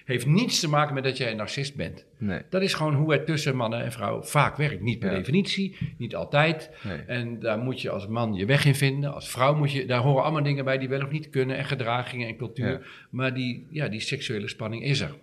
Heeft 0.05 0.27
niets 0.27 0.61
te 0.61 0.69
maken 0.69 0.95
met 0.95 1.05
dat 1.05 1.17
jij 1.17 1.31
een 1.31 1.37
narcist 1.37 1.77
bent. 1.77 2.07
Nee. 2.19 2.41
Dat 2.51 2.63
is 2.63 2.75
gewoon 2.75 2.95
hoe 2.95 3.13
het 3.13 3.27
tussen 3.27 3.57
mannen 3.57 3.83
en 3.85 3.93
vrouwen 3.93 4.27
vaak 4.27 4.57
werkt. 4.57 4.81
Niet 4.81 4.99
per 4.99 5.11
Ja. 5.11 5.17
definitie, 5.17 5.77
niet 5.99 6.15
altijd. 6.15 6.71
Nee. 6.83 6.99
En 6.99 7.39
daar 7.41 7.59
moet 7.59 7.81
je 7.81 7.91
als 7.91 8.07
man 8.07 8.35
je 8.35 8.47
weg 8.47 8.65
in 8.65 8.75
vinden. 8.75 9.15
Als 9.15 9.29
vrouw 9.31 9.55
moet 9.55 9.73
je, 9.73 9.87
daar 9.87 10.01
horen 10.01 10.23
allemaal 10.23 10.43
dingen 10.43 10.65
bij 10.65 10.79
die 10.79 10.89
wel 10.89 11.03
of 11.03 11.11
niet 11.11 11.31
kunnen. 11.31 11.57
En 11.57 11.65
gedragingen 11.65 12.29
en 12.29 12.37
cultuur. 12.37 12.71
Ja. 12.71 12.81
Maar 13.11 13.35
die, 13.35 13.67
ja, 13.71 13.89
die 13.89 14.01
seksuele 14.01 14.49
spanning 14.49 14.83
is 14.85 15.01
er. 15.01 15.15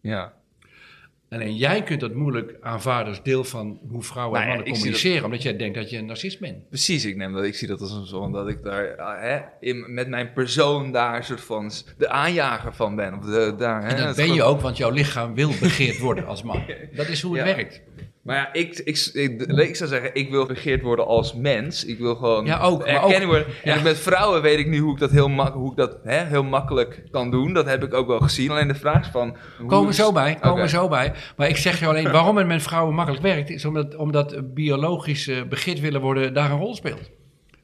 Ja. 0.00 0.34
Alleen 1.34 1.56
jij 1.56 1.82
kunt 1.82 2.00
dat 2.00 2.14
moeilijk 2.14 2.56
aanvaarden 2.60 3.08
als 3.08 3.22
deel 3.22 3.44
van 3.44 3.78
hoe 3.88 4.02
vrouwen 4.02 4.40
en 4.40 4.46
Nou 4.46 4.56
mannen 4.56 4.72
dat- 4.72 4.80
communiceren. 4.82 5.24
Omdat 5.24 5.42
jij 5.42 5.56
denkt 5.56 5.74
dat 5.74 5.90
je 5.90 5.98
een 5.98 6.06
narcist 6.06 6.40
bent. 6.40 6.68
Precies, 6.68 7.04
ik, 7.04 7.16
neem 7.16 7.32
dat, 7.32 7.44
ik 7.44 7.54
zie 7.54 7.68
dat 7.68 7.80
als 7.80 7.92
een 7.92 8.06
zo, 8.06 8.30
dat 8.30 8.48
ik 8.48 8.62
daar 8.62 8.96
ah, 8.96 9.20
hè, 9.20 9.38
in, 9.60 9.94
met 9.94 10.08
mijn 10.08 10.32
persoon 10.32 10.92
daar 10.92 11.16
een 11.16 11.24
soort 11.24 11.40
van 11.40 11.70
de 11.98 12.08
aanjager 12.08 12.74
van 12.74 12.96
ben. 12.96 13.14
Of 13.18 13.24
de, 13.24 13.54
daar, 13.58 13.82
hè, 13.82 13.88
En 13.88 14.02
dat 14.06 14.16
ben 14.16 14.32
je 14.34 14.42
ook, 14.42 14.60
want 14.60 14.76
jouw 14.76 14.90
lichaam 14.90 15.34
wil 15.34 15.48
begeerd 15.60 15.98
worden 15.98 16.26
als 16.26 16.42
man. 16.42 16.62
Dat 16.96 17.08
is 17.08 17.22
hoe 17.22 17.36
het 17.38 17.46
Ja. 17.48 17.54
werkt. 17.54 17.80
Maar 18.24 18.36
ja, 18.36 18.52
ik, 18.52 18.78
ik, 18.78 19.10
ik, 19.12 19.42
ik 19.42 19.76
zou 19.76 19.88
zeggen, 19.90 20.10
ik 20.14 20.30
wil 20.30 20.46
begeerd 20.46 20.82
worden 20.82 21.06
als 21.06 21.34
mens. 21.34 21.84
Ik 21.84 21.98
wil 21.98 22.14
gewoon 22.14 22.46
Ja, 22.46 22.58
ook, 22.60 22.82
erkennen 22.82 23.20
ook- 23.22 23.26
worden. 23.26 23.46
ja. 23.64 23.76
En 23.76 23.82
met 23.82 23.98
vrouwen 23.98 24.42
weet 24.42 24.58
ik 24.58 24.66
nu 24.66 24.78
hoe 24.78 24.92
ik 24.92 24.98
dat, 25.00 25.10
heel, 25.10 25.28
mak 25.28 25.54
hoe 25.54 25.70
ik 25.70 25.76
dat 25.76 25.96
hè, 26.04 26.24
heel 26.24 26.42
makkelijk 26.44 27.02
kan 27.10 27.30
doen. 27.30 27.52
Dat 27.52 27.66
heb 27.66 27.82
ik 27.84 27.94
ook 27.94 28.06
wel 28.06 28.20
gezien. 28.20 28.50
Alleen 28.50 28.68
de 28.68 28.74
vraag 28.74 29.00
is 29.00 29.08
van... 29.12 29.36
Komen 29.66 29.86
we 29.88 29.94
zo 29.94 30.12
bij, 30.12 30.34
komen 30.40 30.68
zo 30.68 30.88
bij. 30.88 31.12
Maar 31.36 31.48
ik 31.48 31.56
zeg 31.56 31.80
je 31.80 31.86
alleen, 31.86 32.10
waarom 32.12 32.36
het 32.36 32.46
met 32.46 32.62
vrouwen 32.62 32.94
makkelijk 32.94 33.22
werkt, 33.22 33.50
is 33.50 33.64
omdat, 33.64 33.96
omdat 33.96 34.54
biologisch 34.54 35.30
begeerd 35.48 35.80
willen 35.80 36.00
worden 36.00 36.34
daar 36.34 36.50
een 36.50 36.58
rol 36.58 36.74
speelt. 36.74 37.10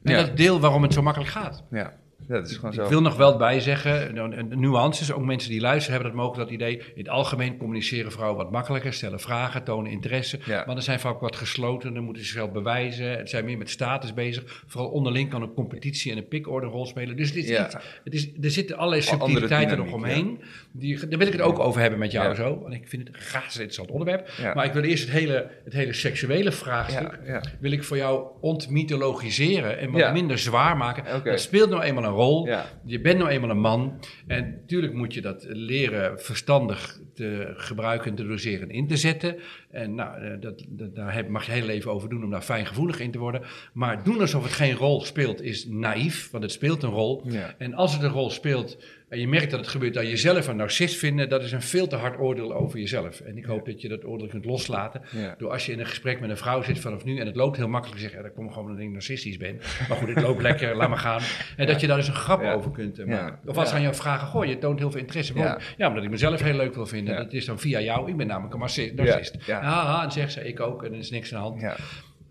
En 0.03 0.13
Ja. 0.13 0.17
dat 0.17 0.29
is 0.29 0.35
deel 0.35 0.61
waarom 0.61 0.83
het 0.83 0.93
zo 0.93 1.03
makkelijk 1.03 1.31
gaat. 1.31 1.65
Ja, 1.71 1.93
dat 2.39 2.51
is 2.51 2.57
gewoon 2.57 2.73
zo. 2.73 2.83
Ik 2.83 2.89
wil 2.89 3.01
nog 3.01 3.17
wel 3.17 3.37
bij 3.37 3.61
zeggen, 3.61 4.15
nuances, 4.61 5.13
ook 5.13 5.25
mensen 5.25 5.51
die 5.51 5.61
luisteren 5.61 5.93
hebben 5.93 6.17
dat 6.17 6.25
mogelijk 6.27 6.51
dat 6.51 6.61
idee. 6.61 6.77
In 6.79 6.85
het 6.95 7.09
algemeen 7.09 7.57
communiceren 7.57 8.13
vrouwen 8.13 8.37
wat 8.37 8.51
makkelijker, 8.51 8.93
stellen 8.93 9.21
vragen, 9.21 9.65
tonen 9.65 9.91
interesse. 9.91 10.39
Ja. 10.45 10.63
Mannen 10.67 10.85
zijn 10.85 11.01
vaak 11.01 11.21
wat 11.21 11.37
gesloten, 11.37 11.95
dan 11.95 12.05
moeten 12.05 12.23
ze 12.23 12.29
zichzelf 12.29 12.53
bewijzen. 12.53 13.11
Het 13.19 13.31
zijn 13.31 13.45
meer 13.45 13.59
met 13.59 13.71
status 13.71 14.15
bezig. 14.15 14.63
Vooral 14.67 14.91
onderling 14.91 15.31
kan 15.31 15.43
een 15.43 15.55
competitie 15.55 16.13
en 16.13 16.19
een 16.19 16.29
pikorde 16.29 16.67
een 16.67 16.73
rol 16.73 16.87
spelen. 16.87 17.17
Dus 17.17 17.29
het 17.29 17.37
is 17.37 17.49
Ja. 17.49 17.65
iets, 17.65 17.77
het 18.05 18.15
is, 18.15 18.31
er 18.41 18.51
zitten 18.51 18.77
allerlei 18.77 19.03
subtiliteiten 19.03 19.79
nog 19.79 19.93
omheen. 19.93 20.41
Die, 20.73 21.07
daar 21.09 21.19
wil 21.19 21.27
ik 21.27 21.33
het 21.33 21.43
ook 21.43 21.59
over 21.59 21.81
hebben 21.81 21.99
met 21.99 22.13
jou 22.13 22.35
zo. 22.35 22.59
Want 22.61 22.75
ik 22.75 22.89
vind 22.89 23.07
het 23.07 23.17
een 23.17 23.23
graag 23.23 23.45
interessant 23.45 23.91
onderwerp. 23.91 24.31
Maar 24.55 24.65
ik 24.65 24.73
wil 24.73 24.83
eerst 24.83 25.05
het 25.05 25.13
hele, 25.13 25.51
het 25.65 25.73
hele 25.73 25.93
seksuele 25.93 26.53
vraagstuk 26.53 27.19
wil 27.61 27.71
ik 27.73 27.85
voor 27.85 27.97
jou 27.97 28.27
ontmythologiseren 28.41 29.79
en 29.79 29.91
wat 29.91 30.13
minder 30.13 30.39
zwaar 30.39 30.77
maken. 30.77 31.23
Het 31.23 31.41
speelt 31.41 31.71
nou 31.71 31.83
eenmaal 31.83 32.05
een 32.05 32.11
rol. 32.11 32.19
Ja. 32.47 32.67
Je 32.85 33.01
bent 33.01 33.19
nou 33.19 33.31
eenmaal 33.31 33.51
een 33.51 33.61
man. 33.61 34.01
En 34.27 34.51
natuurlijk 34.51 34.93
moet 34.95 35.15
je 35.15 35.21
dat 35.21 35.45
leren 35.49 36.21
verstandig 36.21 37.01
te 37.15 37.53
gebruiken, 37.57 38.15
te 38.15 38.27
doseren 38.27 38.69
en 38.69 38.75
in 38.75 38.87
te 38.87 38.97
zetten. 38.97 39.37
En 39.71 39.95
nou, 39.95 40.21
eh, 40.25 40.41
dat, 40.41 40.65
dat, 40.69 40.95
daar 40.95 41.15
heb- 41.15 41.29
mag 41.29 41.47
je 41.47 41.53
heel 41.53 41.69
even 41.69 41.91
over 41.93 42.09
doen 42.09 42.25
om 42.25 42.31
daar 42.31 42.43
fijngevoelig 42.43 43.01
in 43.01 43.11
te 43.11 43.19
worden. 43.19 43.43
Maar 43.73 44.05
doen 44.05 44.21
alsof 44.21 44.43
het 44.43 44.53
geen 44.53 44.75
rol 44.75 45.01
speelt 45.05 45.43
is 45.43 45.67
naïef, 45.67 46.31
want 46.31 46.43
het 46.43 46.53
speelt 46.53 46.83
een 46.83 46.91
rol. 46.91 47.23
Ja. 47.25 47.55
En 47.59 47.75
als 47.75 47.93
het 47.93 48.03
een 48.03 48.11
rol 48.11 48.31
speelt, 48.31 48.79
En 49.11 49.21
je 49.21 49.29
merkt 49.29 49.51
dat 49.51 49.61
het 49.61 49.69
gebeurt 49.69 49.99
aan 49.99 50.07
jezelf 50.07 50.47
een 50.49 50.57
narcist 50.57 50.97
vinden, 50.97 51.29
dat 51.29 51.43
is 51.43 51.53
een 51.53 51.63
veel 51.63 51.87
te 51.87 51.97
hard 51.97 52.19
oordeel 52.19 52.55
over 52.55 52.79
jezelf. 52.79 53.21
En 53.21 53.37
ik 53.37 53.45
hoop 53.45 53.67
dat 53.67 53.81
je 53.81 53.89
dat 53.89 54.05
oordeel 54.05 54.27
kunt 54.29 54.45
loslaten. 54.45 55.03
Ja. 55.11 55.35
Door 55.39 55.51
als 55.51 55.67
je 55.67 55.73
in 55.73 55.81
een 55.81 55.87
gesprek 55.87 56.21
met 56.21 56.31
een 56.31 56.37
vrouw 56.37 56.63
zit 56.63 56.79
vanaf 56.79 57.05
nu 57.05 57.19
en 57.19 57.27
het 57.27 57.37
loopt 57.37 57.57
heel 57.57 57.69
makkelijk, 57.69 58.01
zeg 58.01 58.11
je, 58.11 58.17
ja, 58.17 58.23
dat 58.23 58.33
komt 58.33 58.53
gewoon 58.53 58.69
omdat 58.69 58.83
ik 58.85 58.91
narcistisch 58.91 59.37
ben. 59.37 59.57
Maar 59.89 59.97
goed, 59.97 60.09
het 60.09 60.23
loopt 60.23 60.43
lekker, 60.43 60.77
laat 60.77 60.89
maar 60.89 60.99
gaan. 60.99 61.21
En 61.57 61.67
dat 61.67 61.81
je 61.81 61.87
daar 61.87 61.97
dus 61.97 62.09
een 62.09 62.15
grap 62.15 62.43
over 62.43 62.71
kunt 62.71 62.99
eh, 62.99 63.07
maken. 63.07 63.39
Of 63.47 63.57
als 63.57 63.69
ze 63.69 63.75
aan 63.75 63.83
jou 63.83 63.95
vragen, 63.95 64.27
goh, 64.29 64.45
je 64.45 64.59
toont 64.59 64.79
heel 64.79 64.91
veel 64.91 65.01
interesse. 65.01 65.35
Ja. 65.77 65.89
Omdat 65.89 66.05
ik 66.05 66.11
mezelf 66.11 66.43
heel 66.43 66.57
leuk 66.57 66.75
wil 66.75 66.87
vinden. 66.87 67.17
Dat 67.17 67.33
is 67.33 67.45
dan 67.45 67.59
via 67.59 67.81
jou. 67.81 68.09
Ik 68.11 68.17
ben 68.17 68.27
namelijk 68.27 68.55
een 68.55 68.61
narci- 68.61 68.93
narcist. 68.95 69.37
Ja. 69.47 69.61
Haha, 69.61 70.05
en 70.05 70.13
zegt 70.13 70.33
ze, 70.33 70.49
ik 70.49 70.61
ook. 70.61 70.85
En 70.85 70.93
er 70.93 70.99
is 70.99 71.11
niks 71.11 71.35
aan 71.35 71.43
de 71.43 71.49
hand. 71.49 71.63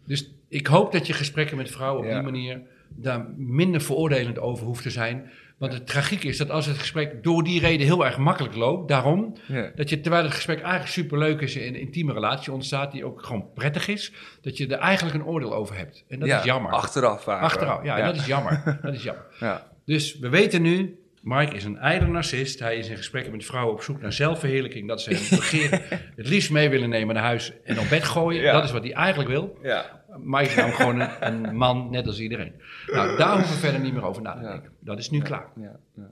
Dus 0.06 0.32
ik 0.50 0.68
hoop 0.68 0.92
dat 0.92 1.08
je 1.08 1.13
gesprekken 1.13 1.58
met 1.58 1.72
vrouwen 1.72 2.04
op 2.06 2.12
die 2.13 2.22
manier 2.22 2.62
daar 2.96 3.26
minder 3.38 3.82
veroordelend 3.82 4.39
over 4.39 4.65
hoeft 4.65 4.84
te 4.84 4.89
zijn. 4.89 5.30
Want 5.60 5.74
het 5.74 5.88
tragiek 5.88 6.24
is 6.24 6.38
dat 6.38 6.50
als 6.50 6.65
het 6.65 6.78
gesprek 6.78 7.24
door 7.24 7.43
die 7.43 7.60
reden 7.60 7.86
heel 7.86 8.06
erg 8.06 8.17
makkelijk 8.17 8.56
loopt, 8.56 8.88
daarom, 8.88 9.34
dat 9.76 9.89
je 9.89 10.02
terwijl 10.02 10.24
het 10.24 10.34
gesprek 10.34 10.60
eigenlijk 10.60 10.91
superleuk 10.91 11.41
is 11.41 11.56
en 11.56 11.67
een 11.67 11.80
intieme 11.80 12.13
relatie 12.13 12.52
ontstaat, 12.52 12.91
die 12.91 13.06
ook 13.06 13.24
gewoon 13.24 13.54
prettig 13.54 13.88
is, 13.88 14.12
dat 14.41 14.58
je 14.58 14.67
er 14.67 14.80
eigenlijk 14.80 15.15
een 15.15 15.26
oordeel 15.26 15.54
over 15.54 15.78
hebt. 15.78 16.06
En 16.08 16.19
dat 16.19 16.30
is 16.30 16.43
jammer. 16.43 16.72
Achteraf 16.72 17.24
vaak. 17.24 17.41
Achteraf, 17.41 17.84
ja, 17.84 17.98
ja. 17.98 18.04
En 18.04 18.06
dat 18.06 18.15
is 18.15 18.26
jammer. 18.26 18.63
dat 18.82 18.93
is 18.93 19.04
jammer. 19.04 19.26
Ja. 19.39 19.67
Dus 19.86 20.19
we 20.19 20.30
weten 20.30 20.62
nu, 20.62 21.00
Mike 21.22 21.56
is 21.56 21.63
een 21.63 21.78
ijdele 21.78 22.12
narcist. 22.12 22.60
Hij 22.60 22.78
is 22.78 22.89
in 22.89 22.98
gesprekken 22.98 23.32
met 23.32 23.45
vrouwen 23.45 23.74
op 23.74 23.82
zoek 23.82 24.02
naar 24.02 24.13
zelfverheerlijking. 24.13 24.88
Dat 24.88 25.02
ze 25.02 25.10
hem 25.10 25.38
begeren, 25.38 25.82
het 26.15 26.28
liefst 26.28 26.52
mee 26.52 26.69
willen 26.69 26.89
nemen 26.89 27.15
naar 27.15 27.24
huis 27.24 27.54
en 27.63 27.80
op 27.80 27.89
bed 27.89 28.04
gooien. 28.04 28.41
Ja. 28.41 28.52
Dat 28.52 28.63
is 28.63 28.72
wat 28.72 28.84
hij 28.84 28.93
eigenlijk 28.93 29.30
wil. 29.30 29.58
Ja. 29.62 29.99
Mike 30.17 30.50
is 30.50 30.56
nou 30.56 30.72
gewoon 30.72 31.00
een, 31.00 31.10
een 31.19 31.56
man, 31.56 31.88
net 31.91 32.08
als 32.08 32.19
iedereen. 32.19 32.54
Nou, 32.88 33.17
daar 33.17 33.34
hoeven 33.36 33.54
we 33.54 33.60
verder 33.60 33.82
niet 33.82 33.93
meer 33.93 34.04
over 34.06 34.22
na 34.22 34.34
te 34.36 34.41
denken. 34.41 34.72
Dat 34.80 34.98
is 35.00 35.10
nu 35.10 35.22
klaar. 35.22 35.48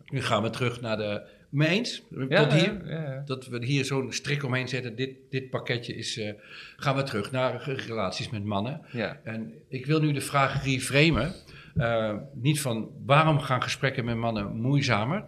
Nu 0.05 0.21
gaan 0.21 0.43
we 0.43 0.49
terug 0.49 0.81
naar 0.81 0.97
de... 0.97 1.21
Mee 1.49 1.67
eens? 1.69 2.03
Ja, 2.29 2.43
Tot 2.43 2.53
hier? 2.53 2.81
Ja, 2.86 3.01
ja. 3.01 3.21
Dat 3.25 3.47
we 3.47 3.65
hier 3.65 3.86
zo'n 3.86 4.12
strik 4.13 4.43
omheen 4.43 4.67
zetten. 4.67 4.95
Dit, 4.95 5.10
dit 5.29 5.49
pakketje 5.49 5.95
is... 5.95 6.17
eh, 6.17 6.33
gaan 6.75 6.95
we 6.95 7.03
terug 7.03 7.31
naar 7.31 7.63
relaties 7.88 8.29
met 8.29 8.43
mannen. 8.43 8.81
ja. 8.91 9.19
En 9.23 9.53
ik 9.69 9.86
wil 9.86 9.99
nu 9.99 10.12
de 10.12 10.21
vraag 10.21 10.63
reframen. 10.63 11.33
Eh, 11.75 12.13
niet 12.33 12.62
van 12.62 12.89
waarom 13.05 13.39
gaan 13.39 13.62
gesprekken 13.62 14.05
met 14.05 14.15
mannen 14.15 14.55
moeizamer? 14.55 15.23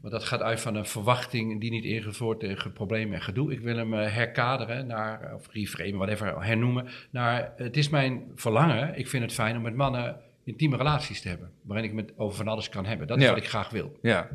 Want 0.00 0.12
dat 0.12 0.24
gaat 0.24 0.42
uit 0.42 0.60
van 0.60 0.74
een 0.74 0.86
verwachting 0.86 1.60
die 1.60 1.70
niet 1.70 1.84
ingevuld 1.84 2.16
wordt 2.18 2.40
tegen 2.40 2.72
problemen 2.72 3.14
en 3.14 3.22
gedoe. 3.22 3.52
Ik 3.52 3.60
wil 3.60 3.76
hem 3.76 3.94
eh, 3.94 4.14
herkaderen 4.14 4.86
naar, 4.86 5.34
of 5.34 5.48
reframen, 5.52 5.96
whatever, 5.96 6.42
hernoemen. 6.44 6.86
Naar 7.10 7.52
het 7.56 7.76
is 7.76 7.88
mijn 7.88 8.22
verlangen. 8.34 8.98
Ik 8.98 9.08
vind 9.08 9.22
het 9.22 9.32
fijn 9.32 9.56
om 9.56 9.62
met 9.62 9.74
mannen 9.74 10.16
intieme 10.44 10.76
relaties 10.76 11.20
te 11.20 11.28
hebben. 11.28 11.50
Waarin 11.62 11.84
ik 11.84 11.92
met 11.92 12.12
over 12.16 12.36
van 12.36 12.48
alles 12.48 12.68
kan 12.68 12.86
hebben. 12.86 13.06
Dat 13.06 13.16
is 13.16 13.22
Ja. 13.22 13.28
wat 13.28 13.38
ik 13.38 13.48
graag 13.48 13.70
wil. 13.70 13.98
Ja. 14.02 14.28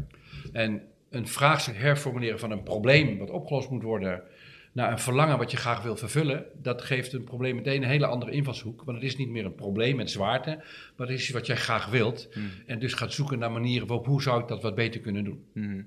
En 0.51 0.81
een 1.09 1.27
vraagstuk 1.27 1.77
herformuleren 1.77 2.39
van 2.39 2.51
een 2.51 2.63
probleem 2.63 3.17
wat 3.17 3.29
opgelost 3.29 3.69
moet 3.69 3.83
worden 3.83 4.21
naar 4.73 4.91
een 4.91 4.99
verlangen 4.99 5.37
wat 5.37 5.51
je 5.51 5.57
graag 5.57 5.81
wil 5.83 5.95
vervullen, 5.95 6.45
dat 6.61 6.81
geeft 6.81 7.13
een 7.13 7.23
probleem 7.23 7.55
meteen 7.55 7.83
een 7.83 7.89
hele 7.89 8.05
andere 8.05 8.31
invalshoek. 8.31 8.83
Want 8.83 8.97
het 8.97 9.05
is 9.05 9.17
niet 9.17 9.29
meer 9.29 9.45
een 9.45 9.55
probleem 9.55 9.95
met 9.95 10.09
zwaarte, 10.09 10.49
maar 10.95 11.07
het 11.07 11.15
is 11.15 11.23
iets 11.23 11.31
wat 11.31 11.45
jij 11.45 11.55
graag 11.55 11.89
wilt. 11.89 12.27
Hmm. 12.33 12.49
En 12.65 12.79
dus 12.79 12.93
gaat 12.93 13.13
zoeken 13.13 13.39
naar 13.39 13.51
manieren 13.51 13.87
waarop 13.87 14.05
hoe 14.05 14.21
zou 14.21 14.41
ik 14.41 14.47
dat 14.47 14.61
wat 14.61 14.75
beter 14.75 15.01
kunnen 15.01 15.23
doen. 15.23 15.45
Mhm. 15.53 15.81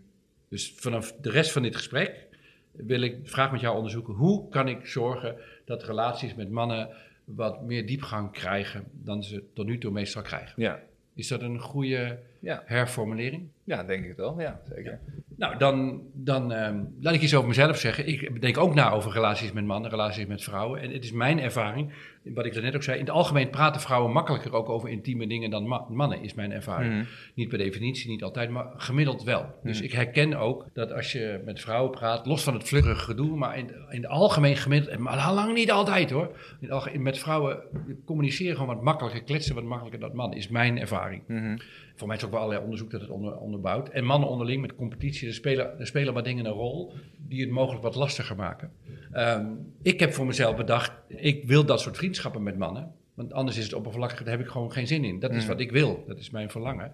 Dus 0.49 0.72
vanaf 0.77 1.14
de 1.20 1.31
rest 1.31 1.53
van 1.53 1.62
dit 1.62 1.77
gesprek 1.77 2.27
wil 2.72 3.01
ik 3.01 3.16
vraag 3.25 3.53
met 3.53 3.61
jou 3.61 3.77
onderzoeken 3.77 4.14
hoe 4.14 4.49
kan 4.49 4.68
ik 4.68 4.87
zorgen 4.87 5.37
dat 5.64 5.83
relaties 5.85 6.35
met 6.35 6.51
mannen 6.51 6.88
wat 7.25 7.62
meer 7.62 7.87
diepgang 7.87 8.33
krijgen 8.33 8.85
dan 8.92 9.22
ze 9.25 9.42
tot 9.55 9.66
nu 9.66 9.79
toe 9.79 9.90
meestal 9.90 10.22
krijgen. 10.22 10.62
Ja. 10.62 10.81
Is 11.14 11.29
dat 11.29 11.42
een 11.42 11.61
goede 11.61 12.18
Ja. 12.40 12.62
herformulering? 12.66 13.49
Ja, 13.64 13.85
denk 13.85 14.05
ik 14.05 14.16
wel. 14.16 14.40
Ja, 14.40 14.61
zeker. 14.75 15.01
Nou, 15.37 15.59
dan, 15.59 16.03
dan 16.14 16.53
ehm, 16.53 16.85
laat 17.01 17.14
ik 17.14 17.20
iets 17.22 17.35
over 17.35 17.49
mezelf 17.49 17.77
zeggen. 17.79 18.09
Ik 18.09 18.40
denk 18.40 18.59
ook 18.59 18.75
na 18.75 18.90
over 18.90 19.12
relaties 19.12 19.53
met 19.53 19.64
mannen, 19.64 19.90
relaties 19.90 20.27
met 20.27 20.42
vrouwen. 20.42 20.81
En 20.81 20.90
het 20.92 21.05
is 21.05 21.12
mijn 21.12 21.40
ervaring, 21.40 21.92
wat 22.35 22.46
ik 22.46 22.62
net 22.62 22.75
ook 22.75 22.83
zei. 22.83 22.99
In 22.99 23.05
het 23.05 23.14
algemeen 23.14 23.51
praten 23.51 23.81
vrouwen 23.81 24.12
makkelijker 24.12 24.53
ook 24.53 24.68
over 24.68 24.88
intieme 24.88 25.27
dingen 25.27 25.51
dan 25.51 25.68
ma- 25.68 25.85
mannen, 25.88 26.22
is 26.22 26.35
mijn 26.35 26.53
ervaring. 26.53 26.92
Mhm. 26.94 27.05
Niet 27.35 27.49
per 27.49 27.59
definitie, 27.59 28.11
niet 28.11 28.22
altijd, 28.22 28.51
maar 28.51 28.66
gemiddeld 28.77 29.22
wel. 29.22 29.55
Dus 29.62 29.77
Mhm. 29.77 29.85
ik 29.85 29.92
herken 29.92 30.35
ook 30.35 30.66
dat 30.72 30.92
als 30.92 31.12
je 31.12 31.42
met 31.44 31.61
vrouwen 31.61 31.90
praat, 31.90 32.27
los 32.27 32.42
van 32.42 32.55
het 32.55 32.68
vlugge 32.68 32.94
gedoe, 32.94 33.37
maar 33.37 33.59
in, 33.59 33.68
in 33.90 34.03
het 34.03 34.07
algemeen 34.11 34.57
gemiddeld, 34.57 34.92
en 34.92 35.03
maar 35.03 35.33
lang 35.33 35.55
niet 35.55 35.70
altijd 35.70 36.11
hoor. 36.11 36.27
In 36.27 36.57
het 36.61 36.70
algemeen, 36.70 37.03
met 37.03 37.18
vrouwen 37.18 37.59
communiceren 38.05 38.57
gewoon 38.57 38.75
wat 38.75 38.85
makkelijker, 38.85 39.22
kletsen 39.22 39.55
wat 39.55 39.64
makkelijker 39.64 40.01
dan 40.01 40.16
mannen, 40.16 40.38
is 40.38 40.49
mijn 40.49 40.79
ervaring. 40.79 41.22
Mhm. 41.27 41.57
Voor 41.99 42.09
mij 42.09 42.16
is 42.16 42.25
ook 42.25 42.31
wel 42.31 42.40
allerlei 42.40 42.64
onderzoek 42.64 42.90
dat 42.90 43.01
het 43.01 43.11
onder, 43.11 43.37
onderbouwt. 43.37 43.88
En 43.88 44.05
mannen 44.05 44.29
onderling 44.29 44.61
met 44.61 44.75
competitie, 44.75 45.25
er 45.26 45.34
spelen, 45.34 45.78
er 45.78 45.86
spelen 45.86 46.14
wat 46.14 46.24
dingen 46.24 46.46
een 46.46 46.52
rol 46.52 46.92
die 47.16 47.40
het 47.40 47.50
mogelijk 47.50 47.82
wat 47.82 47.94
lastiger 47.94 48.36
maken. 48.36 48.70
Ehm, 49.12 49.46
ik 49.82 50.00
heb 50.00 50.12
voor 50.12 50.26
mezelf 50.26 50.56
bedacht, 50.56 50.92
ik 51.08 51.44
wil 51.44 51.64
dat 51.64 51.80
soort 51.80 51.96
vriendschappen 51.96 52.42
met 52.42 52.58
mannen. 52.58 52.92
Want 53.14 53.32
anders 53.32 53.56
is 53.56 53.64
het 53.64 53.72
oppervlakkig, 53.72 54.18
daar 54.18 54.36
heb 54.36 54.46
ik 54.46 54.50
gewoon 54.50 54.72
geen 54.72 54.86
zin 54.86 55.04
in. 55.04 55.18
Dat 55.18 55.34
is 55.34 55.42
Mm. 55.42 55.48
wat 55.48 55.60
ik 55.60 55.70
wil, 55.70 56.04
dat 56.06 56.18
is 56.18 56.30
mijn 56.30 56.50
verlangen. 56.50 56.92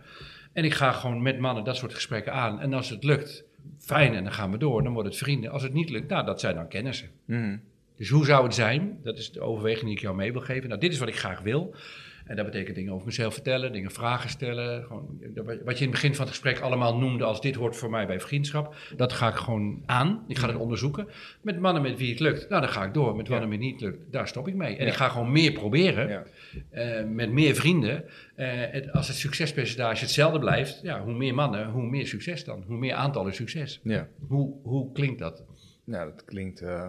En 0.52 0.64
ik 0.64 0.74
ga 0.74 0.92
gewoon 0.92 1.22
met 1.22 1.38
mannen 1.38 1.64
dat 1.64 1.76
soort 1.76 1.94
gesprekken 1.94 2.32
aan. 2.32 2.60
En 2.60 2.72
als 2.72 2.90
het 2.90 3.04
lukt, 3.04 3.44
fijn, 3.78 4.14
en 4.14 4.22
dan 4.24 4.32
gaan 4.32 4.50
we 4.50 4.58
door. 4.58 4.82
Dan 4.82 4.92
wordt 4.92 5.08
het 5.08 5.18
vrienden. 5.18 5.50
Als 5.50 5.62
het 5.62 5.72
niet 5.72 5.90
lukt, 5.90 6.08
nou, 6.08 6.26
dat 6.26 6.40
zijn 6.40 6.54
dan 6.54 6.68
kennissen. 6.68 7.10
Mhm. 7.24 7.56
Dus 7.96 8.08
hoe 8.08 8.24
zou 8.24 8.44
het 8.44 8.54
zijn? 8.54 8.98
Dat 9.02 9.18
is 9.18 9.32
de 9.32 9.40
overweging 9.40 9.84
die 9.84 9.94
ik 9.94 10.00
jou 10.00 10.16
mee 10.16 10.32
wil 10.32 10.40
geven. 10.40 10.68
Nou, 10.68 10.80
dit 10.80 10.92
is 10.92 10.98
wat 10.98 11.08
ik 11.08 11.16
graag 11.16 11.40
wil. 11.40 11.74
En 12.26 12.36
dat 12.36 12.44
betekent 12.44 12.76
dingen 12.76 12.92
over 12.92 13.06
mezelf 13.06 13.34
vertellen, 13.34 13.72
dingen 13.72 13.90
vragen 13.90 14.30
stellen. 14.30 14.84
Gewoon, 14.84 15.18
wat 15.64 15.78
je 15.78 15.84
in 15.84 15.90
het 15.90 16.00
begin 16.00 16.14
van 16.14 16.20
het 16.24 16.34
gesprek 16.34 16.60
allemaal 16.60 16.98
noemde 16.98 17.24
als 17.24 17.40
dit 17.40 17.54
hoort 17.54 17.76
voor 17.76 17.90
mij 17.90 18.06
bij 18.06 18.20
vriendschap. 18.20 18.74
Dat 18.96 19.12
ga 19.12 19.28
ik 19.28 19.34
gewoon 19.34 19.82
aan. 19.86 20.24
Ik 20.28 20.38
ga 20.38 20.46
dat 20.46 20.56
onderzoeken. 20.56 21.06
Met 21.42 21.60
mannen 21.60 21.82
met 21.82 21.98
wie 21.98 22.10
het 22.10 22.20
lukt, 22.20 22.48
nou 22.48 22.60
dan 22.62 22.70
ga 22.70 22.84
ik 22.84 22.94
door. 22.94 23.16
Met 23.16 23.28
mannen 23.28 23.48
met 23.48 23.58
niet 23.58 23.80
lukt, 23.80 24.12
daar 24.12 24.28
stop 24.28 24.48
ik 24.48 24.54
mee. 24.54 24.76
En 24.76 24.86
ik 24.86 24.92
ga 24.92 25.08
gewoon 25.08 25.32
meer 25.32 25.52
proberen. 25.52 26.08
Eh, 26.70 27.04
met 27.04 27.30
meer 27.32 27.54
vrienden. 27.54 28.04
Eh, 28.34 28.48
het- 28.70 28.92
als 28.92 29.08
het 29.08 29.16
succespercentage 29.16 30.00
hetzelfde 30.00 30.38
blijft, 30.38 30.80
ja, 30.82 31.02
hoe 31.02 31.14
meer 31.14 31.34
mannen, 31.34 31.70
hoe 31.70 31.86
meer 31.86 32.06
succes 32.06 32.44
dan. 32.44 32.64
Hoe 32.66 32.76
meer 32.78 32.94
aantallen 32.94 33.34
succes. 33.34 33.80
Ja. 33.84 34.08
Hoe, 34.28 34.54
hoe 34.62 34.92
klinkt 34.92 35.18
dat? 35.18 35.44
Nou, 35.84 36.10
dat 36.10 36.24
klinkt 36.24 36.60
eh, 36.60 36.86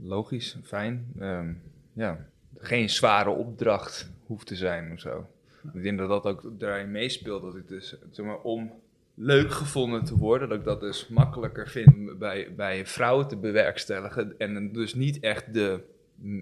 logisch, 0.00 0.56
fijn. 0.64 1.06
Ehm, 1.18 1.52
ja, 1.92 2.26
geen 2.62 2.90
zware 2.90 3.30
opdracht 3.30 4.10
hoeft 4.26 4.46
te 4.46 4.56
zijn 4.56 4.92
of 4.92 5.00
zo. 5.00 5.26
Ik 5.74 5.82
denk 5.82 5.98
dat 5.98 6.08
dat 6.08 6.26
ook 6.26 6.50
daarin 6.58 6.90
meespeelt. 6.90 7.42
Dat 7.42 7.56
ik 7.56 7.68
dus, 7.68 7.96
zeg 8.10 8.26
maar, 8.26 8.40
om 8.40 8.72
leuk 9.14 9.52
gevonden 9.52 10.04
te 10.04 10.16
worden, 10.16 10.48
dat 10.48 10.58
ik 10.58 10.64
dat 10.64 10.80
dus 10.80 11.08
makkelijker 11.08 11.68
vind 11.68 12.18
bij, 12.18 12.54
bij 12.56 12.86
vrouwen 12.86 13.28
te 13.28 13.36
bewerkstelligen. 13.36 14.34
En 14.38 14.72
dus 14.72 14.94
niet 14.94 15.20
echt 15.20 15.54
de 15.54 15.80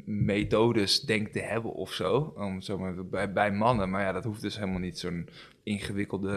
methodes 0.05 1.01
denk 1.01 1.29
te 1.29 1.41
hebben 1.41 1.73
of 1.73 1.93
zo. 1.93 2.33
Om, 2.37 2.61
zo 2.61 2.79
maar, 2.79 3.07
bij, 3.07 3.33
bij 3.33 3.53
mannen. 3.53 3.91
Maar 3.91 4.03
ja, 4.03 4.13
dat 4.13 4.25
hoeft 4.25 4.41
dus 4.41 4.59
helemaal 4.59 4.79
niet 4.79 4.99
zo'n 4.99 5.29
ingewikkelde. 5.63 6.29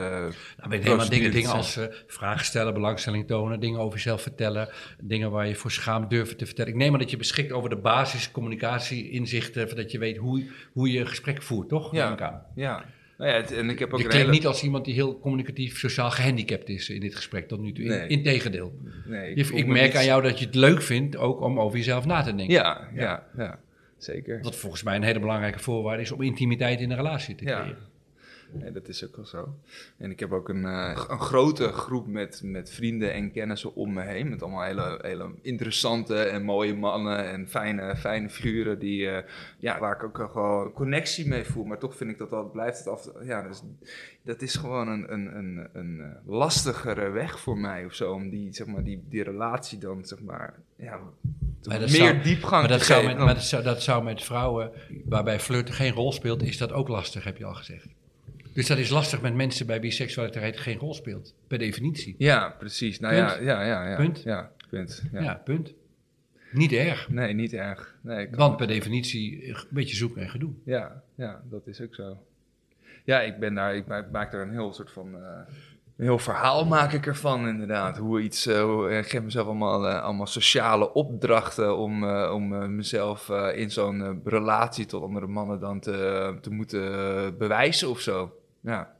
Nou, 0.58 0.70
weet 0.70 0.84
helemaal 0.84 1.10
dingen, 1.10 1.32
dingen 1.32 1.52
als 1.52 1.78
eh, 1.78 1.86
vragen 2.08 2.46
stellen, 2.46 2.74
belangstelling 2.74 3.28
tonen, 3.28 3.60
dingen 3.60 3.80
over 3.80 3.94
jezelf 3.94 4.22
vertellen, 4.22 4.70
dingen 5.02 5.32
waar 5.32 5.48
je 5.48 5.56
voor 5.56 5.72
schaamt 5.72 6.10
durven 6.10 6.38
te 6.38 6.46
vertellen. 6.46 6.72
Ik 6.72 6.78
neem 6.78 6.94
aan 6.94 7.00
dat 7.00 7.12
je 7.12 7.18
beschikt 7.18 7.52
over 7.52 7.70
de 7.70 7.78
basis 7.78 8.32
communicatie, 8.32 9.10
inzichten, 9.10 9.76
dat 9.76 9.92
je 9.92 10.00
weet 10.00 10.18
hoe, 10.18 10.50
hoe 10.74 10.92
je 10.92 11.00
een 11.00 11.08
gesprek 11.08 11.42
voert, 11.42 11.70
toch? 11.70 11.92
Ja. 11.92 12.48
Ja, 12.56 12.86
nou 13.18 13.30
ja 13.32 13.36
het- 13.36 13.52
en 13.52 13.70
ik 13.70 13.80
heb 13.80 13.94
ook 13.94 14.00
Je 14.00 14.06
klinkt 14.08 14.26
hele... 14.26 14.38
niet 14.38 14.48
als 14.48 14.64
iemand 14.64 14.86
die 14.86 14.94
heel 14.94 15.20
communicatief, 15.20 15.78
sociaal 15.80 16.12
gehandicapt 16.12 16.70
is 16.70 16.90
in 16.90 17.00
dit 17.00 17.16
gesprek 17.16 17.48
tot 17.48 17.60
nu 17.60 17.72
toe. 17.72 17.84
In- 17.84 17.90
Nee. 17.90 18.08
Integendeel. 18.08 18.74
Nee, 19.06 19.36
Je- 19.36 19.42
ik 19.54 19.66
me 19.68 19.74
merk 19.74 19.86
niet- 19.88 19.96
aan 19.96 20.06
jou 20.06 20.22
dat 20.22 20.40
je 20.40 20.46
het 20.46 20.56
leuk 20.56 20.82
vindt 20.82 21.18
ook 21.18 21.42
om 21.42 21.60
over 21.60 21.78
jezelf 21.78 22.06
na 22.06 22.22
te 22.22 22.36
denken. 22.36 22.54
Ja, 22.56 22.88
ja, 22.96 23.28
ja, 23.38 23.60
zeker. 23.98 24.40
Wat 24.42 24.56
volgens 24.56 24.84
mij 24.84 24.96
een 24.96 25.04
hele 25.04 25.20
belangrijke 25.20 25.60
voorwaarde 25.60 26.02
is 26.02 26.12
om 26.12 26.22
intimiteit 26.22 26.80
in 26.80 26.90
een 26.92 26.98
relatie 26.98 27.36
te 27.36 27.46
Ja. 27.46 27.66
Nee, 28.54 28.72
dat 28.72 28.88
is 28.88 29.06
ook 29.06 29.16
wel 29.16 29.26
zo. 29.26 29.56
En 29.98 30.12
ik 30.12 30.20
heb 30.20 30.32
ook 30.32 30.50
een, 30.50 30.66
eh, 30.66 31.06
een 31.10 31.20
grote 31.20 31.68
groep 31.68 32.08
met, 32.08 32.42
met 32.44 32.72
vrienden 32.72 33.14
en 33.14 33.32
kennissen 33.32 33.76
om 33.76 33.94
me 33.94 34.02
heen. 34.02 34.30
Met 34.30 34.42
allemaal 34.44 34.64
hele, 34.64 35.00
hele 35.02 35.30
interessante 35.42 36.16
en 36.24 36.44
mooie 36.44 36.76
mannen 36.76 37.30
en 37.32 37.48
fijne, 37.50 37.96
fijne 37.96 38.30
figuren. 38.30 38.80
Die, 38.80 39.10
eh, 39.10 39.30
ja, 39.58 39.80
waar 39.80 39.96
ik 39.96 40.04
ook 40.04 40.30
gewoon 40.32 40.74
connectie 40.74 41.28
mee 41.28 41.44
voel. 41.44 41.64
Maar 41.64 41.78
toch 41.80 41.96
vind 41.96 42.10
ik 42.10 42.18
dat 42.18 42.30
dat 42.30 42.52
blijft 42.52 42.78
het 42.78 42.88
af. 42.88 43.10
Ja, 43.24 43.48
dus, 43.48 43.62
dat 44.24 44.42
is 44.42 44.56
gewoon 44.56 44.88
een, 44.88 45.14
een, 45.14 45.38
een, 45.38 45.68
een 45.74 46.00
eh, 46.02 46.28
lastigere 46.28 47.10
weg 47.10 47.40
voor 47.40 47.58
mij 47.58 47.86
of 47.86 47.94
zo. 47.94 48.12
Om 48.14 48.30
die, 48.30 48.54
zeg 48.54 48.68
maar, 48.68 48.84
die, 48.84 49.04
die 49.10 49.24
relatie 49.24 49.78
dan, 49.78 50.06
zeg 50.06 50.22
maar, 50.22 50.54
ja, 50.76 51.00
Maar 51.64 51.80
meer 51.80 51.90
zou- 51.90 52.22
diepgang 52.22 52.62
Maar 52.62 52.68
dat 52.72 52.80
te 52.80 52.86
zou, 52.86 53.02
geven. 53.02 53.16
met, 53.16 53.26
maar 53.26 53.34
dat, 53.34 53.44
zou, 53.44 53.64
dat 53.64 53.82
zou 53.82 54.04
met 54.04 54.24
vrouwen 54.24 54.72
waarbij 55.06 55.40
flirten 55.40 55.74
geen 55.74 55.92
rol 55.94 56.12
speelt, 56.12 56.44
is 56.44 56.58
dat 56.58 56.72
ook 56.72 56.88
lastig, 56.88 57.24
heb 57.24 57.38
je 57.38 57.46
al 57.46 57.54
gezegd. 57.54 57.88
Dus 58.54 58.68
dat 58.68 58.78
is 58.78 58.90
lastig 58.90 59.22
met 59.22 59.34
mensen 59.36 59.66
bij 59.68 59.82
wie 59.82 59.92
seksualiteit 59.92 60.58
geen 60.58 60.78
rol 60.78 60.94
speelt, 60.94 61.36
per 61.48 61.58
definitie. 61.58 62.16
Ja, 62.18 62.56
precies. 62.60 63.00
Nou 63.00 63.16
Punt. 63.16 63.30
ja, 63.30 63.40
ja, 63.42 63.66
ja, 63.66 63.90
ja. 63.90 63.96
Punt. 63.96 64.22
Ja, 64.24 64.52
punt. 64.70 65.04
Ja. 65.12 65.22
Ja, 65.22 65.42
punt. 65.44 65.74
Niet 66.52 66.72
erg, 66.72 67.10
Nee, 67.10 67.34
niet 67.34 67.54
erg. 67.54 67.96
Nee, 68.02 68.28
want 68.32 68.58
per 68.58 68.68
definitie 68.68 69.48
een 69.50 69.56
beetje 69.70 69.96
zoeken 69.96 70.22
en 70.22 70.30
gedoe. 70.30 70.52
Ja, 70.66 71.02
ja, 71.16 71.42
dat 71.50 71.68
is 71.68 71.82
ook 71.82 71.96
zo. 71.96 72.18
Ja, 73.04 73.22
ik 73.22 73.40
ben 73.40 73.54
daar, 73.54 73.76
ik 73.76 73.88
ma- 73.88 73.98
ik 73.98 74.12
maak 74.12 74.32
daar 74.32 74.42
een 74.42 74.52
heel 74.52 74.74
soort 74.74 74.92
van 74.92 75.16
eh, 75.16 75.22
Een 75.98 76.06
heel 76.06 76.20
verhaal 76.20 76.66
maak 76.66 76.92
ik 76.94 77.06
ervan, 77.06 77.48
inderdaad. 77.48 77.98
Hoe 77.98 78.22
iets, 78.22 78.46
eh, 78.46 78.62
hoe, 78.64 78.90
ik 78.90 79.10
geef 79.10 79.22
mezelf 79.22 79.46
allemaal, 79.48 79.88
eh, 79.88 80.02
allemaal 80.04 80.28
sociale 80.28 80.94
opdrachten 80.94 81.78
om, 81.78 82.04
eh, 82.04 82.32
om 82.34 82.54
eh, 82.62 82.68
mezelf 82.68 83.30
eh, 83.30 83.58
in 83.60 83.72
zo'n 83.72 84.02
eh, 84.04 84.10
relatie 84.24 84.86
tot 84.86 85.04
andere 85.04 85.28
mannen 85.28 85.60
dan 85.60 85.80
te, 85.80 86.34
te 86.42 86.50
moeten 86.50 87.38
bewijzen 87.38 87.90
of 87.90 88.00
zo. 88.00 88.38
Ja. 88.64 88.96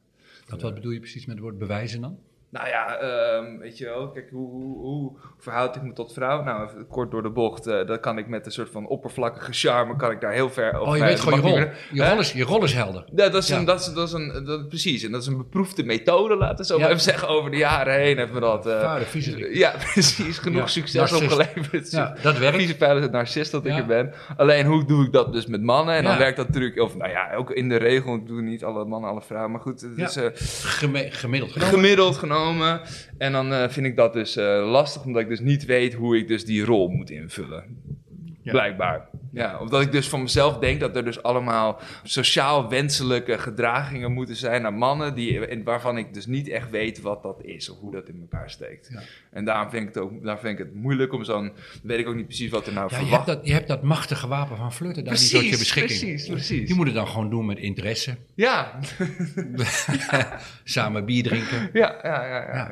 Wat, 0.48 0.62
wat 0.62 0.74
bedoel 0.74 0.92
je 0.92 1.00
precies 1.00 1.26
met 1.26 1.36
het 1.36 1.44
woord 1.44 1.58
bewijzen 1.58 2.02
dan? 2.02 2.20
Nou 2.54 2.68
ja, 2.68 2.96
ehm, 2.98 3.58
weet 3.58 3.78
je 3.78 3.86
wel, 3.86 4.10
kijk, 4.10 4.30
hoe, 4.32 4.50
hoe, 4.50 4.78
hoe 4.78 5.12
verhoud 5.38 5.76
ik 5.76 5.82
me 5.82 5.94
tot 5.94 6.14
vrouw? 6.14 6.44
Nou, 6.44 6.68
even 6.68 6.88
kort 6.88 7.12
door 7.12 7.24
de 7.24 7.30
bocht, 7.30 7.68
eh, 7.68 7.86
dat 7.88 8.00
kan 8.00 8.18
ik 8.18 8.28
met 8.28 8.46
een 8.46 8.52
soort 8.52 8.70
van 8.70 8.88
oppervlakkige 8.88 9.52
charme, 9.54 9.96
kan 9.96 10.12
ik 10.12 10.22
daar 10.22 10.32
heel 10.32 10.50
ver... 10.50 10.80
of, 10.80 10.88
Oh, 10.88 10.98
je 10.98 11.04
weet 11.04 11.20
gewoon 11.20 11.42
je 11.42 11.48
rol. 11.50 11.58
Je 11.92 12.16
is, 12.20 12.32
je 12.34 12.44
rol 12.44 12.64
is 12.64 12.74
helder. 12.74 13.04
Ja, 13.16 13.30
dat 13.30 13.44
is, 13.44 13.48
Ja. 13.48 13.58
Een, 13.58 13.66
dat 13.66 13.80
is, 13.80 13.94
dat 13.94 14.08
is 14.08 14.14
een, 14.14 14.44
dat, 14.46 14.68
precies. 14.70 15.04
En 15.04 15.12
dat 15.12 15.22
is 15.22 15.28
een 15.28 15.38
beproefde 15.38 15.84
methode, 15.84 16.36
laten 16.36 16.58
we 16.58 16.66
zo 16.66 16.78
Ja. 16.78 16.86
even 16.88 17.00
zeggen. 17.00 17.28
Over 17.28 17.52
de 17.52 17.58
jaren 17.58 17.94
heen 17.94 18.18
hebben 18.18 18.36
we 18.36 18.42
dat. 18.42 19.06
viezerik. 19.06 19.56
ja, 19.56 19.74
precies. 19.94 20.38
Genoeg 20.38 20.62
Ja, 20.62 20.68
succes 20.68 21.14
opgeleverd. 21.14 21.92
Ja, 21.92 22.16
dat 22.22 22.38
werkt. 22.38 22.58
Vieze 22.58 22.76
vuile 22.78 23.10
narcist 23.10 23.52
dat 23.52 23.66
ik 23.66 23.78
er 23.78 23.86
ben. 23.86 24.14
Alleen, 24.38 24.66
hoe 24.66 24.86
doe 24.86 25.06
ik 25.06 25.12
dat 25.12 25.34
dus 25.34 25.46
met 25.46 25.62
mannen? 25.62 25.96
En 25.96 26.04
dan 26.04 26.18
werkt 26.18 26.38
dat 26.38 26.48
natuurlijk... 26.48 26.80
Of 26.80 26.98
nou 26.98 27.12
ja, 27.12 27.34
ook 27.36 27.52
in 27.52 27.70
de 27.70 27.78
regel. 27.78 28.16
Ik 28.16 28.28
doe 28.28 28.42
niet 28.42 28.64
alle 28.64 28.86
mannen, 28.86 29.10
alle 29.10 29.22
vrouwen. 29.22 29.52
Maar 29.52 29.62
goed, 29.62 29.82
het 29.82 29.98
is... 29.98 30.16
eh, 30.16 30.26
gemiddeld 31.12 31.52
genomen. 31.52 31.74
gemiddeld 31.74 32.16
genomen. 32.18 32.43
En 33.18 33.32
dan 33.32 33.54
eh, 33.54 33.70
vind 33.70 33.86
ik 33.86 33.96
dat 33.96 34.14
dus 34.14 34.36
eh, 34.36 34.70
lastig, 34.72 35.06
omdat 35.06 35.22
ik 35.22 35.28
dus 35.28 35.40
niet 35.40 35.66
weet 35.66 35.94
hoe 35.94 36.18
ik 36.18 36.28
dus 36.28 36.46
die 36.46 36.66
rol 36.66 36.88
moet 36.88 37.10
invullen. 37.10 37.64
Ja. 38.42 38.52
Blijkbaar. 38.52 39.10
Ja, 39.34 39.60
omdat 39.60 39.82
ik 39.82 39.92
dus 39.92 40.10
van 40.10 40.22
mezelf 40.22 40.58
denk 40.58 40.80
dat 40.80 40.96
er 40.96 41.04
dus 41.06 41.24
allemaal 41.24 41.80
sociaal 42.04 42.70
wenselijke 42.70 43.38
gedragingen 43.38 44.12
moeten 44.12 44.36
zijn 44.36 44.62
naar 44.62 44.74
mannen, 44.74 45.16
die, 45.16 45.64
waarvan 45.64 45.98
ik 45.98 46.14
dus 46.14 46.26
niet 46.26 46.48
echt 46.50 46.70
weet 46.70 47.02
wat 47.02 47.24
dat 47.24 47.42
is 47.44 47.70
of 47.70 47.80
hoe 47.80 47.92
dat 47.92 48.08
in 48.08 48.28
elkaar 48.32 48.50
steekt. 48.50 48.90
Ja. 48.94 49.00
En 49.32 49.46
daarom 49.46 49.70
vind 49.70 49.88
ik 49.88 49.94
het 49.94 50.04
ook 50.04 50.24
daar 50.24 50.40
vind 50.40 50.60
ik 50.60 50.66
het 50.66 50.76
moeilijk 50.76 51.14
om 51.14 51.24
zo'n, 51.24 51.52
weet 51.84 52.00
ik 52.00 52.08
ook 52.08 52.16
niet 52.16 52.26
precies 52.28 52.50
wat 52.52 52.68
er 52.68 52.74
nou 52.74 52.88
Ja, 52.92 52.98
je, 53.00 53.06
hebt 53.06 53.10
verwacht. 53.24 53.40
dat, 53.40 53.48
je 53.48 53.54
hebt 53.54 53.68
dat 53.68 53.82
machtige 53.84 54.28
wapen 54.28 54.58
van 54.58 54.74
flirten 54.74 55.04
daar 55.04 55.14
niet 55.14 55.32
tot 55.32 55.44
je 55.50 55.58
beschikking. 55.58 56.00
precies, 56.00 56.28
precies. 56.28 56.68
Die 56.68 56.76
moet 56.76 56.86
het 56.86 56.96
dan 56.96 57.08
gewoon 57.08 57.30
doen 57.30 57.46
met 57.46 57.58
interesse. 57.58 58.16
Ja. 58.36 58.80
Samen 60.64 61.06
bier 61.06 61.24
drinken. 61.24 61.70
ja, 61.74 61.96
ja, 62.04 62.26
ja, 62.26 62.36
ja, 62.54 62.68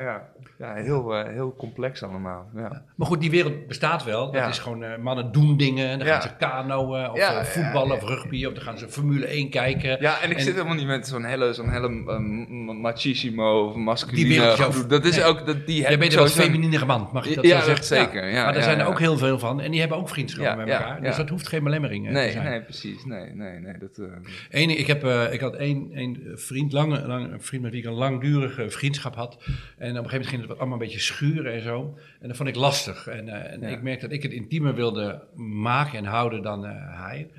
ja. 0.58 0.74
Heel, 0.74 1.14
eh, 1.16 1.32
heel 1.32 1.54
complex 1.56 2.02
allemaal. 2.02 2.50
Ja. 2.54 2.82
Maar 2.96 3.06
goed, 3.06 3.20
die 3.20 3.30
wereld 3.30 3.66
bestaat 3.66 4.04
wel. 4.04 4.24
Dat 4.26 4.34
Ja. 4.34 4.48
is 4.48 4.58
gewoon, 4.58 4.82
eh, 4.84 4.98
mannen 4.98 5.32
doen 5.32 5.56
dingen. 5.56 5.88
En 5.88 5.98
dan 5.98 6.06
gaan 6.08 6.22
ze 6.22 6.36
kanoën, 6.52 7.10
of 7.10 7.16
Ja, 7.18 7.38
eh, 7.38 7.44
voetballen, 7.44 7.96
ja, 7.96 8.02
of 8.02 8.08
rugby. 8.08 8.44
Of 8.44 8.52
dan 8.52 8.62
gaan 8.62 8.78
ze 8.78 8.88
Formule 8.88 9.26
1 9.34 9.48
kijken. 9.50 9.96
Ja, 10.00 10.20
en 10.22 10.30
ik 10.30 10.36
En- 10.36 10.42
zit 10.42 10.52
helemaal 10.54 10.74
niet 10.74 10.86
met 10.86 11.06
zo'n 11.06 11.24
hele, 11.24 11.52
zo'n 11.52 11.70
hele 11.70 11.86
eh, 11.88 12.18
m- 12.18 12.80
machismo 12.80 13.66
of 13.68 13.74
masculine 13.74 14.28
Die. 14.28 14.86
Dat 14.86 15.04
is 15.04 15.16
nee. 15.16 15.24
ook, 15.24 15.46
dat, 15.46 15.66
die 15.66 15.80
Jij 15.80 15.98
bent 15.98 16.12
ik 16.12 16.18
sowieso- 16.18 16.42
feminine 16.42 16.84
man, 16.84 17.08
mag 17.12 17.28
je 17.28 17.34
dat 17.34 17.44
Ja, 17.46 17.58
zo 17.58 17.64
zeggen? 17.64 17.84
zeker, 17.84 18.28
ja, 18.30 18.44
maar 18.44 18.56
er 18.56 18.62
zijn 18.62 18.78
er 18.78 18.86
ook 18.86 18.98
heel 18.98 19.18
veel 19.18 19.38
van. 19.38 19.60
En 19.60 19.70
die 19.70 19.80
hebben 19.80 19.98
ook 19.98 20.08
vriendschappen 20.08 20.56
met 20.56 20.68
elkaar. 20.74 21.00
Dus 21.02 21.16
dat 21.16 21.28
hoeft 21.28 21.48
geen 21.48 21.64
belemmering 21.64 22.06
eh, 22.06 22.12
te 22.12 22.18
Nee, 22.18 22.30
zijn. 22.30 22.44
nee, 22.44 22.62
precies. 22.62 23.04
Nee, 23.04 23.30
nee, 23.34 23.58
nee. 23.58 23.74
Dat, 23.78 23.98
eh, 23.98 24.60
Eén, 24.60 24.78
ik, 24.78 24.86
heb, 24.86 25.04
eh, 25.04 25.32
ik 25.32 25.40
had 25.40 25.54
één, 25.54 25.90
één 25.94 26.18
vriend, 26.34 26.72
lange, 26.72 27.06
lang, 27.06 27.32
een 27.32 27.42
vriend 27.42 27.62
met 27.62 27.72
wie 27.72 27.80
ik 27.80 27.86
een 27.86 27.92
langdurige 27.94 28.70
vriendschap 28.70 29.14
had. 29.14 29.34
En 29.34 29.42
op 29.42 29.48
een 29.78 29.88
gegeven 29.88 30.02
moment 30.10 30.26
ging 30.28 30.42
het 30.42 30.58
allemaal 30.58 30.72
een 30.78 30.84
beetje 30.84 31.00
schuren 31.00 31.52
en 31.52 31.62
zo. 31.62 31.98
En 32.20 32.28
dat 32.28 32.36
vond 32.36 32.48
ik 32.48 32.54
lastig. 32.54 33.06
En, 33.06 33.28
eh, 33.28 33.52
en 33.52 33.62
ik 33.62 33.82
merkte 33.82 34.06
dat 34.06 34.14
ik 34.16 34.22
het 34.22 34.32
intiemer 34.32 34.74
wilde 34.74 35.22
maken 35.36 35.98
en 35.98 36.04
houden 36.04 36.41
dan 36.42 36.66
eh, 36.66 36.72
hij. 37.04 37.30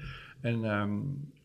En, 0.41 0.63
ehm, 0.65 0.91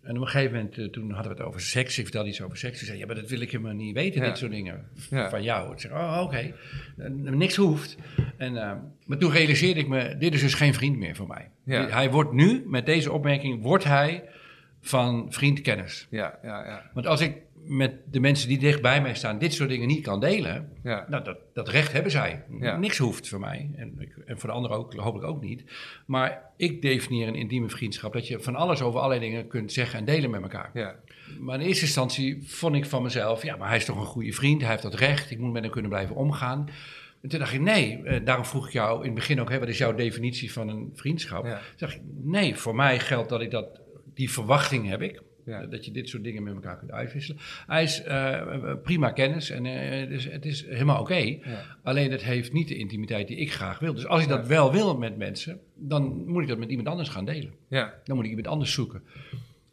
en 0.03 0.17
op 0.17 0.21
een 0.23 0.29
gegeven 0.29 0.57
moment, 0.57 0.79
eh, 0.79 0.85
toen 0.85 1.11
hadden 1.11 1.33
we 1.33 1.39
het 1.39 1.47
over 1.49 1.61
seks. 1.61 1.99
Ik 1.99 2.05
vertelde 2.05 2.29
iets 2.29 2.43
over 2.43 2.57
seks. 2.57 2.79
Hij 2.79 2.87
zei, 2.87 2.99
ja, 2.99 3.07
maar 3.07 3.15
dat 3.15 3.29
wil 3.29 3.41
ik 3.41 3.51
helemaal 3.51 3.73
niet 3.73 3.95
weten, 3.95 4.21
Ja. 4.21 4.27
dit 4.29 4.39
soort 4.39 4.51
dingen 4.51 4.85
Ja. 5.11 5.31
van 5.31 5.43
jou. 5.43 5.73
Ik 5.73 5.81
zeg, 5.81 5.91
oh, 5.93 6.21
oké. 6.23 6.53
Eh, 6.97 7.11
niks 7.11 7.57
hoeft. 7.57 7.97
En, 8.37 8.57
ehm, 8.57 8.77
maar 9.07 9.19
toen 9.19 9.31
realiseerde 9.33 9.81
ik 9.81 9.89
me, 9.89 10.17
dit 10.19 10.35
is 10.35 10.41
dus 10.41 10.55
geen 10.55 10.75
vriend 10.75 10.99
meer 10.99 11.17
voor 11.17 11.27
mij. 11.27 11.51
Ja. 11.65 11.89
Hij 11.89 12.11
wordt 12.11 12.33
nu, 12.33 12.65
met 12.67 12.87
deze 12.87 13.13
opmerking, 13.13 13.63
wordt 13.63 13.85
hij 13.85 14.25
van 14.81 15.27
vriend 15.33 15.61
kennis. 15.61 16.07
ja, 16.11 16.39
ja, 16.43 16.65
ja. 16.67 16.91
Want 16.95 17.07
als 17.07 17.21
ik 17.21 17.37
met 17.69 17.93
de 18.11 18.21
mensen 18.21 18.49
die 18.49 18.59
dicht 18.59 18.83
bij 18.83 19.03
mij 19.03 19.15
staan 19.15 19.39
dit 19.39 19.55
soort 19.55 19.69
dingen 19.69 19.89
niet 19.89 20.03
kan 20.03 20.21
delen, 20.21 20.73
ja. 20.83 21.07
nou, 21.09 21.25
dat, 21.25 21.39
dat 21.55 21.69
recht 21.69 21.93
hebben 21.93 22.11
zij. 22.13 22.45
Ja. 22.61 22.77
Niks 22.77 22.99
hoeft 22.99 23.29
voor 23.29 23.41
mij. 23.41 23.71
En, 23.77 23.95
ik- 23.99 24.17
en 24.27 24.39
voor 24.39 24.49
de 24.49 24.55
anderen 24.55 24.77
ook, 24.77 24.95
hopelijk 24.95 25.29
ook 25.29 25.43
niet. 25.43 25.65
Maar 26.07 26.43
ik 26.57 26.83
definieer 26.83 27.29
een 27.29 27.35
intieme 27.35 27.69
vriendschap 27.69 28.13
dat 28.13 28.27
je 28.27 28.41
van 28.41 28.55
alles 28.55 28.83
over 28.83 29.01
allerlei 29.01 29.31
dingen 29.31 29.47
kunt 29.49 29.73
zeggen 29.73 29.99
en 29.99 30.05
delen 30.05 30.31
met 30.31 30.43
elkaar. 30.43 30.71
ja. 30.75 30.95
Maar 31.39 31.61
in 31.61 31.67
eerste 31.67 31.85
instantie 31.85 32.39
vond 32.47 32.75
ik 32.75 32.87
van 32.87 33.03
mezelf, 33.03 33.43
ja, 33.43 33.57
maar 33.57 33.69
hij 33.69 33.77
is 33.77 33.85
toch 33.85 33.97
een 34.01 34.05
goede 34.07 34.33
vriend, 34.33 34.61
hij 34.61 34.71
heeft 34.71 34.83
dat 34.83 34.95
recht, 34.95 35.31
ik 35.31 35.39
moet 35.39 35.53
met 35.53 35.63
hem 35.63 35.71
kunnen 35.73 35.91
blijven 35.91 36.17
omgaan. 36.17 36.69
En 37.23 37.29
toen 37.29 37.39
dacht 37.39 37.53
ik, 37.53 37.61
nee, 37.61 38.03
eh, 38.03 38.25
daarom 38.25 38.45
vroeg 38.45 38.67
ik 38.67 38.73
jou 38.73 38.99
in 39.01 39.05
het 39.05 39.15
begin 39.15 39.41
ook, 39.41 39.51
hè, 39.51 39.59
wat 39.59 39.69
is 39.69 39.79
jouw 39.79 39.95
definitie 39.95 40.53
van 40.53 40.69
een 40.69 40.91
vriendschap? 40.95 41.45
Toen 41.59 41.63
dacht 41.77 41.95
ik, 41.95 42.01
nee, 42.23 42.57
voor 42.57 42.75
mij 42.75 42.99
geldt 42.99 43.29
dat 43.29 43.41
ik 43.41 43.51
dat, 43.51 43.81
die 44.15 44.31
verwachting 44.31 44.89
heb 44.89 45.03
ik. 45.03 45.23
Ja. 45.49 45.67
Dat 45.67 45.85
je 45.85 45.91
dit 45.91 46.09
soort 46.09 46.25
dingen 46.25 46.43
met 46.43 46.55
elkaar 46.55 46.79
kunt 46.79 46.91
uitwisselen. 46.91 47.41
Hij 47.67 47.83
is 47.83 48.03
eh, 48.03 48.73
prima 48.83 49.11
kennis 49.11 49.51
en 49.51 49.67
eh, 49.67 50.09
dus 50.09 50.25
het 50.25 50.47
is 50.47 50.67
helemaal 50.67 51.01
oké. 51.01 51.15
Ja. 51.17 51.41
Alleen 51.83 52.11
het 52.11 52.23
heeft 52.25 52.53
niet 52.53 52.69
de 52.69 52.77
intimiteit 52.77 53.29
die 53.29 53.37
ik 53.37 53.53
graag 53.53 53.79
wil. 53.79 53.95
Dus 53.95 54.07
als 54.07 54.23
ik 54.23 54.29
dat 54.29 54.47
wel 54.47 54.73
wil 54.73 54.97
met 54.99 55.17
mensen, 55.17 55.61
dan 55.75 56.23
moet 56.27 56.43
ik 56.43 56.49
dat 56.49 56.59
met 56.59 56.69
iemand 56.69 56.89
anders 56.89 57.09
gaan 57.09 57.25
delen. 57.25 57.53
ja. 57.69 57.95
Dan 58.05 58.17
moet 58.17 58.25
ik 58.25 58.31
iemand 58.31 58.49
anders 58.49 58.73
zoeken. 58.73 59.03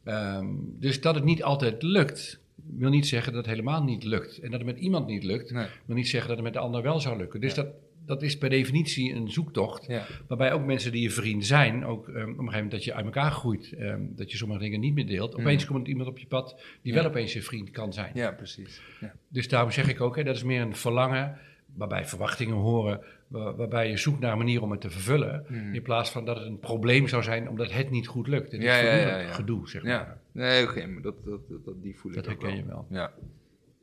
Ehm, 0.04 0.48
dus 0.80 1.02
dat 1.02 1.16
het 1.16 1.24
niet 1.24 1.44
altijd 1.44 1.84
lukt, 1.84 2.40
wil 2.56 2.90
niet 2.90 3.08
zeggen 3.08 3.34
dat 3.34 3.42
het 3.46 3.52
helemaal 3.56 3.84
niet 3.84 4.04
lukt. 4.04 4.38
En 4.40 4.52
dat 4.52 4.60
het 4.60 4.70
met 4.70 4.80
iemand 4.80 5.08
niet 5.08 5.24
lukt, 5.24 5.52
Nee. 5.52 5.66
wil 5.86 5.96
niet 5.96 6.08
zeggen 6.08 6.28
dat 6.28 6.38
het 6.38 6.46
met 6.46 6.56
de 6.56 6.60
ander 6.60 6.82
wel 6.82 7.00
zou 7.00 7.18
lukken. 7.18 7.40
Dus 7.42 7.54
dat, 7.54 7.68
dat 8.06 8.22
is 8.22 8.38
per 8.38 8.50
definitie 8.50 9.14
een 9.14 9.32
zoektocht. 9.32 9.86
Ja. 9.88 10.06
Waarbij 10.28 10.54
ook 10.54 10.66
mensen 10.66 10.92
die 10.92 11.02
je 11.02 11.10
vriend 11.12 11.46
zijn, 11.46 11.86
ook 11.86 12.08
ehm, 12.08 12.16
op 12.18 12.24
een 12.24 12.28
gegeven 12.28 12.52
moment 12.54 12.72
dat 12.72 12.84
je 12.84 12.94
uit 12.94 13.06
elkaar 13.06 13.32
groeit, 13.32 13.74
ehm, 13.74 14.02
dat 14.10 14.32
je 14.32 14.38
sommige 14.38 14.60
dingen 14.60 14.80
niet 14.80 14.94
meer 14.94 15.08
deelt. 15.08 15.36
Opeens 15.36 15.66
komt 15.66 15.88
iemand 15.88 16.10
op 16.10 16.18
je 16.18 16.28
pad 16.28 16.62
die 16.82 16.94
Ja. 16.94 17.00
wel 17.02 17.10
opeens 17.10 17.34
je 17.34 17.42
vriend 17.42 17.70
kan 17.72 17.94
zijn. 17.94 18.12
ja, 18.14 18.32
precies. 18.32 18.82
Ja. 19.02 19.14
Dus 19.28 19.48
daarom 19.48 19.72
zeg 19.72 19.90
ik 19.90 20.02
ook, 20.02 20.16
hè, 20.16 20.24
dat 20.24 20.36
is 20.36 20.44
meer 20.44 20.62
een 20.62 20.76
verlangen, 20.76 21.38
waarbij 21.76 22.06
verwachtingen 22.06 22.56
horen, 22.56 23.02
wa- 23.28 23.56
waarbij 23.56 23.90
je 23.90 23.98
zoekt 23.98 24.20
naar 24.20 24.32
een 24.32 24.38
manier 24.38 24.62
om 24.62 24.72
het 24.72 24.82
te 24.82 24.90
vervullen. 24.90 25.46
In 25.74 25.82
plaats 25.82 26.10
van 26.10 26.26
dat 26.26 26.38
het 26.38 26.46
een 26.46 26.60
probleem 26.60 27.08
zou 27.08 27.24
zijn 27.24 27.50
omdat 27.50 27.72
het 27.72 27.90
niet 27.92 28.08
goed 28.08 28.28
lukt. 28.28 28.52
Het 28.52 28.62
is 28.62 28.68
Ja, 28.68 29.24
gedoe, 29.34 29.70
zeg 29.70 29.84
maar. 29.84 29.92
Ja. 29.92 30.18
Nee, 30.32 30.64
oké, 30.64 30.86
maar 30.88 31.02
dat, 31.02 31.16
dat, 31.26 31.40
dat, 31.66 31.74
die 31.82 31.96
voel 31.98 32.12
ik 32.12 32.18
Dat 32.18 32.28
ook 32.34 32.42
herken 32.42 32.58
je 32.58 32.66
wel. 32.66 32.86
Ja. 32.90 33.12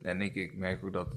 En 0.03 0.21
ik, 0.21 0.57
merk 0.57 0.83
ook 0.85 0.93
dat. 0.93 1.07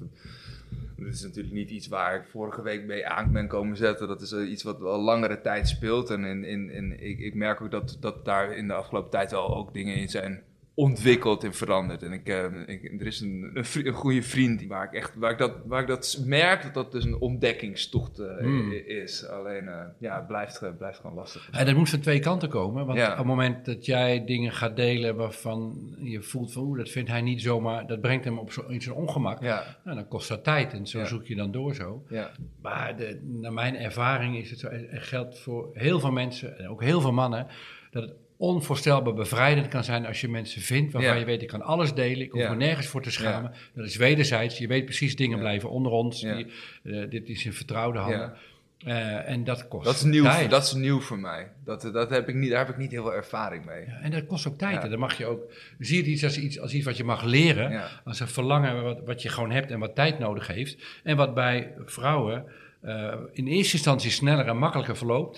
Dit 0.95 1.13
is 1.13 1.23
natuurlijk 1.23 1.55
niet 1.55 1.69
iets 1.69 1.87
waar 1.87 2.15
ik 2.15 2.27
vorige 2.27 2.61
week 2.61 2.85
mee 2.85 3.07
aan 3.07 3.31
ben 3.31 3.47
komen 3.47 3.77
zetten. 3.77 4.07
Dat 4.07 4.21
is 4.21 4.33
iets 4.33 4.63
wat 4.63 4.81
al 4.81 5.01
langere 5.01 5.41
tijd 5.41 5.67
speelt. 5.67 6.09
En, 6.09 6.23
in, 6.23 6.43
in, 6.43 6.69
in, 6.69 7.03
ik, 7.03 7.19
ik 7.19 7.33
merk 7.33 7.61
ook 7.61 7.71
dat, 7.71 7.97
dat 7.99 8.25
daar 8.25 8.57
in 8.57 8.67
de 8.67 8.73
afgelopen 8.73 9.09
tijd 9.09 9.31
wel 9.31 9.55
ook 9.55 9.73
dingen 9.73 9.95
in 9.95 10.09
zijn 10.09 10.43
ontwikkeld 10.79 11.43
en 11.43 11.53
veranderd. 11.53 12.03
En 12.03 12.11
ik, 12.11 12.27
eh, 12.27 12.45
ik, 12.65 13.01
er 13.01 13.05
is 13.07 13.19
een, 13.19 13.51
een, 13.53 13.65
vri- 13.65 13.87
een 13.87 13.93
goede 13.93 14.21
vriend 14.21 14.65
waar 14.67 14.83
ik 14.85 14.93
echt 14.93 15.15
waar 15.15 15.31
ik 15.31 15.37
dat, 15.37 15.51
waar 15.65 15.81
ik 15.81 15.87
dat 15.87 16.21
merk 16.25 16.63
dat 16.63 16.73
dat 16.73 16.91
dus 16.91 17.03
een 17.05 17.19
ontdekkingstocht 17.19 18.19
eh, 18.19 18.37
Hmm. 18.37 18.71
is. 18.71 19.27
Alleen 19.27 19.67
eh, 19.67 19.81
ja, 19.99 20.15
het 20.17 20.27
blijft, 20.27 20.77
blijft 20.77 20.99
gewoon 20.99 21.15
lastig. 21.15 21.49
En 21.51 21.65
dat 21.65 21.75
moet 21.75 21.89
van 21.89 21.99
twee 21.99 22.19
kanten 22.19 22.49
komen. 22.49 22.85
Want 22.85 22.97
Ja. 22.99 23.11
op 23.11 23.17
het 23.17 23.25
moment 23.25 23.65
dat 23.65 23.85
jij 23.85 24.25
dingen 24.25 24.51
gaat 24.51 24.75
delen 24.75 25.15
waarvan 25.15 25.93
je 25.99 26.21
voelt 26.21 26.51
van 26.53 26.63
oeh, 26.63 26.77
dat 26.77 26.89
vindt 26.89 27.09
hij 27.09 27.21
niet 27.21 27.41
zomaar, 27.41 27.87
dat 27.87 28.01
brengt 28.01 28.25
hem 28.25 28.37
op 28.39 28.51
zo, 28.51 28.61
in 28.67 28.81
zijn 28.81 28.95
ongemak. 28.95 29.41
Ja, 29.41 29.77
Nou, 29.83 29.95
dan 29.97 30.07
kost 30.07 30.27
dat 30.29 30.43
tijd 30.43 30.73
en 30.73 30.87
zo 30.87 30.99
Ja. 30.99 31.05
zoek 31.05 31.25
je 31.25 31.35
dan 31.35 31.51
door 31.51 31.75
zo. 31.75 32.03
ja, 32.09 32.31
Maar 32.61 32.97
de, 32.97 33.19
naar 33.23 33.53
mijn 33.53 33.75
ervaring 33.75 34.37
is 34.37 34.49
het 34.49 34.59
zo, 34.59 34.69
geldt 34.91 35.39
voor 35.39 35.69
heel 35.73 35.99
veel 35.99 36.11
mensen, 36.11 36.57
en 36.59 36.67
ook 36.69 36.83
heel 36.83 37.01
veel 37.01 37.13
mannen, 37.13 37.47
dat 37.91 38.03
het 38.03 38.13
onvoorstelbaar 38.37 39.13
bevrijdend 39.13 39.67
kan 39.67 39.83
zijn 39.83 40.05
als 40.05 40.21
je 40.21 40.27
mensen 40.29 40.61
vindt 40.61 40.93
waarvan 40.93 41.13
Ja. 41.13 41.19
je 41.19 41.25
weet, 41.25 41.41
ik 41.41 41.47
kan 41.47 41.61
alles 41.61 41.93
delen, 41.93 42.21
ik 42.25 42.31
hoef 42.31 42.41
Ja. 42.41 42.49
me 42.49 42.55
nergens 42.55 42.87
voor 42.87 43.01
te 43.01 43.11
schamen. 43.11 43.51
Dat 43.73 43.85
is 43.85 43.95
wederzijds, 43.95 44.57
je 44.57 44.67
weet 44.67 44.85
precies, 44.85 45.15
dingen 45.15 45.39
blijven 45.39 45.69
onder 45.69 45.91
ons, 45.91 46.21
die, 46.21 46.47
eh, 46.83 47.09
dit 47.09 47.29
is 47.29 47.45
in 47.45 47.53
vertrouwde 47.53 47.99
handen. 47.99 48.33
Eh, 48.77 49.29
en 49.29 49.43
dat 49.43 49.67
kost 49.67 49.85
Dat 49.85 49.95
is 49.95 50.03
nieuw, 50.03 50.23
tijd. 50.23 50.49
dat 50.49 50.63
is 50.63 50.73
nieuw 50.73 50.99
voor 50.99 51.19
mij. 51.19 51.47
Dat, 51.65 51.81
dat 51.93 52.09
heb 52.09 52.29
ik 52.29 52.35
niet, 52.35 52.49
daar 52.49 52.59
heb 52.65 52.69
ik 52.69 52.77
niet 52.77 52.91
heel 52.91 53.03
veel 53.03 53.13
ervaring 53.13 53.65
mee. 53.65 53.85
Ja, 53.85 53.99
en 54.01 54.11
dat 54.11 54.25
kost 54.25 54.47
ook 54.47 54.57
tijd. 54.57 54.73
Ja. 54.75 54.81
En 54.83 54.89
dan 54.89 54.99
mag 54.99 55.17
je 55.17 55.25
ook, 55.25 55.41
zie 55.79 55.97
het 55.97 56.07
iets 56.07 56.23
als 56.23 56.37
iets, 56.39 56.59
als 56.59 56.73
iets 56.73 56.85
wat 56.85 56.97
je 56.97 57.03
mag 57.03 57.23
leren, 57.23 57.71
Ja. 57.71 57.87
als 58.03 58.19
een 58.19 58.27
verlangen 58.27 58.83
wat, 58.83 58.99
wat 59.05 59.21
je 59.21 59.29
gewoon 59.29 59.51
hebt 59.51 59.71
en 59.71 59.79
wat 59.79 59.95
tijd 59.95 60.19
nodig 60.19 60.47
heeft. 60.47 60.77
En 61.03 61.15
wat 61.17 61.33
bij 61.33 61.73
vrouwen 61.85 62.45
eh, 62.81 63.13
in 63.31 63.47
eerste 63.47 63.73
instantie 63.73 64.11
sneller 64.11 64.47
en 64.47 64.57
makkelijker 64.57 64.97
verloopt. 64.97 65.37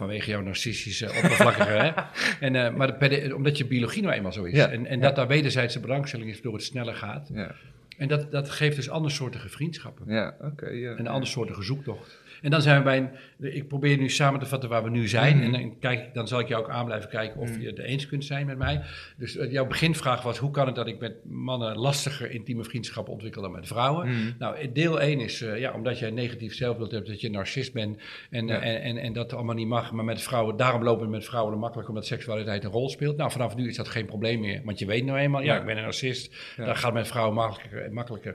Vanwege 0.00 0.30
jouw 0.30 0.40
narcistische 0.40 1.06
oppervlakkige. 1.06 1.70
hè? 1.70 1.90
En, 2.46 2.56
eh, 2.56 2.74
maar 2.74 2.98
de- 3.08 3.32
omdat 3.34 3.58
je 3.58 3.66
biologie 3.66 4.02
nou 4.02 4.14
eenmaal 4.14 4.32
zo 4.32 4.44
is. 4.44 4.56
Ja. 4.56 4.70
En, 4.70 4.86
en 4.86 4.96
Ja. 4.98 5.02
dat 5.06 5.16
daar 5.16 5.26
wederzijdse 5.26 5.80
belangstelling 5.80 6.28
is, 6.28 6.34
waardoor 6.34 6.52
het 6.52 6.62
sneller 6.62 6.94
gaat. 6.94 7.30
ja, 7.34 7.54
En 7.98 8.08
dat, 8.08 8.30
dat 8.30 8.50
geeft 8.50 8.76
dus 8.76 8.90
andersoortige 8.90 9.48
vriendschappen. 9.48 10.04
Ja, 10.08 10.34
oké. 10.40 10.68
ja. 10.68 10.90
En 10.90 10.98
een 10.98 11.08
andersoortige 11.08 11.62
zoektocht. 11.62 12.19
En 12.42 12.50
dan 12.50 12.62
zijn 12.62 12.78
we 12.78 12.82
bij 12.84 12.96
een, 13.38 13.54
ik 13.54 13.68
probeer 13.68 13.98
nu 13.98 14.08
samen 14.08 14.40
te 14.40 14.46
vatten 14.46 14.68
waar 14.68 14.82
we 14.84 14.90
nu 14.90 15.08
zijn. 15.08 15.36
Mhm. 15.36 15.44
En 15.44 15.52
dan, 15.52 15.78
kijk, 15.78 16.14
dan 16.14 16.28
zal 16.28 16.40
ik 16.40 16.48
jou 16.48 16.62
ook 16.64 16.70
aan 16.70 16.84
blijven 16.84 17.10
kijken 17.10 17.40
of 17.40 17.50
Mhm. 17.50 17.60
je 17.60 17.66
het 17.66 17.78
eens 17.78 18.06
kunt 18.06 18.24
zijn 18.24 18.46
met 18.46 18.58
mij. 18.58 18.80
Dus 19.16 19.36
eh, 19.36 19.52
jouw 19.52 19.66
beginvraag 19.66 20.22
was, 20.22 20.38
hoe 20.38 20.50
kan 20.50 20.66
het 20.66 20.74
dat 20.74 20.86
ik 20.86 20.98
met 20.98 21.14
mannen 21.24 21.76
lastiger 21.78 22.30
intieme 22.30 22.64
vriendschappen 22.64 23.12
ontwikkel 23.12 23.42
dan 23.42 23.50
met 23.52 23.66
vrouwen? 23.66 24.34
Nou, 24.38 24.72
deel 24.72 25.00
1 25.02 25.20
is, 25.20 25.42
eh, 25.42 25.58
ja, 25.58 25.72
omdat 25.72 25.98
jij 25.98 26.08
een 26.08 26.14
negatief 26.14 26.54
zelfbeeld 26.54 26.90
hebt, 26.90 27.06
dat 27.06 27.20
je 27.20 27.26
een 27.26 27.32
narcist 27.32 27.72
bent 27.72 27.98
en, 28.30 28.46
Ja. 28.46 28.60
eh, 28.60 28.74
en, 28.74 28.82
en, 28.82 28.96
en 28.98 29.12
dat 29.12 29.32
allemaal 29.32 29.54
niet 29.54 29.68
mag. 29.68 29.92
Maar 29.92 30.04
met 30.04 30.22
vrouwen, 30.22 30.56
daarom 30.56 30.82
lopen 30.82 31.04
we 31.04 31.10
met 31.12 31.24
vrouwen 31.24 31.58
makkelijk, 31.58 31.88
omdat 31.88 32.06
seksualiteit 32.06 32.64
een 32.64 32.70
rol 32.70 32.88
speelt. 32.88 33.16
Nou, 33.16 33.30
vanaf 33.30 33.56
nu 33.56 33.68
is 33.68 33.76
dat 33.76 33.88
geen 33.88 34.06
probleem 34.06 34.40
meer, 34.40 34.60
want 34.64 34.78
je 34.78 34.86
weet 34.86 35.04
nou 35.04 35.18
eenmaal, 35.18 35.40
ja, 35.40 35.54
Ja. 35.54 35.60
ik 35.60 35.66
ben 35.66 35.76
een 35.76 35.82
narcist. 35.82 36.34
Ja. 36.56 36.64
Dat 36.64 36.76
gaat 36.76 36.92
met 36.92 37.06
vrouwen 37.08 37.34
makkelijker. 37.34 37.92
makkelijker. 37.92 38.34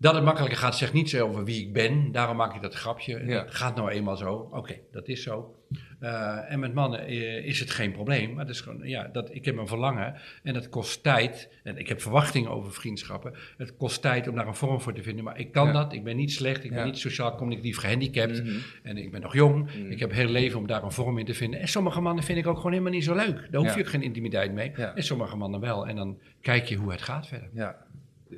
Dat 0.00 0.14
het 0.14 0.24
makkelijker 0.24 0.58
gaat, 0.58 0.76
zegt 0.76 0.92
niet 0.92 1.10
zo 1.10 1.26
over 1.28 1.44
wie 1.44 1.60
ik 1.66 1.72
ben. 1.72 2.12
Daarom 2.12 2.36
maak 2.36 2.54
ik 2.54 2.62
dat 2.62 2.74
grapje. 2.74 3.24
Ja. 3.26 3.42
Dat 3.44 3.54
gaat 3.54 3.76
nou 3.76 3.90
eenmaal 3.90 4.16
zo. 4.16 4.48
Oké, 4.52 4.76
dat 4.92 5.08
is 5.08 5.22
zo. 5.22 5.54
Eh, 6.00 6.52
en 6.52 6.60
met 6.60 6.74
mannen 6.74 7.00
eh, 7.06 7.44
is 7.46 7.60
het 7.60 7.70
geen 7.70 7.92
probleem. 7.92 8.30
Maar 8.32 8.46
het 8.46 8.54
is 8.54 8.60
gewoon, 8.60 8.80
ja, 8.88 9.08
dat, 9.12 9.34
ik 9.34 9.44
heb 9.44 9.56
een 9.56 9.66
verlangen. 9.66 10.14
En 10.42 10.54
dat 10.54 10.68
kost 10.68 11.02
tijd. 11.02 11.48
En 11.62 11.78
ik 11.78 11.88
heb 11.88 12.00
verwachtingen 12.00 12.50
over 12.50 12.72
vriendschappen. 12.72 13.34
Het 13.56 13.76
kost 13.76 14.02
tijd 14.02 14.28
om 14.28 14.34
daar 14.34 14.46
een 14.46 14.54
vorm 14.54 14.80
voor 14.80 14.92
te 14.92 15.02
vinden. 15.02 15.24
Maar 15.24 15.38
ik 15.38 15.52
kan 15.52 15.66
Ja. 15.66 15.72
dat. 15.72 15.92
Ik 15.92 16.04
ben 16.04 16.16
niet 16.16 16.32
slecht. 16.32 16.64
Ik 16.64 16.70
Ja. 16.70 16.76
ben 16.76 16.84
niet 16.84 16.98
sociaal-cognitief 16.98 17.78
gehandicapt. 17.78 18.42
Mhm. 18.44 18.56
En 18.82 18.96
ik 18.96 19.10
ben 19.10 19.20
nog 19.20 19.34
jong. 19.34 19.64
Mhm. 19.64 19.90
Ik 19.90 19.98
heb 19.98 20.12
heel 20.12 20.28
leven 20.28 20.58
om 20.58 20.66
daar 20.66 20.82
een 20.82 20.92
vorm 20.92 21.18
in 21.18 21.24
te 21.24 21.34
vinden. 21.34 21.60
En 21.60 21.68
sommige 21.68 22.00
mannen 22.00 22.24
vind 22.24 22.38
ik 22.38 22.46
ook 22.46 22.56
gewoon 22.56 22.72
helemaal 22.72 22.92
niet 22.92 23.04
zo 23.04 23.14
leuk. 23.14 23.48
Daar 23.50 23.60
hoef 23.60 23.74
je 23.74 23.80
ook 23.80 23.88
geen 23.88 24.02
intimiteit 24.02 24.52
mee. 24.52 24.70
En 24.70 25.02
sommige 25.02 25.36
mannen 25.36 25.60
wel. 25.60 25.86
En 25.86 25.96
dan 25.96 26.18
kijk 26.40 26.64
je 26.64 26.76
hoe 26.76 26.90
het 26.90 27.02
gaat 27.02 27.26
verder. 27.26 27.48
Ja, 27.54 27.76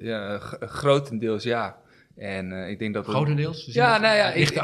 ja 0.01 0.39
grotendeels 0.61 1.43
ja. 1.45 1.81
En 2.17 2.53
eh, 2.53 2.71
ik 2.71 2.79
denk 2.79 2.95
dat... 2.95 3.07
het- 3.07 3.15
Grotendeels? 3.15 3.65
Dus 3.65 3.75
Ja, 3.75 3.99
nou 3.99 4.17
ja, 4.17 4.29
ik- 4.29 4.37
ligt 4.37 4.55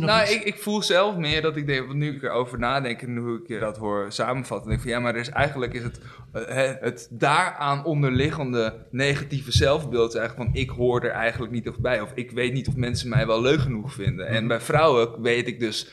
nog 0.00 0.10
nou, 0.10 0.22
iets? 0.22 0.34
ik, 0.34 0.42
ik 0.42 0.56
voel 0.58 0.82
zelf 0.82 1.16
meer 1.16 1.42
dat 1.42 1.56
ik 1.56 1.66
denk, 1.66 1.86
want 1.86 1.98
nu 1.98 2.14
ik 2.14 2.22
erover 2.22 2.58
nadenk 2.58 3.02
en 3.02 3.16
hoe 3.16 3.40
ik 3.46 3.60
dat 3.60 3.76
hoor 3.76 4.12
samenvatten, 4.12 4.68
denk 4.68 4.80
ik 4.80 4.86
van 4.86 4.94
ja, 4.96 5.00
maar 5.04 5.14
er 5.14 5.20
is 5.20 5.28
eigenlijk 5.28 5.72
is 5.72 5.82
het, 5.82 6.00
eh, 6.32 6.72
het, 6.80 7.08
daaraan 7.10 7.84
onderliggende 7.84 8.74
negatieve 8.90 9.52
zelfbeeld 9.52 10.16
eigenlijk 10.16 10.50
van 10.50 10.60
ik 10.60 10.70
hoor 10.70 11.02
er 11.04 11.10
eigenlijk 11.10 11.52
niet 11.52 11.68
of 11.68 11.78
bij, 11.80 12.00
of 12.00 12.10
ik 12.14 12.30
weet 12.30 12.52
niet 12.52 12.68
of 12.68 12.76
mensen 12.76 13.08
mij 13.08 13.26
wel 13.26 13.40
leuk 13.42 13.60
genoeg 13.60 13.92
vinden. 13.92 14.26
En 14.26 14.46
bij 14.48 14.60
vrouwen 14.60 15.22
weet 15.22 15.46
ik 15.48 15.60
dus, 15.60 15.88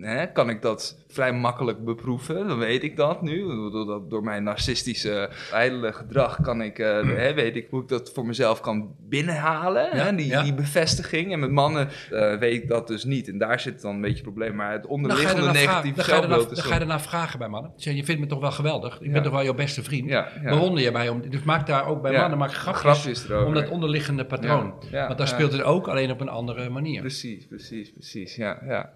hè, 0.00 0.26
kan 0.32 0.50
ik 0.50 0.62
dat 0.62 1.04
vrij 1.08 1.32
makkelijk 1.32 1.84
beproeven, 1.84 2.48
dan 2.48 2.58
weet 2.58 2.82
ik 2.82 2.96
dat 2.96 3.22
nu, 3.22 3.40
door, 3.70 4.08
door, 4.08 4.22
mijn 4.22 4.42
narcistische 4.42 5.30
ijdele 5.52 5.92
gedrag 5.92 6.40
kan 6.40 6.62
ik, 6.62 6.78
eh, 6.78 7.02
hè, 7.02 7.34
weet 7.34 7.56
ik 7.56 7.66
hoe 7.70 7.82
ik 7.82 7.88
dat 7.88 8.12
voor 8.12 8.26
mezelf 8.26 8.60
kan 8.60 8.94
binnenhalen, 9.08 9.90
hè, 9.90 10.14
die, 10.14 10.26
ja. 10.26 10.42
die 10.42 10.54
bevestiging. 10.54 11.32
En 11.32 11.40
met 11.40 11.50
mannen 11.50 11.88
eh, 12.10 12.38
weet 12.38 12.62
ik 12.62 12.68
dat 12.68 12.86
dus 12.86 13.04
niet. 13.04 13.28
En 13.28 13.38
daar 13.38 13.60
zit 13.60 13.80
dan 13.82 13.94
een 13.94 14.00
beetje 14.00 14.14
het 14.14 14.24
probleem. 14.24 14.54
Maar 14.54 14.72
het 14.72 14.82
je 14.82 14.88
onderliggende 14.88 15.52
negatieve 15.52 16.02
zelfbeeld 16.02 16.50
is 16.50 16.56
Dan 16.56 16.66
ga 16.66 16.74
je 16.74 16.80
ernaar 16.80 17.00
vragen 17.00 17.38
bij 17.38 17.48
mannen. 17.48 17.72
Zeg, 17.76 17.94
je 17.94 18.04
vindt 18.04 18.20
me 18.20 18.26
toch 18.26 18.40
wel 18.40 18.52
geweldig? 18.52 19.00
Ik 19.00 19.06
Ja. 19.06 19.12
ben 19.12 19.22
toch 19.22 19.32
wel 19.32 19.44
jouw 19.44 19.54
beste 19.54 19.82
vriend? 19.82 20.24
Bewonder 20.42 20.82
je 20.82 20.90
mij 20.90 21.08
om. 21.08 21.30
Dus 21.30 21.42
maak 21.42 21.66
daar 21.66 21.86
ook 21.86 22.02
bij 22.02 22.12
mannen 22.12 22.38
maak 22.38 22.52
grapjes, 22.52 23.24
grapjes 23.24 23.46
om 23.46 23.54
dat 23.54 23.68
onderliggende 23.68 24.24
patroon. 24.24 24.74
Want 24.90 25.18
daar 25.18 25.28
speelt 25.28 25.52
het 25.52 25.62
ook, 25.62 25.88
alleen 25.88 26.10
op 26.10 26.20
een 26.20 26.28
andere 26.28 26.68
manier. 26.68 27.00
Precies, 27.00 27.46
precies, 27.46 27.92
precies. 27.92 28.36
Ja, 28.36 28.58
ja. 28.66 28.92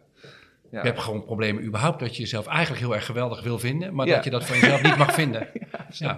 Ja. 0.71 0.81
Je 0.81 0.87
hebt 0.87 1.01
gewoon 1.01 1.25
problemen 1.25 1.65
überhaupt 1.65 2.01
dat 2.01 2.15
je 2.17 2.23
jezelf 2.23 2.47
eigenlijk 2.47 2.81
heel 2.81 2.95
erg 2.95 3.07
geweldig 3.07 3.43
wil 3.43 3.59
vinden, 3.59 3.95
maar 3.95 4.07
Ja. 4.07 4.15
dat 4.15 4.25
je 4.25 4.31
dat 4.31 4.45
van 4.45 4.59
jezelf 4.59 4.83
niet 4.83 4.97
mag 4.97 5.15
vinden. 5.15 5.49
Ja. 5.93 6.15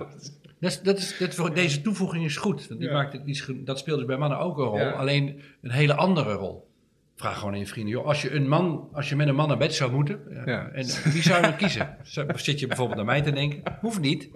Dat 0.61 0.71
is, 0.71 0.83
dat 0.83 0.99
is, 0.99 1.17
dat 1.19 1.35
voor- 1.35 1.55
deze 1.55 1.81
toevoeging 1.83 2.25
is 2.25 2.37
goed. 2.37 2.69
Want 2.69 2.81
die 2.81 2.91
maakt 2.91 3.13
het, 3.13 3.23
ge- 3.41 3.63
dat 3.63 3.79
speelt 3.79 3.99
dus 3.99 4.07
bij 4.07 4.17
mannen 4.17 4.39
ook 4.39 4.59
een 4.59 4.65
rol, 4.65 4.81
alleen 4.81 5.41
een 5.63 5.71
hele 5.71 5.95
andere 5.95 6.33
rol. 6.33 6.71
Vraag 7.17 7.39
gewoon 7.39 7.53
aan 7.53 7.59
je 7.59 7.67
vrienden, 7.67 7.93
joh, 7.95 8.07
als 8.07 8.23
je, 8.23 8.33
een 8.35 8.49
man, 8.49 8.89
als 8.93 9.09
je 9.09 9.17
met 9.17 9.29
een 9.29 9.35
man 9.35 9.49
naar 9.49 9.57
bed 9.57 9.75
zou 9.75 9.93
moeten, 9.93 10.21
eh, 10.31 10.47
Ja. 10.47 10.69
en 10.73 10.85
wie 11.13 11.23
zou 11.23 11.37
je 11.37 11.43
dan 11.43 11.57
kiezen? 11.57 11.97
Zit 12.37 12.61
je 12.61 12.67
bijvoorbeeld 12.67 12.97
naar 12.97 13.07
mij 13.07 13.23
te 13.23 13.33
denken? 13.33 13.63
Hoeft 13.81 14.01
niet. 14.01 14.29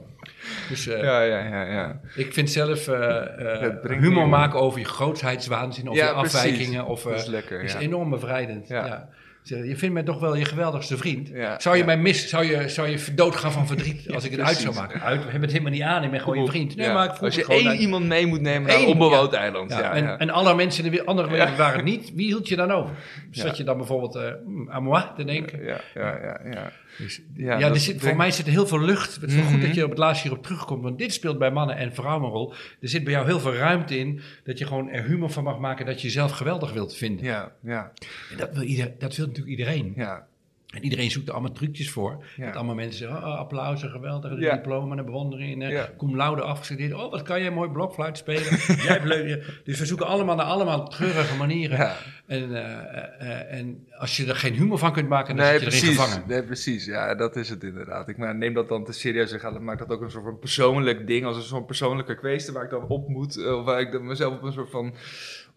Dus 0.68 0.86
eh, 0.86 1.02
Ja, 1.02 1.22
ja, 1.22 1.38
ja, 1.38 1.62
ja. 1.62 2.00
ik 2.14 2.32
vind 2.32 2.50
zelf 2.50 2.88
eh, 2.88 3.98
humor 3.98 4.28
maken 4.28 4.60
over 4.60 4.78
je 4.78 4.84
grootheidswaanzin 4.84 5.88
of 5.88 5.96
Ja, 5.96 6.06
je 6.08 6.14
precies. 6.14 6.34
afwijkingen. 6.34 6.86
Of, 6.86 7.02
Dat 7.02 7.14
is 7.14 7.26
lekker, 7.26 7.62
is 7.62 7.72
ja. 7.72 7.78
enorm 7.78 8.10
bevrijdend. 8.10 8.68
Ja. 8.68 9.08
Je 9.48 9.76
vindt 9.76 9.94
mij 9.94 10.02
toch 10.02 10.20
wel 10.20 10.36
je 10.36 10.44
geweldigste 10.44 10.96
vriend. 10.96 11.28
Ja, 11.28 11.60
zou 11.60 11.74
je 11.74 11.80
ja. 11.80 11.86
mij 11.86 11.98
mis, 11.98 12.28
zou 12.28 12.44
je, 12.44 12.68
zou 12.68 12.88
je 12.88 13.04
doodgaan 13.14 13.52
van 13.52 13.66
verdriet 13.66 14.10
als 14.14 14.24
ik 14.24 14.30
het 14.30 14.40
uit 14.40 14.56
zou 14.56 14.74
maken? 14.74 15.00
Uit, 15.00 15.16
we 15.18 15.22
hebben 15.24 15.40
het 15.40 15.50
helemaal 15.52 15.72
niet 15.72 15.82
aan, 15.82 16.02
ik 16.04 16.10
ben 16.10 16.20
gewoon 16.20 16.38
je 16.44 16.46
vriend. 16.50 16.76
Nee, 16.76 16.86
Ja. 16.86 16.92
maar 16.92 17.04
ik 17.04 17.10
voel 17.14 17.26
Als 17.26 17.34
je 17.34 17.46
één 17.46 17.68
uit- 17.68 17.78
iemand 17.78 18.04
mee 18.06 18.26
moet 18.26 18.40
nemen 18.40 18.68
naar 18.68 18.80
een 18.80 18.86
onbewoond 18.86 19.32
ja. 19.32 19.38
eiland. 19.38 19.70
Ja, 19.70 19.78
Ja, 19.78 19.92
en, 19.92 20.04
ja. 20.04 20.18
en 20.18 20.30
alle 20.30 20.54
mensen 20.54 20.84
in 20.84 20.90
de 20.90 21.04
andere 21.04 21.28
wereld 21.30 21.56
waren 21.56 21.76
het 21.76 21.84
niet. 21.84 22.12
Wie 22.14 22.26
hield 22.26 22.48
je 22.48 22.56
dan 22.56 22.70
over? 22.70 22.94
Zat 23.30 23.46
Ja. 23.50 23.54
je 23.56 23.64
dan 23.64 23.76
bijvoorbeeld 23.76 24.14
eh, 24.14 24.22
hmm, 24.44 24.70
aan 24.70 24.82
moi 24.82 25.02
te 25.16 25.24
denken? 25.24 25.62
ja, 25.64 25.80
ja, 25.94 26.18
ja, 26.22 26.40
ja. 26.50 26.72
Dus, 26.98 27.20
Ja, 27.34 27.58
ja, 27.58 27.66
dat 27.66 27.74
er 27.74 27.80
zit, 27.80 27.86
denk- 27.92 28.00
voor 28.08 28.16
mij 28.16 28.30
zit 28.30 28.46
er 28.46 28.52
heel 28.52 28.66
veel 28.66 28.80
lucht. 28.80 29.14
Het 29.14 29.24
is 29.30 29.34
wel 29.34 29.44
Mhm. 29.44 29.52
goed 29.52 29.62
dat 29.62 29.74
je 29.74 29.84
op 29.84 29.90
het 29.90 29.98
laatst 29.98 30.22
hierop 30.22 30.42
terugkomt. 30.42 30.82
Want 30.82 30.98
dit 30.98 31.12
speelt 31.12 31.38
bij 31.38 31.50
mannen 31.50 31.76
en 31.76 31.94
vrouwen 31.94 32.24
een 32.26 32.30
rol. 32.32 32.52
Er 32.80 32.88
zit 32.88 33.04
bij 33.04 33.12
jou 33.12 33.26
heel 33.26 33.40
veel 33.40 33.54
ruimte 33.54 33.98
in. 33.98 34.20
Dat 34.44 34.58
je 34.58 34.66
gewoon 34.66 34.88
er 34.90 35.04
humor 35.04 35.30
van 35.30 35.44
mag 35.44 35.58
maken. 35.58 35.86
Dat 35.86 36.00
je 36.00 36.06
jezelf 36.06 36.30
geweldig 36.30 36.72
wilt 36.72 36.94
vinden. 36.96 37.24
Ja, 37.24 37.52
ja, 37.62 37.92
En 38.30 38.36
dat 38.36 38.50
wil, 38.52 38.62
ieder, 38.62 38.92
dat 38.98 39.16
wil 39.16 39.32
natuurlijk 39.36 39.58
iedereen. 39.58 39.92
ja. 39.96 40.26
En 40.66 40.82
iedereen 40.84 41.10
zoekt 41.10 41.28
er 41.28 41.32
allemaal 41.34 41.52
trucjes 41.52 41.90
voor. 41.90 42.24
Ja. 42.36 42.46
Dat 42.46 42.54
allemaal 42.56 42.74
mensen 42.74 42.98
zeggen, 42.98 43.16
oh, 43.18 43.38
applaus, 43.38 43.82
en 43.82 43.90
geweldig, 43.90 44.38
Ja. 44.38 44.54
diploma 44.54 44.96
en 44.96 45.04
bewondering. 45.04 45.62
En, 45.62 45.70
Ja. 45.70 45.88
Cum 45.98 46.16
laude 46.16 46.42
afgestudeerd. 46.42 46.92
Oh, 46.94 47.10
wat 47.10 47.22
kan 47.22 47.40
jij 47.40 47.50
mooi 47.50 47.70
blokfluit 47.70 48.16
spelen. 48.18 48.42
Jij 48.66 48.76
hebt 48.76 49.04
leuk. 49.04 49.60
Dus 49.64 49.78
we 49.78 49.86
zoeken 49.86 50.06
allemaal 50.06 50.36
naar 50.36 50.46
allemaal 50.46 50.88
treurige 50.88 51.36
manieren. 51.36 51.76
Ja. 51.78 51.96
En, 52.26 52.54
eh, 52.54 52.72
eh, 52.72 53.30
eh, 53.50 53.58
en 53.58 53.86
als 53.98 54.16
je 54.16 54.26
er 54.26 54.36
geen 54.36 54.54
humor 54.54 54.78
van 54.78 54.92
kunt 54.92 55.08
maken, 55.08 55.36
dan 55.36 55.44
Nee, 55.46 55.58
zit 55.58 55.62
je 55.62 55.66
erin 55.76 55.80
precies. 55.80 55.98
gevangen. 56.04 56.28
Nee, 56.28 56.42
precies. 56.42 56.84
Ja, 56.86 57.14
dat 57.14 57.36
is 57.36 57.48
het 57.48 57.62
inderdaad. 57.64 58.08
Ik 58.08 58.16
maar, 58.16 58.34
neem 58.36 58.54
dat 58.54 58.68
dan 58.68 58.84
te 58.84 58.92
serieus 58.92 59.32
en 59.32 59.40
ga, 59.40 59.50
maak 59.50 59.78
dat 59.78 59.90
ook 59.90 60.00
een 60.02 60.10
soort 60.10 60.24
van 60.24 60.38
persoonlijk 60.38 61.06
ding, 61.06 61.24
als 61.24 61.36
een 61.36 61.42
soort 61.42 61.66
persoonlijke 61.66 62.14
kwestie 62.16 62.52
waar 62.52 62.64
ik 62.64 62.70
dan 62.70 62.86
op 62.88 63.08
moet, 63.08 63.36
eh, 63.36 63.56
of 63.58 63.64
waar 63.64 63.80
ik 63.80 63.92
dan 63.92 64.06
mezelf 64.06 64.34
op 64.34 64.42
een 64.42 64.52
soort 64.52 64.70
van 64.70 64.94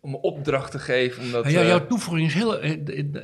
om 0.01 0.13
een 0.13 0.19
opdracht 0.19 0.71
te 0.71 0.79
geven. 0.79 1.23
Omdat, 1.23 1.51
Ja, 1.51 1.61
eh, 1.61 1.67
jouw 1.67 1.87
toevoeging 1.87 2.27
is 2.27 2.33
heel. 2.33 2.59
eh, 2.59 2.77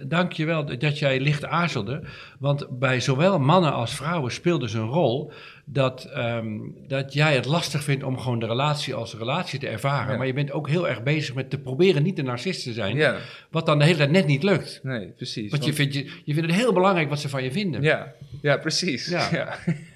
Dank 0.07 0.31
je 0.33 0.45
wel 0.45 0.65
dat 0.79 0.99
jij 0.99 1.19
licht 1.19 1.45
aarzelde. 1.45 2.03
Want 2.39 2.79
bij 2.79 2.99
zowel 2.99 3.39
mannen 3.39 3.73
als 3.73 3.95
vrouwen 3.95 4.31
speelt 4.31 4.61
dus 4.61 4.73
een 4.73 4.87
rol. 4.87 5.31
Dat, 5.67 6.03
ehm, 6.13 6.47
dat 6.87 7.13
jij 7.13 7.35
het 7.35 7.45
lastig 7.45 7.83
vindt 7.83 8.03
om 8.03 8.19
gewoon 8.19 8.39
de 8.39 8.45
relatie 8.45 8.93
als 8.93 9.15
relatie 9.15 9.59
te 9.59 9.67
ervaren. 9.67 10.11
Ja. 10.11 10.17
Maar 10.17 10.27
je 10.27 10.33
bent 10.33 10.51
ook 10.51 10.69
heel 10.69 10.87
erg 10.89 11.03
bezig 11.03 11.35
met 11.35 11.49
te 11.49 11.57
proberen 11.59 12.03
niet 12.03 12.15
de 12.15 12.21
narcist 12.23 12.63
te 12.63 12.73
zijn. 12.73 12.95
ja, 12.95 13.17
Wat 13.51 13.65
dan 13.65 13.77
de 13.79 13.85
hele 13.85 13.97
tijd 13.97 14.11
net 14.11 14.25
niet 14.27 14.43
lukt. 14.43 14.79
nee, 14.83 15.07
precies. 15.07 15.51
Want 15.51 15.65
je 15.65 15.73
vindt, 15.73 15.93
je, 15.93 16.03
je 16.23 16.33
vindt 16.33 16.49
het 16.51 16.59
heel 16.59 16.73
belangrijk 16.73 17.09
wat 17.09 17.19
ze 17.19 17.29
van 17.29 17.43
je 17.43 17.51
vinden. 17.51 17.81
Ja, 17.81 18.13
ja, 18.41 18.57
precies. 18.57 19.07
Ja. 19.09 19.27
Ja, 19.31 19.55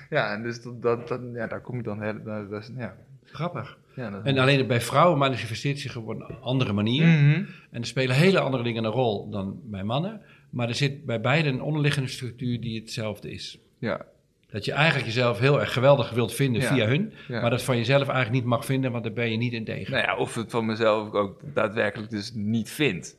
ja. 0.09 0.33
en 0.33 0.43
dus 0.43 0.61
dat, 0.61 0.81
dat, 0.81 1.07
dat, 1.07 1.19
ja, 1.33 1.47
daar 1.47 1.61
kom 1.61 1.77
ik 1.77 1.83
dan 1.83 2.01
heel... 2.01 2.13
Dat, 2.49 2.71
ja. 2.77 2.95
Grappig. 3.31 3.77
Ja, 3.95 4.09
dat, 4.09 4.23
En 4.23 4.37
alleen 4.37 4.67
bij 4.67 4.81
vrouwen 4.81 5.17
manifesteert 5.17 5.79
zich 5.79 5.95
op 5.95 6.07
een 6.07 6.23
andere 6.41 6.73
manier. 6.73 7.07
Mhm. 7.07 7.43
En 7.71 7.81
er 7.81 7.85
spelen 7.85 8.15
hele 8.15 8.39
andere 8.39 8.63
dingen 8.63 8.83
een 8.83 8.91
rol 8.91 9.29
dan 9.29 9.59
bij 9.63 9.83
mannen. 9.83 10.21
Maar 10.49 10.67
er 10.67 10.75
zit 10.75 11.05
bij 11.05 11.21
beiden 11.21 11.53
een 11.53 11.61
onderliggende 11.61 12.09
structuur 12.09 12.61
die 12.61 12.79
hetzelfde 12.79 13.31
is. 13.31 13.59
Ja, 13.79 14.05
Dat 14.49 14.65
je 14.65 14.71
eigenlijk 14.71 15.05
jezelf 15.05 15.39
heel 15.39 15.59
erg 15.59 15.73
geweldig 15.73 16.09
wilt 16.09 16.33
vinden 16.33 16.61
Ja. 16.61 16.73
via 16.73 16.85
hun. 16.87 17.13
Ja. 17.27 17.41
Maar 17.41 17.49
dat 17.49 17.63
van 17.63 17.77
jezelf 17.77 18.07
eigenlijk 18.07 18.31
niet 18.31 18.45
mag 18.45 18.65
vinden, 18.65 18.91
want 18.91 19.03
daar 19.03 19.13
ben 19.13 19.31
je 19.31 19.37
niet 19.37 19.53
in 19.53 19.63
tegen. 19.65 19.91
nou 19.93 20.03
ja, 20.05 20.17
of 20.17 20.35
het 20.35 20.51
van 20.51 20.65
mezelf 20.65 21.11
ook 21.13 21.41
daadwerkelijk 21.53 22.09
dus 22.09 22.31
niet 22.33 22.69
vind. 22.69 23.17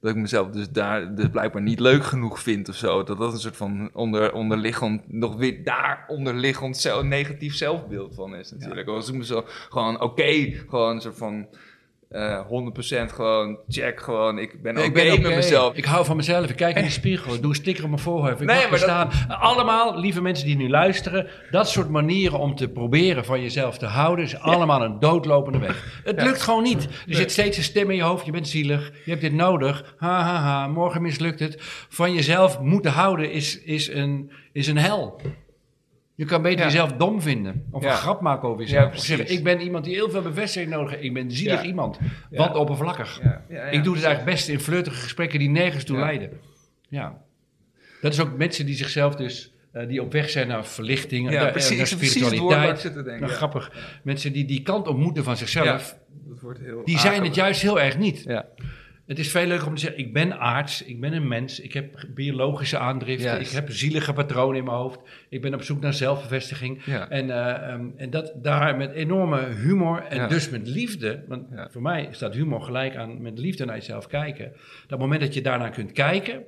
Dat 0.00 0.10
ik 0.10 0.16
mezelf 0.16 0.50
dus 0.50 0.70
daar 0.70 1.14
dus 1.14 1.28
blijkbaar 1.28 1.62
niet 1.62 1.80
leuk 1.80 2.04
genoeg 2.04 2.40
vind 2.40 2.68
of 2.68 2.74
zo. 2.74 3.02
Dat 3.02 3.18
dat 3.18 3.32
een 3.32 3.38
soort 3.38 3.56
van 3.56 3.90
onder, 3.92 4.32
onderliggend, 4.32 5.12
nog 5.12 5.36
weer 5.36 5.64
daar 5.64 6.04
onderliggend 6.08 6.76
zelf, 6.76 7.02
negatief 7.02 7.54
zelfbeeld 7.54 8.14
van 8.14 8.34
is 8.34 8.50
natuurlijk. 8.50 8.88
Als 8.88 9.08
ik 9.08 9.14
mezelf 9.14 9.66
gewoon 9.70 10.00
oké, 10.00 10.52
gewoon 10.68 10.94
een 10.94 11.00
soort 11.00 11.16
van 11.16 11.48
eh 12.10 12.40
100% 12.46 13.12
gewoon 13.14 13.58
check, 13.68 14.00
gewoon 14.00 14.38
ik 14.38 14.62
ben 14.62 14.76
oké 14.78 14.90
met 14.90 15.18
oké. 15.18 15.28
mezelf. 15.34 15.74
Ik 15.76 15.84
hou 15.84 16.04
van 16.04 16.16
mezelf. 16.16 16.50
Ik 16.50 16.56
kijk 16.56 16.76
in 16.76 16.82
de 16.84 16.90
spiegel. 17.00 17.34
Ik 17.34 17.40
doe 17.40 17.50
een 17.50 17.56
sticker 17.56 17.82
op 17.84 17.90
mijn 17.90 18.02
voorhoofd. 18.02 18.40
Ik 18.40 18.46
Nee, 18.46 18.56
mag 18.60 18.70
maar 18.70 18.78
staan. 18.78 19.10
Allemaal, 19.28 19.98
lieve 19.98 20.22
mensen 20.22 20.46
die 20.46 20.56
nu 20.56 20.68
luisteren. 20.68 21.26
Dat 21.50 21.68
soort 21.68 21.88
manieren 21.88 22.38
om 22.38 22.54
te 22.54 22.68
proberen 22.68 23.24
van 23.24 23.42
jezelf 23.42 23.78
te 23.78 23.86
houden... 23.86 24.24
is 24.24 24.38
allemaal 24.38 24.82
een 24.82 24.98
doodlopende 25.00 25.58
weg. 25.58 26.00
Het 26.04 26.16
Ja. 26.20 26.24
lukt 26.24 26.42
gewoon 26.42 26.62
niet. 26.62 26.84
Er 27.08 27.14
zit 27.14 27.30
steeds 27.32 27.56
een 27.56 27.62
stem 27.62 27.90
in 27.90 27.96
je 27.96 28.02
hoofd. 28.02 28.24
Je 28.26 28.32
bent 28.32 28.48
zielig. 28.48 28.92
Je 29.04 29.10
hebt 29.10 29.22
dit 29.22 29.32
nodig. 29.32 29.94
Ha, 29.96 30.22
ha, 30.22 30.36
ha. 30.36 30.66
Morgen 30.66 31.02
mislukt 31.02 31.40
het. 31.40 31.56
Van 31.88 32.14
jezelf 32.14 32.60
moeten 32.60 32.90
houden 32.92 33.32
is, 33.32 33.60
is, 33.62 33.88
een, 33.88 34.30
is 34.52 34.66
een 34.66 34.78
hel. 34.78 35.20
Je 36.20 36.26
kan 36.26 36.42
beter 36.42 36.58
Ja. 36.58 36.64
jezelf 36.64 36.92
dom 36.92 37.22
vinden. 37.22 37.64
Of 37.70 37.82
Ja. 37.82 37.90
een 37.90 37.96
grap 37.96 38.20
maken 38.20 38.48
over 38.48 38.60
Ja, 38.62 38.66
jezelf. 38.68 38.88
precies. 38.90 39.06
zeggen, 39.08 39.30
ik 39.30 39.44
ben 39.44 39.60
iemand 39.60 39.84
die 39.84 39.94
heel 39.94 40.10
veel 40.10 40.22
bevestiging 40.22 40.70
nodig 40.72 40.90
heeft. 40.90 41.02
Ik 41.02 41.14
ben 41.14 41.30
zielig 41.30 41.60
Ja. 41.62 41.66
iemand. 41.66 41.98
Ja. 42.30 42.36
Wat 42.38 42.54
oppervlakkig. 42.56 43.20
Ja, 43.22 43.44
ja, 43.48 43.56
ja. 43.56 43.62
Ik 43.62 43.84
doe 43.84 43.94
het 43.94 44.04
eigenlijk 44.04 44.34
best 44.36 44.48
in 44.48 44.60
flirtige 44.60 44.96
gesprekken 45.00 45.38
die 45.38 45.48
nergens 45.48 45.84
toe 45.84 45.96
Ja. 45.96 46.02
leiden. 46.04 46.30
Ja. 46.88 47.18
Dat 48.00 48.12
is 48.12 48.20
ook 48.20 48.36
mensen 48.36 48.66
die 48.66 48.74
zichzelf 48.74 49.14
dus, 49.16 49.52
eh, 49.72 49.88
die 49.88 50.02
op 50.02 50.12
weg 50.12 50.30
zijn 50.30 50.48
naar 50.48 50.66
verlichting, 50.66 51.30
Ja, 51.30 51.42
naar, 51.42 51.50
precies, 51.52 51.76
naar 51.90 51.98
precies 51.98 52.24
spiritualiteit. 52.24 52.80
te 52.80 52.92
denken. 52.92 53.20
Nou, 53.20 53.26
ja. 53.32 53.36
grappig. 53.36 53.72
Mensen 54.02 54.32
die 54.32 54.44
die 54.44 54.62
kant 54.62 54.88
op 54.88 54.96
moeten 54.96 55.24
van 55.24 55.36
zichzelf, 55.36 55.96
Dat 56.28 56.40
wordt 56.40 56.60
heel 56.60 56.84
Die 56.84 56.98
zijn 56.98 57.24
het 57.24 57.34
juist 57.34 57.62
heel 57.62 57.80
erg 57.80 57.98
niet. 57.98 58.22
Ja, 58.26 58.46
Het 59.10 59.18
is 59.18 59.30
veel 59.30 59.46
leuker 59.46 59.66
om 59.66 59.74
te 59.74 59.80
zeggen, 59.80 60.00
ik 60.00 60.12
ben 60.12 60.38
arts, 60.38 60.82
ik 60.82 61.00
ben 61.00 61.12
een 61.12 61.28
mens, 61.28 61.60
ik 61.60 61.72
heb 61.72 62.04
biologische 62.14 62.78
aandriften, 62.78 63.40
ik 63.40 63.48
heb 63.48 63.70
zielige 63.70 64.12
patronen 64.12 64.56
in 64.56 64.64
mijn 64.64 64.76
hoofd, 64.76 65.00
ik 65.28 65.40
ben 65.42 65.54
op 65.54 65.62
zoek 65.62 65.80
naar 65.80 65.94
zelfbevestiging. 65.94 66.84
ja. 66.84 67.08
En, 67.08 67.30
eh, 67.30 67.72
ehm, 67.72 67.84
en 67.96 68.10
dat 68.10 68.32
daar 68.36 68.76
met 68.76 68.92
enorme 68.92 69.46
humor 69.46 70.02
en 70.02 70.16
Ja. 70.16 70.26
dus 70.26 70.50
met 70.50 70.66
liefde, 70.68 71.24
want 71.28 71.46
Ja. 71.50 71.68
voor 71.70 71.82
mij 71.82 72.08
staat 72.10 72.34
humor 72.34 72.60
gelijk 72.62 72.96
aan 72.96 73.22
met 73.22 73.38
liefde 73.38 73.64
naar 73.64 73.76
jezelf 73.76 74.06
kijken. 74.06 74.52
Dat 74.86 74.98
moment 74.98 75.20
dat 75.20 75.34
je 75.34 75.40
daarnaar 75.40 75.70
kunt 75.70 75.92
kijken, 75.92 76.42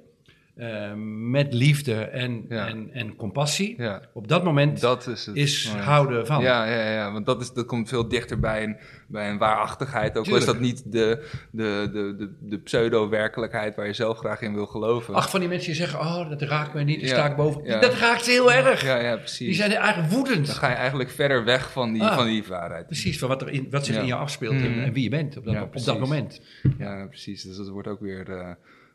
eh, 0.57 0.92
met 1.30 1.53
liefde 1.55 1.94
en, 1.94 2.44
Ja. 2.48 2.66
en, 2.68 2.90
en 2.92 3.16
compassie, 3.16 3.74
ja. 3.78 4.00
op 4.12 4.28
dat 4.28 4.44
moment 4.44 4.80
Dat 4.80 5.07
is 5.07 5.26
het. 5.26 5.36
is 5.36 5.66
moment. 5.68 5.84
houden 5.84 6.26
van. 6.26 6.42
Ja, 6.42 6.64
ja, 6.64 6.90
ja, 6.90 7.12
want 7.12 7.26
dat, 7.26 7.40
is, 7.40 7.53
dat 7.53 7.66
komt 7.66 7.88
veel 7.88 8.09
dichter 8.09 8.40
bij 8.40 8.62
een, 8.62 8.76
bij 9.09 9.30
een 9.30 9.38
waarachtigheid. 9.38 10.18
Ook 10.18 10.28
al 10.28 10.36
is 10.36 10.44
dat 10.44 10.61
niet 10.61 10.92
de, 10.92 11.28
de, 11.50 11.88
de, 11.92 12.14
de, 12.18 12.34
de 12.40 12.59
pseudo-werkelijkheid 12.59 13.76
waar 13.76 13.86
je 13.86 13.92
zelf 13.92 14.18
graag 14.18 14.40
in 14.40 14.55
wil 14.55 14.66
geloven. 14.66 15.14
Ach, 15.14 15.30
van 15.30 15.40
die 15.40 15.48
mensen 15.48 15.66
die 15.72 15.76
zeggen, 15.80 16.00
oh, 16.00 16.28
dat 16.30 16.42
raakt 16.42 16.74
mij 16.74 16.84
niet, 16.84 16.98
die 17.00 17.09
Ja. 17.09 17.14
sta 17.14 17.26
ik 17.30 17.36
boven. 17.36 17.80
Dat 17.80 17.94
raakt 17.94 18.24
ze 18.24 18.30
heel 18.30 18.53
erg. 18.53 18.82
ja, 18.84 18.96
ja, 19.00 19.16
precies. 19.16 19.46
Die 19.46 19.55
zijn 19.55 19.72
eigenlijk 19.72 20.12
woedend. 20.12 20.46
Dan 20.46 20.55
ga 20.57 20.68
je 20.68 20.74
eigenlijk 20.74 21.11
verder 21.11 21.44
weg 21.44 21.72
van 21.72 21.92
die, 21.92 22.03
Ah. 22.03 22.16
van 22.16 22.26
die 22.26 22.44
waarheid. 22.48 22.86
Precies, 22.86 23.18
van 23.18 23.28
wat, 23.28 23.42
er 23.42 23.48
in, 23.48 23.66
wat 23.70 23.86
zich 23.86 23.96
in 23.96 24.07
je 24.07 24.14
afspeelt 24.14 24.53
en, 24.53 24.70
Mhm. 24.70 24.80
en 24.80 24.92
wie 24.92 25.03
je 25.03 25.09
bent 25.11 25.36
op 25.36 25.44
dat, 25.44 25.62
op 25.62 25.84
dat 25.84 25.98
moment. 25.98 26.40
Ja, 26.78 27.07
precies. 27.07 27.42
Dus 27.42 27.57
dat 27.57 27.68
wordt 27.68 27.88
ook 27.88 28.00
weer 28.00 28.30
eh, 28.30 28.50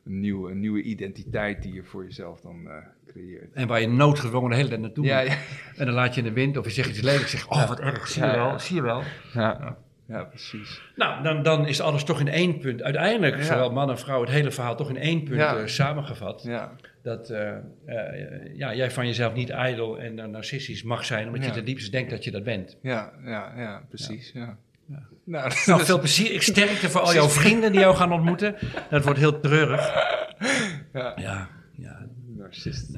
een, 0.07 0.19
nieuwe, 0.19 0.51
een 0.51 0.59
nieuwe 0.59 0.81
identiteit 0.81 1.61
die 1.61 1.73
je 1.73 1.83
voor 1.83 2.03
jezelf 2.03 2.41
dan 2.41 2.67
eh, 2.69 2.73
creëert. 3.07 3.53
En 3.53 3.67
waar 3.67 3.81
je 3.81 3.87
noodgedwongen 3.87 4.49
de 4.49 4.55
hele 4.55 4.67
tijd 4.69 4.81
naartoe 4.81 5.05
Ja, 5.05 5.19
moet. 5.21 5.27
ja. 5.31 5.37
En 5.77 5.85
dan 5.85 5.95
laat 5.95 6.15
je 6.15 6.21
in 6.21 6.27
de 6.27 6.33
wind 6.33 6.57
of 6.57 6.65
je 6.65 6.71
zegt 6.71 6.89
iets 6.89 7.01
lelijks. 7.01 7.31
Zeg, 7.31 7.49
oh 7.49 7.67
wat 7.67 7.79
erg, 7.79 8.07
zie 8.07 8.23
je 8.25 8.31
wel, 8.31 8.47
ja. 8.47 8.57
zie 8.57 8.75
je 8.75 8.81
wel. 8.81 9.01
Ja, 9.33 9.77
ja 10.07 10.23
precies. 10.23 10.81
Nou, 10.95 11.23
dan, 11.23 11.43
dan 11.43 11.67
is 11.67 11.81
alles 11.81 12.03
toch 12.03 12.19
in 12.19 12.27
één 12.27 12.59
punt. 12.59 12.81
Uiteindelijk, 12.83 13.35
Ja. 13.35 13.43
zowel 13.43 13.71
man 13.71 13.89
en 13.89 13.97
vrouw, 13.99 14.21
het 14.21 14.29
hele 14.29 14.51
verhaal 14.51 14.75
toch 14.75 14.89
in 14.89 14.97
één 14.97 15.23
punt 15.23 15.35
Ja. 15.37 15.57
eh, 15.57 15.65
samengevat. 15.65 16.43
Ja, 16.43 16.75
Dat 17.03 17.29
eh, 17.29 17.55
eh, 17.85 18.55
ja, 18.55 18.75
jij 18.75 18.91
van 18.91 19.05
jezelf 19.05 19.33
niet 19.33 19.49
ijdel 19.49 19.99
en 19.99 20.31
narcistisch 20.31 20.83
mag 20.83 21.05
zijn, 21.05 21.25
omdat 21.27 21.41
Ja. 21.41 21.47
je 21.47 21.53
ten 21.53 21.65
diepste 21.65 21.91
denkt 21.91 22.09
dat 22.09 22.23
je 22.23 22.31
dat 22.31 22.43
bent. 22.43 22.77
ja, 22.81 23.11
ja, 23.25 23.53
ja 23.57 23.81
precies. 23.89 24.31
Ja. 24.33 24.57
Nou, 25.27 25.51
Nou, 25.65 25.85
veel 25.85 25.99
plezier. 25.99 26.31
Ik 26.31 26.41
sterkte 26.41 26.89
voor 26.89 27.01
al 27.01 27.13
jouw 27.13 27.27
vrienden 27.29 27.71
die 27.71 27.79
jou 27.81 27.95
gaan 27.95 28.11
ontmoeten. 28.11 28.55
Dat 28.89 29.03
wordt 29.03 29.19
heel 29.19 29.39
treurig. 29.39 29.93
ja. 30.93 31.13
Ja, 31.15 31.49
ja, 31.77 32.05
Narcist. 32.37 32.91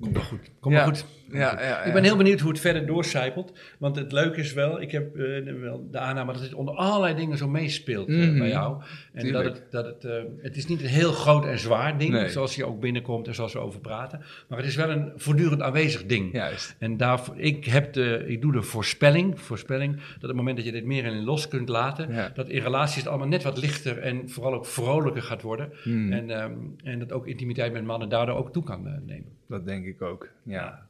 komt 0.00 0.12
wel 0.14 0.22
goed. 0.22 0.50
Komt 0.60 0.74
Ja. 0.74 0.80
wel 0.84 0.88
goed. 0.94 1.04
Ja, 1.32 1.62
ja, 1.62 1.82
Ik 1.82 1.92
ben 1.92 2.02
heel 2.04 2.16
benieuwd 2.16 2.40
hoe 2.40 2.50
het 2.50 2.60
verder 2.60 2.86
doorcijpelt. 2.86 3.52
Want 3.78 3.96
het 3.96 4.12
leuke 4.12 4.40
is 4.40 4.52
wel, 4.52 4.80
ik 4.80 4.90
heb 4.90 5.16
eh, 5.16 5.52
wel 5.60 5.88
de 5.90 5.98
aanname 5.98 6.32
dat 6.32 6.42
het 6.42 6.54
onder 6.54 6.74
allerlei 6.74 7.14
dingen 7.14 7.36
zo 7.38 7.48
meespeelt 7.48 8.08
eh, 8.08 8.14
Mhm. 8.16 8.38
bij 8.38 8.48
jou. 8.48 8.82
En 9.12 9.22
Tuurlijk. 9.22 9.44
dat 9.44 9.54
het, 9.54 9.70
dat 9.70 9.84
het, 9.84 10.04
eh, 10.04 10.22
het 10.42 10.56
is 10.56 10.66
niet 10.66 10.80
een 10.80 10.86
heel 10.88 11.12
groot 11.12 11.46
en 11.46 11.58
zwaar 11.58 11.98
ding, 11.98 12.12
Nee. 12.12 12.28
zoals 12.28 12.56
je 12.56 12.64
ook 12.66 12.80
binnenkomt 12.80 13.26
en 13.28 13.34
zoals 13.34 13.52
we 13.52 13.58
over 13.58 13.80
praten. 13.80 14.20
Maar 14.48 14.58
het 14.58 14.66
is 14.66 14.76
wel 14.76 14.90
een 14.90 15.12
voortdurend 15.16 15.62
aanwezig 15.62 16.06
ding. 16.06 16.32
Juist. 16.32 16.76
En 16.78 16.96
daarvoor, 16.96 17.34
ik, 17.38 17.64
heb 17.64 17.92
de, 17.92 18.24
ik 18.26 18.40
doe 18.40 18.52
de 18.52 18.62
voorspelling, 18.62 19.40
voorspelling 19.40 19.96
dat 19.96 20.14
op 20.14 20.22
het 20.22 20.36
moment 20.36 20.56
dat 20.56 20.66
je 20.66 20.72
dit 20.72 20.84
meer 20.84 21.04
in 21.04 21.24
los 21.24 21.48
kunt 21.48 21.68
laten, 21.68 22.32
dat 22.34 22.48
in 22.48 22.62
relaties 22.62 22.96
het 22.96 23.06
allemaal 23.06 23.28
net 23.28 23.42
wat 23.42 23.58
lichter 23.58 23.98
en 23.98 24.30
vooral 24.30 24.54
ook 24.54 24.66
vrolijker 24.66 25.22
gaat 25.22 25.42
worden. 25.42 25.72
Hmm, 25.82 26.12
En, 26.12 26.30
ehm, 26.30 26.52
en 26.84 26.98
dat 26.98 27.12
ook 27.12 27.26
intimiteit 27.26 27.72
met 27.72 27.84
mannen 27.84 28.08
daardoor 28.08 28.36
ook 28.36 28.52
toe 28.52 28.62
kan 28.62 28.82
nemen. 28.82 29.38
dat 29.48 29.66
denk 29.66 29.86
ik 29.86 30.02
ook. 30.02 30.28
Ja. 30.42 30.86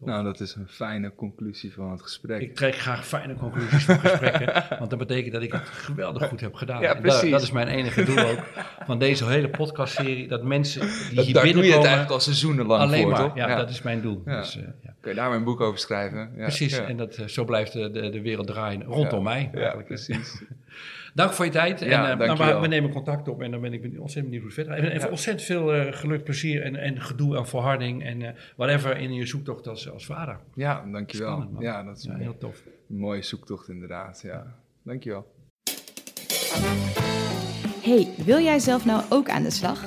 Nou, 0.00 0.24
dat 0.24 0.40
is 0.40 0.54
een 0.54 0.68
fijne 0.68 1.14
conclusie 1.14 1.72
van 1.72 1.90
het 1.90 2.02
gesprek. 2.02 2.40
Ik 2.40 2.54
trek 2.54 2.74
graag 2.74 3.06
fijne 3.06 3.34
conclusies 3.34 3.84
van 3.84 3.98
gesprekken, 3.98 4.64
want 4.78 4.90
dat 4.90 4.98
betekent 4.98 5.32
dat 5.32 5.42
ik 5.42 5.52
het 5.52 5.68
geweldig 5.68 6.28
goed 6.28 6.40
heb 6.40 6.54
gedaan. 6.54 6.80
Ja, 6.80 6.92
dat, 6.92 7.02
precies. 7.02 7.30
dat 7.30 7.42
is 7.42 7.50
mijn 7.50 7.68
enige 7.68 8.04
doel 8.04 8.18
ook 8.18 8.42
van 8.86 8.98
deze 8.98 9.26
hele 9.26 9.48
podcastserie, 9.48 10.28
dat 10.28 10.42
mensen 10.42 10.80
die 10.80 11.14
Dat- 11.14 11.24
hier 11.24 11.34
daar 11.34 11.42
doe 11.42 11.42
je 11.42 11.44
het 11.44 11.52
binnenkomen, 11.54 11.86
eigenlijk 11.86 12.10
al 12.10 12.20
seizoenenlang 12.20 12.82
alleen 12.82 13.02
voor, 13.02 13.10
maar, 13.10 13.20
toch? 13.20 13.36
ja, 13.36 13.56
dat 13.56 13.70
is 13.70 13.82
mijn 13.82 14.00
doel. 14.00 14.22
Ja. 14.24 14.38
Dus, 14.40 14.56
eh, 14.56 14.62
ja. 14.82 14.94
Kun 15.00 15.10
je 15.10 15.16
daar 15.16 15.32
een 15.32 15.44
boek 15.44 15.60
over 15.60 15.78
schrijven? 15.78 16.30
Ja, 16.36 16.42
Precies, 16.42 16.78
en 16.78 16.96
dat, 16.96 17.16
eh, 17.16 17.26
zo 17.26 17.44
blijft 17.44 17.72
de, 17.72 17.90
de, 17.90 18.10
de 18.10 18.20
wereld 18.20 18.46
draaien 18.46 18.82
rondom 18.82 19.22
mij. 19.22 19.50
Ja, 19.54 19.76
precies. 19.86 20.42
Dank 21.14 21.32
voor 21.32 21.44
je 21.44 21.50
tijd. 21.50 21.82
En, 21.82 21.88
Ja, 21.88 22.10
eh, 22.10 22.18
nou, 22.18 22.54
we, 22.54 22.60
we 22.60 22.66
nemen 22.66 22.90
contact 22.90 23.28
op 23.28 23.42
en 23.42 23.50
dan 23.50 23.60
ben 23.60 23.72
ik 23.72 23.82
ontzettend 23.82 24.24
benieuwd 24.24 24.40
hoe 24.40 24.44
het 24.44 24.54
verder 24.54 24.72
gaat. 24.74 24.82
En 24.82 24.90
even 24.90 25.00
Ja. 25.06 25.10
ontzettend 25.10 25.46
veel 25.46 25.74
eh, 25.74 25.92
geluk, 25.92 26.24
plezier 26.24 26.62
en, 26.62 26.76
en 26.76 27.00
gedoe 27.00 27.36
en 27.36 27.46
volharding 27.46 28.04
en 28.04 28.22
eh, 28.22 28.32
whatever 28.56 28.96
in 28.96 29.12
je 29.14 29.26
zoektocht 29.26 29.66
als, 29.68 29.90
als 29.90 30.06
vader. 30.06 30.38
Ja, 30.54 30.84
dankjewel. 30.92 31.36
Spannend, 31.36 31.60
ja, 31.62 31.82
dat 31.82 31.96
is 31.98 32.04
een 32.04 32.20
heel 32.20 32.38
tof. 32.38 32.62
mooie 32.86 33.22
zoektocht 33.22 33.68
inderdaad. 33.68 34.20
Ja. 34.24 34.54
Dankjewel. 34.82 35.26
Hey, 37.82 38.08
wil 38.24 38.38
jij 38.40 38.58
zelf 38.58 38.84
nou 38.84 39.02
ook 39.08 39.28
aan 39.28 39.42
de 39.42 39.50
slag? 39.50 39.84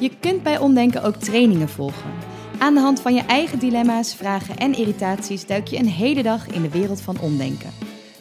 Je 0.00 0.10
kunt 0.20 0.42
bij 0.42 0.58
Omdenken 0.58 1.02
ook 1.02 1.14
trainingen 1.16 1.68
volgen. 1.68 2.10
Aan 2.58 2.74
de 2.74 2.80
hand 2.80 3.00
van 3.00 3.14
je 3.14 3.22
eigen 3.22 3.58
dilemma's, 3.58 4.14
vragen 4.16 4.56
en 4.56 4.74
irritaties 4.74 5.46
duik 5.46 5.66
je 5.66 5.78
een 5.78 5.88
hele 5.88 6.22
dag 6.22 6.46
in 6.46 6.62
de 6.62 6.70
wereld 6.70 7.00
van 7.00 7.20
omdenken. 7.20 7.70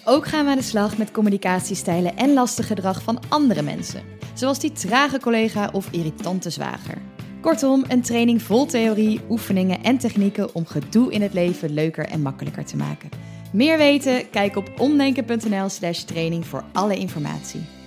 Ook 0.09 0.27
gaan 0.27 0.45
we 0.45 0.51
aan 0.51 0.57
de 0.57 0.63
slag 0.63 0.97
met 0.97 1.11
communicatiestijlen 1.11 2.17
en 2.17 2.33
lastig 2.33 2.67
gedrag 2.67 3.01
van 3.03 3.19
andere 3.27 3.61
mensen, 3.61 4.03
zoals 4.33 4.59
die 4.59 4.71
trage 4.71 5.19
collega 5.19 5.69
of 5.73 5.91
irritante 5.91 6.49
zwager. 6.49 6.97
Kortom, 7.41 7.83
een 7.87 8.01
training 8.01 8.41
vol 8.41 8.65
theorie, 8.65 9.21
oefeningen 9.29 9.83
en 9.83 9.97
technieken 9.97 10.55
om 10.55 10.65
gedoe 10.65 11.11
in 11.11 11.21
het 11.21 11.33
leven 11.33 11.73
leuker 11.73 12.05
en 12.05 12.21
makkelijker 12.21 12.65
te 12.65 12.75
maken. 12.75 13.09
Meer 13.51 13.77
weten? 13.77 14.29
Kijk 14.29 14.55
op 14.55 14.71
omdenken.nl/slash 14.77 16.01
training 16.03 16.45
voor 16.45 16.63
alle 16.73 16.97
informatie. 16.97 17.78